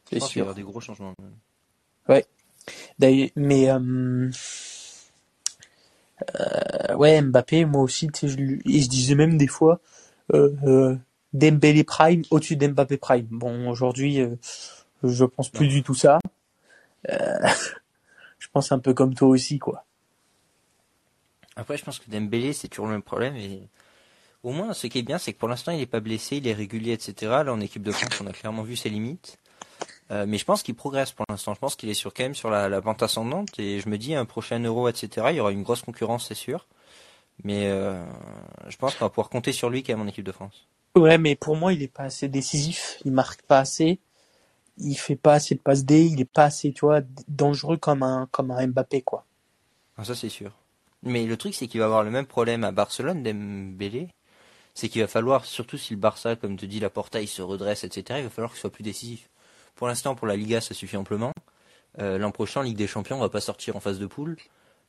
C'est 0.08 0.18
pense 0.20 0.28
qu'il 0.28 0.28
va 0.28 0.28
y 0.28 0.32
sûr. 0.32 0.42
avoir 0.42 0.54
des 0.54 0.62
gros 0.62 0.80
changements. 0.80 1.14
D'ailleurs, 2.98 3.28
mais 3.36 3.70
euh, 3.70 4.30
euh, 6.40 6.94
ouais, 6.96 7.20
Mbappé, 7.22 7.64
moi 7.64 7.82
aussi, 7.82 8.08
tu 8.08 8.20
sais, 8.20 8.28
je, 8.28 8.38
et 8.38 8.80
je 8.80 8.88
disais 8.88 9.14
même 9.14 9.36
des 9.38 9.46
fois 9.46 9.80
euh, 10.34 10.52
euh, 10.64 10.96
Dembélé 11.36 11.84
Prime 11.84 12.22
au-dessus 12.30 12.56
d'Mbappé 12.56 12.96
Prime. 12.96 13.26
Bon, 13.30 13.68
aujourd'hui, 13.68 14.20
euh, 14.20 14.36
je 15.02 15.24
pense 15.24 15.50
plus 15.50 15.68
du 15.68 15.82
tout 15.82 15.94
ça. 15.94 16.18
Euh, 17.10 17.48
je 18.38 18.48
pense 18.52 18.72
un 18.72 18.78
peu 18.78 18.94
comme 18.94 19.14
toi 19.14 19.28
aussi, 19.28 19.58
quoi. 19.58 19.84
Après, 21.56 21.76
je 21.76 21.84
pense 21.84 21.98
que 21.98 22.10
Dembélé, 22.10 22.52
c'est 22.52 22.68
toujours 22.68 22.86
le 22.86 22.92
même 22.92 23.02
problème. 23.02 23.36
Et 23.36 23.68
au 24.42 24.52
moins, 24.52 24.74
ce 24.74 24.86
qui 24.86 24.98
est 24.98 25.02
bien, 25.02 25.18
c'est 25.18 25.32
que 25.32 25.38
pour 25.38 25.48
l'instant, 25.48 25.72
il 25.72 25.78
n'est 25.78 25.86
pas 25.86 26.00
blessé, 26.00 26.36
il 26.36 26.46
est 26.46 26.52
régulier, 26.52 26.92
etc. 26.92 27.32
Là, 27.44 27.52
en 27.52 27.60
équipe 27.60 27.82
de 27.82 27.92
France, 27.92 28.20
on 28.20 28.26
a 28.26 28.32
clairement 28.32 28.62
vu 28.62 28.76
ses 28.76 28.90
limites. 28.90 29.38
Euh, 30.10 30.24
mais 30.28 30.38
je 30.38 30.44
pense 30.44 30.62
qu'il 30.62 30.74
progresse 30.74 31.12
pour 31.12 31.24
l'instant. 31.28 31.54
Je 31.54 31.58
pense 31.58 31.76
qu'il 31.76 31.88
est 31.88 31.94
sur 31.94 32.14
quand 32.14 32.22
même 32.22 32.34
sur 32.34 32.50
la, 32.50 32.68
la 32.68 32.80
pente 32.82 33.02
ascendante. 33.02 33.58
Et 33.58 33.80
je 33.80 33.88
me 33.88 33.98
dis, 33.98 34.14
un 34.14 34.24
prochain 34.24 34.60
Euro, 34.60 34.88
etc. 34.88 35.28
Il 35.30 35.36
y 35.36 35.40
aura 35.40 35.52
une 35.52 35.62
grosse 35.62 35.82
concurrence, 35.82 36.28
c'est 36.28 36.34
sûr. 36.34 36.66
Mais 37.44 37.66
euh, 37.66 38.02
je 38.68 38.76
pense 38.76 38.94
qu'on 38.94 39.04
va 39.06 39.10
pouvoir 39.10 39.28
compter 39.28 39.52
sur 39.52 39.70
lui 39.70 39.82
quand 39.82 39.92
même 39.94 40.06
en 40.06 40.08
équipe 40.08 40.24
de 40.24 40.32
France. 40.32 40.66
Ouais, 40.96 41.18
mais 41.18 41.36
pour 41.36 41.56
moi, 41.56 41.74
il 41.74 41.82
est 41.82 41.92
pas 41.92 42.04
assez 42.04 42.26
décisif. 42.26 42.96
Il 43.04 43.12
marque 43.12 43.42
pas 43.42 43.58
assez. 43.58 44.00
Il 44.78 44.94
fait 44.94 45.16
pas 45.16 45.34
assez 45.34 45.54
de 45.54 45.60
passes 45.60 45.84
D. 45.84 46.06
Il 46.06 46.20
est 46.20 46.24
pas 46.24 46.44
assez, 46.44 46.72
tu 46.72 46.86
vois, 46.86 47.02
dangereux 47.28 47.76
comme 47.76 48.02
un 48.02 48.28
comme 48.30 48.50
un 48.50 48.66
Mbappé, 48.66 49.02
quoi. 49.02 49.26
Ah, 49.98 50.04
ça, 50.04 50.14
c'est 50.14 50.30
sûr. 50.30 50.52
Mais 51.02 51.26
le 51.26 51.36
truc, 51.36 51.54
c'est 51.54 51.66
qu'il 51.68 51.80
va 51.80 51.86
avoir 51.86 52.02
le 52.02 52.10
même 52.10 52.26
problème 52.26 52.64
à 52.64 52.72
Barcelone, 52.72 53.22
Dembélé. 53.22 54.08
C'est 54.74 54.88
qu'il 54.88 55.02
va 55.02 55.08
falloir, 55.08 55.44
surtout 55.44 55.78
si 55.78 55.94
le 55.94 56.00
Barça, 56.00 56.34
comme 56.36 56.56
te 56.56 56.66
dit 56.66 56.80
la 56.80 56.90
portail, 56.90 57.26
se 57.26 57.42
redresse, 57.42 57.84
etc., 57.84 58.20
il 58.20 58.24
va 58.24 58.30
falloir 58.30 58.52
qu'il 58.52 58.60
soit 58.60 58.72
plus 58.72 58.82
décisif. 58.82 59.28
Pour 59.74 59.86
l'instant, 59.88 60.14
pour 60.14 60.26
la 60.26 60.36
Liga, 60.36 60.60
ça 60.60 60.74
suffit 60.74 60.96
amplement. 60.96 61.32
Euh, 61.98 62.18
L'an 62.18 62.30
prochain, 62.30 62.62
Ligue 62.62 62.76
des 62.76 62.86
Champions, 62.86 63.16
on 63.16 63.20
va 63.20 63.28
pas 63.28 63.40
sortir 63.40 63.76
en 63.76 63.80
phase 63.80 63.98
de 63.98 64.06
poule. 64.06 64.36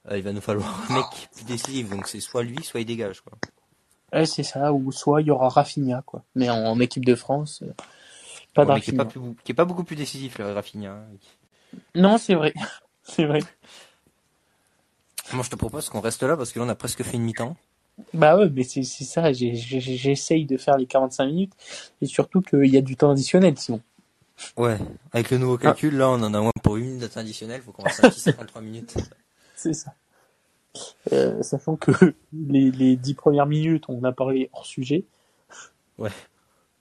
Euh, 0.10 0.18
il 0.18 0.24
va 0.24 0.32
nous 0.32 0.42
falloir 0.42 0.90
un 0.90 0.96
mec 0.96 1.30
plus 1.36 1.46
décisif. 1.46 1.90
Donc 1.90 2.08
c'est 2.08 2.22
soit 2.22 2.44
lui, 2.44 2.64
soit 2.64 2.80
il 2.80 2.86
dégage. 2.86 3.22
Quoi. 3.22 3.38
Ouais, 4.14 4.26
c'est 4.26 4.44
ça. 4.44 4.72
Ou 4.74 4.92
soit 4.92 5.22
il 5.22 5.28
y 5.28 5.32
aura 5.32 5.50
Rafinha, 5.50 6.02
quoi. 6.06 6.24
Mais 6.36 6.50
en, 6.50 6.58
en 6.66 6.80
équipe 6.80 7.06
de 7.06 7.16
France, 7.16 7.62
euh, 7.64 7.74
pas 8.54 8.64
de 8.64 8.68
qui 8.80 8.92
est 8.92 8.98
Rafinha. 8.98 9.04
pas, 9.04 9.10
plus- 9.10 9.22
qui 9.44 9.52
est 9.52 9.56
pas 9.56 9.66
beaucoup 9.66 9.84
plus 9.84 9.96
décisif, 9.96 10.38
le 10.38 10.52
Rafinha. 10.54 10.92
hein. 10.94 11.80
Non, 11.96 12.18
c'est 12.18 12.36
vrai. 12.36 12.54
c'est 13.04 13.26
vrai. 13.26 13.40
Moi, 15.34 15.44
je 15.44 15.50
te 15.50 15.56
propose 15.56 15.90
qu'on 15.90 16.00
reste 16.00 16.24
là 16.24 16.38
parce 16.38 16.52
que 16.54 16.60
là, 16.60 16.66
on 16.66 16.70
a 16.70 16.76
presque 16.76 17.04
fait 17.04 17.18
une 17.18 17.24
mi-temps. 17.24 17.58
Bah 18.14 18.38
ouais, 18.38 18.50
mais 18.50 18.64
c'est 18.64 18.84
ça. 18.84 19.34
J'essaye 19.34 20.46
de 20.46 20.56
faire 20.58 20.78
les 20.78 20.86
45 20.86 21.26
minutes. 21.26 21.54
Et 22.02 22.06
surtout 22.06 22.42
qu'il 22.42 22.68
y 22.68 22.78
a 22.78 22.82
du 22.82 22.96
temps 22.96 23.12
additionnel, 23.12 23.58
sinon. 23.58 23.82
Ouais. 24.56 24.78
Avec 25.12 25.32
le 25.32 25.40
nouveau 25.40 25.58
calcul, 25.58 25.98
là, 25.98 26.10
on 26.10 26.22
en 26.22 26.34
a 26.34 26.40
moins 26.40 26.52
pour 26.64 26.78
une 26.78 26.86
minute 26.86 27.18
additionnelle. 27.18 27.62
Faut 27.64 27.72
qu'on 27.72 27.84
fasse 27.84 28.04
un 28.04 28.10
petit 28.10 28.20
53 28.22 28.62
minutes. 28.62 28.94
C'est 29.56 29.74
ça. 29.74 29.94
Euh, 31.14 31.42
sachant 31.44 31.76
que 31.76 31.92
les, 32.34 32.72
les 32.72 32.96
10 32.96 33.14
premières 33.14 33.46
minutes, 33.46 33.86
on 33.88 34.04
a 34.04 34.12
parlé 34.12 34.50
hors 34.54 34.66
sujet. 34.66 35.06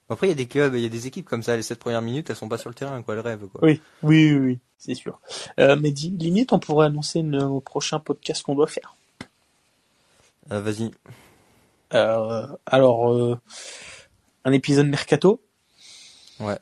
Après, 0.09 0.29
il 0.29 0.31
y 0.31 0.33
a 0.33 0.37
des 0.37 0.47
clubs, 0.47 0.75
il 0.75 0.83
y 0.83 0.87
a 0.87 0.91
des 0.91 1.07
équipes 1.07 1.27
comme 1.29 1.43
ça. 1.43 1.57
Les 1.57 1.63
7 1.63 1.79
premières 1.79 2.03
minutes, 2.03 2.31
elles 2.31 2.37
sont 2.37 2.49
pas 2.49 2.59
sur 2.59 2.71
le 2.71 2.75
terrain, 2.75 3.03
quoi. 3.03 3.15
Elles 3.15 3.21
rêvent, 3.21 3.47
quoi. 3.49 3.61
Oui, 3.65 3.81
oui, 4.03 4.33
oui, 4.33 4.39
oui, 4.39 4.59
c'est 4.79 4.95
sûr. 4.95 5.21
Euh, 5.59 5.77
mais 5.81 5.91
dis, 5.91 6.11
limite, 6.11 6.53
on 6.53 6.59
pourrait 6.59 6.87
annoncer 6.87 7.23
nos 7.23 7.61
prochains 7.61 7.99
podcasts 7.99 8.43
qu'on 8.43 8.55
doit 8.55 8.69
faire. 8.69 8.97
Euh, 10.53 10.61
Vas-y. 10.61 10.93
Euh, 11.95 12.47
alors, 12.67 13.39
un 14.45 14.53
épisode 14.53 14.87
mercato. 14.87 15.41
Ouais. 16.39 16.59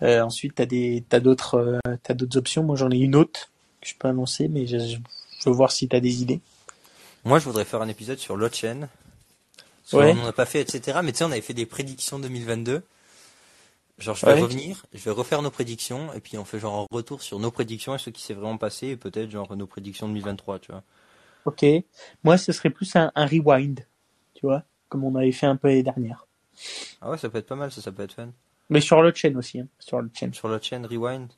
Ensuite, 0.00 0.56
t'as 0.56 0.66
des, 0.66 1.04
t'as 1.08 1.20
d'autres, 1.20 1.80
t'as 2.04 2.14
d'autres 2.14 2.38
options. 2.38 2.62
Moi, 2.62 2.76
j'en 2.76 2.90
ai 2.90 2.98
une 2.98 3.16
autre 3.16 3.50
que 3.80 3.88
je 3.88 3.96
peux 3.96 4.06
annoncer, 4.06 4.46
mais 4.46 4.66
je, 4.66 4.98
voir 5.52 5.72
si 5.72 5.88
t'as 5.88 6.00
des 6.00 6.22
idées. 6.22 6.40
Moi, 7.24 7.38
je 7.38 7.44
voudrais 7.44 7.64
faire 7.64 7.82
un 7.82 7.88
épisode 7.88 8.18
sur 8.18 8.36
l'autre 8.36 8.54
chaîne. 8.54 8.88
Parce 9.90 9.92
Ouais. 10.04 10.12
qu'on 10.14 10.20
n'en 10.22 10.26
a 10.28 10.32
pas 10.32 10.46
fait, 10.46 10.60
etc. 10.60 10.98
Mais 11.04 11.12
tu 11.12 11.18
sais, 11.18 11.24
on 11.24 11.30
avait 11.32 11.40
fait 11.40 11.54
des 11.54 11.66
prédictions 11.66 12.18
2022. 12.18 12.82
Genre, 13.98 14.14
je 14.14 14.26
vais 14.26 14.34
Ouais. 14.34 14.40
revenir, 14.42 14.84
je 14.92 14.98
vais 15.02 15.10
refaire 15.10 15.40
nos 15.42 15.50
prédictions, 15.50 16.12
et 16.12 16.20
puis 16.20 16.36
on 16.36 16.44
fait 16.44 16.58
genre 16.58 16.80
un 16.90 16.94
retour 16.94 17.22
sur 17.22 17.38
nos 17.38 17.50
prédictions 17.50 17.94
et 17.94 17.98
ce 17.98 18.10
qui 18.10 18.22
s'est 18.22 18.34
vraiment 18.34 18.58
passé, 18.58 18.88
et 18.88 18.96
peut-être 18.96 19.30
genre 19.30 19.56
nos 19.56 19.66
prédictions 19.66 20.06
2023, 20.08 20.58
tu 20.58 20.70
vois. 20.72 20.82
Ok. 21.46 21.64
Moi, 22.24 22.36
ce 22.36 22.52
serait 22.52 22.68
plus 22.70 22.94
un, 22.96 23.10
un 23.14 23.26
rewind, 23.26 23.86
tu 24.34 24.44
vois, 24.44 24.64
comme 24.90 25.04
on 25.04 25.14
avait 25.14 25.32
fait 25.32 25.46
un 25.46 25.56
peu 25.56 25.68
l'année 25.68 25.82
dernière. 25.82 26.26
Ah 27.00 27.10
ouais, 27.10 27.16
ça 27.18 27.28
peut 27.30 27.38
être 27.38 27.46
pas 27.46 27.54
mal, 27.56 27.72
ça, 27.72 27.80
ça 27.80 27.90
peut 27.92 28.02
être 28.02 28.12
fun. 28.12 28.28
Mais 28.68 28.80
sur 28.80 29.00
l'autre 29.00 29.16
chaîne 29.16 29.36
aussi, 29.36 29.60
hein, 29.60 29.68
sur 29.78 30.00
l'autre 30.02 30.14
chaîne. 30.18 30.34
Sur 30.34 30.48
l'autre 30.48 30.64
chaîne, 30.64 30.84
Rewind. 30.84 31.28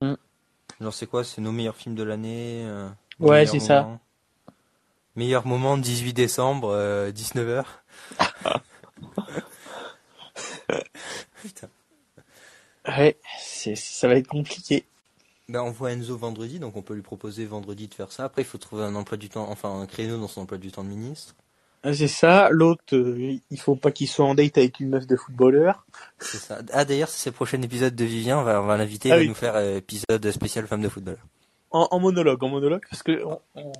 Mm. 0.00 0.14
Genre, 0.80 0.94
c'est 0.94 1.06
quoi? 1.06 1.22
C'est 1.22 1.40
nos 1.40 1.52
meilleurs 1.52 1.76
films 1.76 1.94
de 1.94 2.02
l'année 2.02 2.64
euh, 2.64 2.88
Ouais, 3.22 3.46
c'est 3.46 3.60
ça. 3.60 3.98
Meilleur 5.16 5.46
moment, 5.46 5.78
18 5.78 6.12
décembre, 6.14 6.70
euh, 6.72 7.12
19h. 7.12 7.64
Putain. 11.42 11.68
Ouais, 12.86 13.16
c'est, 13.38 13.76
ça 13.76 14.08
va 14.08 14.16
être 14.16 14.28
compliqué. 14.28 14.84
Ben, 15.48 15.62
on 15.62 15.70
voit 15.70 15.92
Enzo 15.92 16.16
vendredi, 16.16 16.58
donc 16.58 16.76
on 16.76 16.82
peut 16.82 16.94
lui 16.94 17.02
proposer 17.02 17.44
vendredi 17.44 17.88
de 17.88 17.94
faire 17.94 18.10
ça. 18.12 18.24
Après, 18.24 18.42
il 18.42 18.46
faut 18.46 18.58
trouver 18.58 18.84
un 18.84 18.94
emploi 18.94 19.18
du 19.18 19.28
temps, 19.28 19.48
enfin 19.50 19.80
un 19.80 19.86
créneau 19.86 20.18
dans 20.18 20.28
son 20.28 20.42
emploi 20.42 20.58
du 20.58 20.72
temps 20.72 20.84
de 20.84 20.88
ministre. 20.88 21.34
C'est 21.92 22.08
ça. 22.08 22.48
L'autre, 22.50 22.94
euh, 22.96 23.36
il 23.50 23.60
faut 23.60 23.74
pas 23.76 23.90
qu'il 23.92 24.08
soit 24.08 24.24
en 24.24 24.34
date 24.34 24.56
avec 24.58 24.80
une 24.80 24.88
meuf 24.90 25.06
de 25.06 25.16
footballeur. 25.16 25.84
C'est 26.20 26.38
ça. 26.38 26.60
Ah 26.72 26.84
d'ailleurs, 26.84 27.08
c'est 27.08 27.30
le 27.30 27.34
prochain 27.34 27.60
épisode 27.62 27.94
de 27.94 28.04
Vivien, 28.04 28.38
on 28.38 28.42
va, 28.44 28.62
on 28.62 28.66
va 28.66 28.76
l'inviter, 28.76 29.10
il 29.10 29.12
Ah 29.12 29.16
va 29.16 29.20
oui. 29.20 29.24
nous 29.24 29.34
faire 29.34 29.56
euh, 29.56 29.76
épisode 29.78 30.30
spécial 30.30 30.66
femme 30.66 30.82
de 30.82 30.88
football. 30.88 31.18
En, 31.72 31.88
en 31.90 32.00
monologue, 32.00 32.42
en 32.44 32.48
monologue, 32.48 32.82
parce 32.90 33.02
que 33.02 33.24
on, 33.24 33.40
on- 33.54 33.72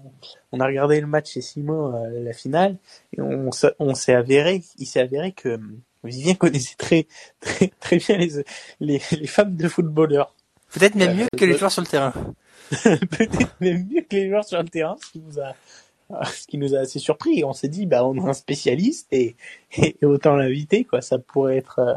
on 0.53 0.61
a 0.61 0.67
regardé 0.67 1.01
le 1.01 1.07
match 1.07 1.33
chez 1.33 1.41
Simon, 1.43 1.95
euh, 1.95 2.23
la 2.25 2.33
finale, 2.33 2.79
et 3.17 3.21
on, 3.21 3.53
s'est- 3.53 3.75
on 3.79 3.95
s'est 3.95 4.15
avéré, 4.15 4.63
il 4.79 4.87
s'est 4.87 5.01
avéré 5.01 5.33
que 5.33 5.51
euh, 5.51 5.59
Vivien 6.05 6.35
connaissait 6.35 6.75
très, 6.77 7.07
très, 7.41 7.69
très 7.81 7.99
bien 7.99 8.17
les, 8.19 8.45
les, 8.81 9.01
les 9.13 9.27
femmes 9.27 9.57
de 9.57 9.69
footballeurs. 9.69 10.35
Peut-être 10.73 10.95
même 10.95 11.11
Euh, 11.11 11.15
mieux 11.23 11.29
que 11.37 11.45
les 11.45 11.53
euh, 11.55 11.59
joueurs 11.59 11.71
sur 11.73 11.83
le 11.83 11.87
terrain. 11.89 12.13
Peut-être 12.71 13.61
même 13.61 13.87
mieux 13.91 14.01
que 14.03 14.17
les 14.17 14.29
joueurs 14.29 14.45
sur 14.45 14.63
le 14.63 14.69
terrain, 14.69 14.97
ce 15.05 15.11
qui 15.13 15.21
nous 15.21 15.39
a, 15.39 15.55
ce 16.27 16.47
qui 16.47 16.59
nous 16.59 16.75
a 16.75 16.79
assez 16.79 16.99
surpris. 16.99 17.41
Et 17.41 17.45
on 17.45 17.53
s'est 17.53 17.69
dit, 17.69 17.85
bah, 17.87 18.05
on 18.07 18.25
a 18.25 18.31
un 18.31 18.33
spécialiste 18.33 19.09
et, 19.13 19.37
et 19.77 19.97
autant 20.07 20.35
l'inviter, 20.37 20.85
quoi. 20.85 21.03
Ça 21.03 21.19
pourrait 21.19 21.59
être, 21.59 21.79
euh, 21.81 21.95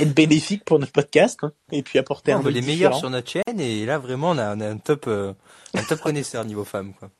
être 0.00 0.14
bénéfique 0.14 0.64
pour 0.64 0.78
notre 0.78 0.92
podcast, 0.92 1.40
hein, 1.42 1.52
et 1.70 1.82
puis 1.82 1.98
apporter 1.98 2.32
on 2.34 2.38
un 2.38 2.40
veut 2.40 2.48
œil 2.48 2.54
les 2.54 2.62
meilleurs 2.62 2.96
sur 2.96 3.10
notre 3.10 3.28
chaîne 3.30 3.60
et 3.60 3.84
là 3.86 3.98
vraiment 3.98 4.30
on 4.30 4.38
a, 4.38 4.56
on 4.56 4.60
a 4.60 4.68
un 4.68 4.78
top 4.78 5.04
euh, 5.06 5.32
un 5.74 5.82
top 5.82 6.00
connaisseur 6.02 6.44
niveau 6.44 6.64
femme 6.64 6.92
quoi. 6.94 7.10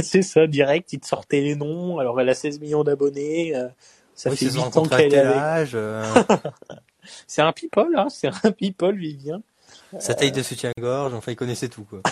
C'est 0.00 0.22
ça, 0.22 0.46
direct, 0.46 0.92
il 0.92 1.00
te 1.00 1.06
sortait 1.06 1.40
les 1.40 1.54
noms. 1.54 1.98
Alors, 1.98 2.20
elle 2.20 2.28
a 2.28 2.34
16 2.34 2.58
millions 2.60 2.82
d'abonnés. 2.82 3.54
euh, 3.54 3.68
ça 4.14 4.30
oui, 4.30 4.36
fait 4.36 4.46
ils 4.46 4.50
se 4.50 4.56
8 4.56 4.60
sont 4.72 4.78
ans 4.80 4.88
qu'elle 4.88 5.14
est 5.14 5.74
euh, 5.74 6.04
C'est 7.28 7.42
un 7.42 7.52
people, 7.52 7.94
hein. 7.96 8.08
C'est 8.10 8.28
un 8.44 8.50
people, 8.50 8.96
Vivien. 8.96 9.40
sa 10.00 10.14
taille 10.14 10.32
de 10.32 10.42
soutien-gorge, 10.42 11.14
enfin 11.14 11.32
il 11.32 11.36
connaissait 11.36 11.68
tout 11.68 11.84
quoi. 11.84 12.02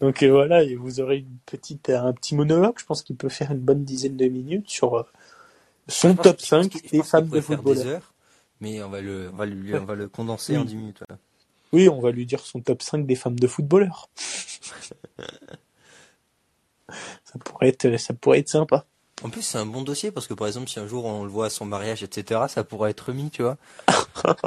Donc 0.00 0.22
euh, 0.22 0.30
voilà, 0.30 0.62
et 0.62 0.74
vous 0.74 1.00
aurez 1.00 1.18
une 1.18 1.38
petite, 1.46 1.90
un 1.90 2.12
petit 2.12 2.34
monologue. 2.34 2.74
Je 2.78 2.84
pense 2.84 3.02
qu'il 3.02 3.16
peut 3.16 3.28
faire 3.28 3.50
une 3.52 3.60
bonne 3.60 3.84
dizaine 3.84 4.16
de 4.16 4.26
minutes 4.26 4.68
sur 4.68 4.94
euh, 4.96 5.02
son 5.88 6.14
top 6.14 6.36
je 6.40 6.48
pense 6.48 6.48
5 6.48 6.68
qu'il- 6.70 6.80
je 6.84 6.88
des 6.90 7.02
femmes 7.02 7.24
de 7.24 7.28
pourrait 7.28 7.40
faire 7.42 7.56
football. 7.56 7.76
des 7.76 7.86
heures, 7.86 8.12
mais 8.60 8.82
on 8.82 8.88
va 8.90 9.00
le, 9.00 9.30
on 9.32 9.36
va 9.36 9.44
Ouais. 9.46 9.78
on 9.78 9.84
va 9.84 9.94
le 9.94 10.08
condenser 10.08 10.56
en 10.56 10.60
Oui. 10.60 10.66
10 10.66 10.76
minutes. 10.76 11.02
Oui, 11.72 11.88
on 11.88 12.00
va 12.00 12.10
lui 12.12 12.24
dire 12.26 12.40
son 12.40 12.60
top 12.60 12.82
5 12.82 13.04
des 13.06 13.16
femmes 13.16 13.38
de 13.38 13.46
footballeurs. 13.46 14.08
ça 16.88 17.38
pourrait 17.44 17.68
être, 17.68 17.96
ça 17.98 18.14
pourrait 18.14 18.38
être 18.40 18.48
sympa. 18.48 18.84
En 19.22 19.30
plus 19.30 19.42
c'est 19.42 19.58
un 19.58 19.66
bon 19.66 19.82
dossier 19.82 20.10
parce 20.10 20.26
que 20.26 20.34
par 20.34 20.46
exemple 20.48 20.68
si 20.68 20.78
un 20.80 20.86
jour 20.88 21.04
on 21.04 21.22
le 21.24 21.30
voit 21.30 21.46
à 21.46 21.50
son 21.50 21.64
mariage 21.64 22.02
etc 22.02 22.42
ça 22.48 22.64
pourrait 22.64 22.90
être 22.90 23.06
remis 23.08 23.30
tu 23.30 23.42
vois. 23.42 23.56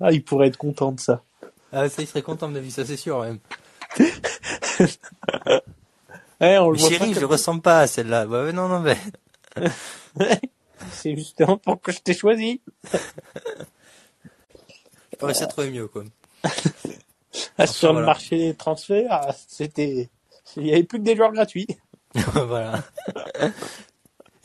Ah, 0.00 0.10
il 0.10 0.24
pourrait 0.24 0.48
être 0.48 0.56
content 0.56 0.90
de 0.92 0.98
ça. 1.00 1.22
Ah 1.72 1.88
ça 1.88 2.02
il 2.02 2.08
serait 2.08 2.20
content 2.22 2.48
de 2.48 2.52
ma 2.54 2.58
vie 2.60 2.70
ça 2.72 2.84
c'est 2.84 2.96
sûr 2.96 3.20
même. 3.20 3.38
Ouais, 6.40 6.58
on 6.58 6.70
le 6.70 6.76
Mais 6.76 6.80
voit 6.80 6.90
chérie 6.90 7.14
pas 7.14 7.20
je 7.20 7.24
ressemble 7.24 7.62
pas 7.62 7.80
à 7.80 7.86
celle-là. 7.86 8.26
Bah 8.26 8.52
non 8.52 8.68
non 8.68 8.80
mais 8.80 8.96
C'est 10.92 11.14
justement 11.16 11.56
pour 11.56 11.80
que 11.80 11.92
je 11.92 11.98
t'ai 12.00 12.14
choisi. 12.14 12.60
il 15.12 15.18
pourrait 15.18 15.34
s'être 15.34 15.50
trouver 15.50 15.70
mieux 15.70 15.88
quoi. 15.88 16.04
Ah, 17.58 17.66
sur 17.66 17.92
le 17.92 18.04
marché 18.04 18.38
des 18.38 18.54
transferts, 18.54 19.08
ah, 19.10 19.34
c'était, 19.48 20.08
il 20.56 20.66
y 20.66 20.72
avait 20.72 20.84
plus 20.84 20.98
que 20.98 21.04
des 21.04 21.16
joueurs 21.16 21.32
gratuits. 21.32 21.66
voilà. 22.14 22.84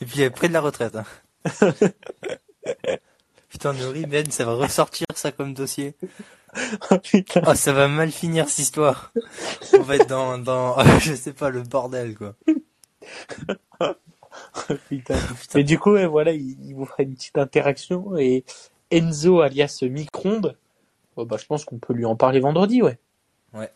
Et 0.00 0.06
puis 0.06 0.28
près 0.30 0.48
de 0.48 0.52
la 0.52 0.60
retraite. 0.60 0.96
Hein. 0.96 1.04
Putain, 3.48 3.72
Nori, 3.74 4.06
Ben, 4.06 4.30
ça 4.30 4.44
va 4.44 4.54
ressortir 4.54 5.06
ça 5.14 5.32
comme 5.32 5.54
dossier. 5.54 5.94
Oh, 6.90 6.98
putain. 6.98 7.42
Oh, 7.46 7.54
ça 7.54 7.72
va 7.72 7.86
mal 7.86 8.10
finir 8.10 8.48
cette 8.48 8.58
histoire. 8.58 9.12
On 9.72 9.82
va 9.82 9.96
être 9.96 10.08
dans, 10.08 10.36
dans, 10.38 10.76
je 10.98 11.14
sais 11.14 11.32
pas, 11.32 11.50
le 11.50 11.62
bordel, 11.62 12.16
quoi. 12.16 12.34
Putain. 14.88 15.18
Mais 15.54 15.64
du 15.64 15.78
coup, 15.78 15.96
voilà, 16.08 16.32
il, 16.32 16.56
il 16.64 16.74
vous 16.74 16.84
fera 16.84 17.02
une 17.02 17.14
petite 17.14 17.38
interaction 17.38 18.16
et 18.16 18.44
Enzo 18.90 19.40
alias 19.40 19.82
Micronde, 19.82 20.56
oh, 21.16 21.24
bah, 21.24 21.36
je 21.38 21.46
pense 21.46 21.64
qu'on 21.64 21.78
peut 21.78 21.94
lui 21.94 22.04
en 22.04 22.16
parler 22.16 22.40
vendredi, 22.40 22.82
ouais. 22.82 22.98
Ouais. 23.54 23.70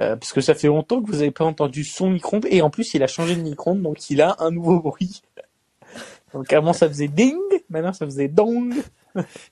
Euh, 0.00 0.16
parce 0.16 0.32
que 0.32 0.40
ça 0.40 0.54
fait 0.54 0.66
longtemps 0.66 1.00
que 1.00 1.06
vous 1.06 1.18
n'avez 1.18 1.30
pas 1.30 1.44
entendu 1.44 1.82
son 1.82 2.10
micro-ondes 2.10 2.46
et 2.50 2.60
en 2.60 2.68
plus 2.68 2.92
il 2.92 3.02
a 3.02 3.06
changé 3.06 3.34
de 3.34 3.40
micro-ondes 3.40 3.80
donc 3.80 4.10
il 4.10 4.20
a 4.20 4.36
un 4.40 4.50
nouveau 4.50 4.78
bruit. 4.80 5.22
Donc 6.36 6.52
avant 6.52 6.72
ça 6.72 6.88
faisait 6.88 7.08
ding, 7.08 7.36
maintenant 7.70 7.92
ça 7.92 8.04
faisait 8.06 8.28
dong. 8.28 8.74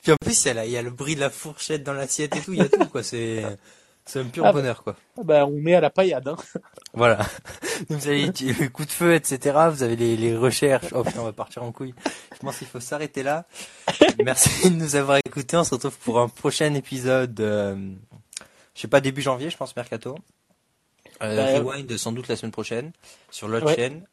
Puis 0.02 0.12
en 0.12 0.16
plus, 0.20 0.44
il 0.44 0.54
y, 0.54 0.58
a 0.58 0.66
y 0.66 0.82
le 0.82 0.90
bruit 0.90 1.14
de 1.14 1.20
la 1.20 1.30
fourchette 1.30 1.82
dans 1.82 1.94
l'assiette 1.94 2.36
et 2.36 2.40
tout, 2.40 2.52
il 2.52 2.58
y 2.58 2.62
a 2.62 2.68
tout, 2.68 2.84
quoi. 2.84 3.02
C'est, 3.02 3.42
c'est 4.04 4.20
un 4.20 4.24
pur 4.24 4.44
Ah 4.44 4.52
bonheur, 4.52 4.84
quoi. 4.84 4.94
Ah 5.18 5.22
bah 5.24 5.46
on 5.46 5.52
met 5.58 5.74
à 5.74 5.80
la 5.80 5.88
paillade. 5.88 6.28
Hein. 6.28 6.36
Voilà. 6.92 7.16
Donc, 7.88 7.98
vous 8.00 8.06
avez 8.08 8.26
les 8.26 8.52
les 8.52 8.68
coups 8.68 8.88
de 8.88 8.92
feu, 8.92 9.14
etc. 9.14 9.56
Vous 9.70 9.82
avez 9.82 9.96
les, 9.96 10.16
les 10.18 10.36
recherches. 10.36 10.88
Oh 10.92 11.02
putain, 11.02 11.20
on 11.20 11.24
va 11.24 11.32
partir 11.32 11.62
en 11.62 11.72
couille. 11.72 11.94
Je 12.34 12.38
pense 12.40 12.58
qu'il 12.58 12.66
faut 12.66 12.80
s'arrêter 12.80 13.22
là. 13.22 13.46
Merci 14.22 14.68
de 14.70 14.76
nous 14.76 14.96
avoir 14.96 15.18
écoutés. 15.24 15.56
On 15.56 15.64
se 15.64 15.74
retrouve 15.74 15.96
pour 16.00 16.20
un 16.20 16.28
prochain 16.28 16.74
épisode. 16.74 17.40
euh, 17.40 17.74
je 18.74 18.80
sais 18.82 18.88
pas, 18.88 19.00
début 19.00 19.22
janvier, 19.22 19.48
je 19.48 19.56
pense, 19.56 19.74
Mercato. 19.74 20.18
Euh, 21.22 21.36
Bah, 21.36 21.58
Rewind 21.60 21.96
sans 21.96 22.12
doute 22.12 22.28
la 22.28 22.36
semaine 22.36 22.52
prochaine 22.52 22.92
sur 23.30 23.48
l'autre 23.48 23.66
Ouais. 23.66 23.76
chaîne. 23.76 24.04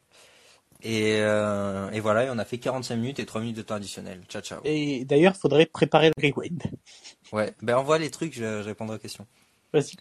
Et, 0.84 1.18
euh, 1.20 1.90
et 1.90 2.00
voilà, 2.00 2.24
et 2.24 2.30
on 2.30 2.38
a 2.38 2.44
fait 2.44 2.58
45 2.58 2.96
minutes 2.96 3.18
et 3.20 3.26
3 3.26 3.40
minutes 3.40 3.56
de 3.56 3.62
temps 3.62 3.76
additionnel. 3.76 4.20
Ciao, 4.28 4.42
ciao. 4.42 4.60
Et 4.64 5.04
d'ailleurs 5.04 5.36
faudrait 5.36 5.66
préparer 5.66 6.10
le 6.16 6.28
rewind. 6.28 6.62
Ouais, 7.32 7.54
ben 7.62 7.76
envoie 7.76 7.98
les 7.98 8.10
trucs, 8.10 8.34
je, 8.34 8.62
je 8.62 8.66
répondrai 8.66 8.96
aux 8.96 8.98
questions. 8.98 9.26
Vas-y. 9.72 9.96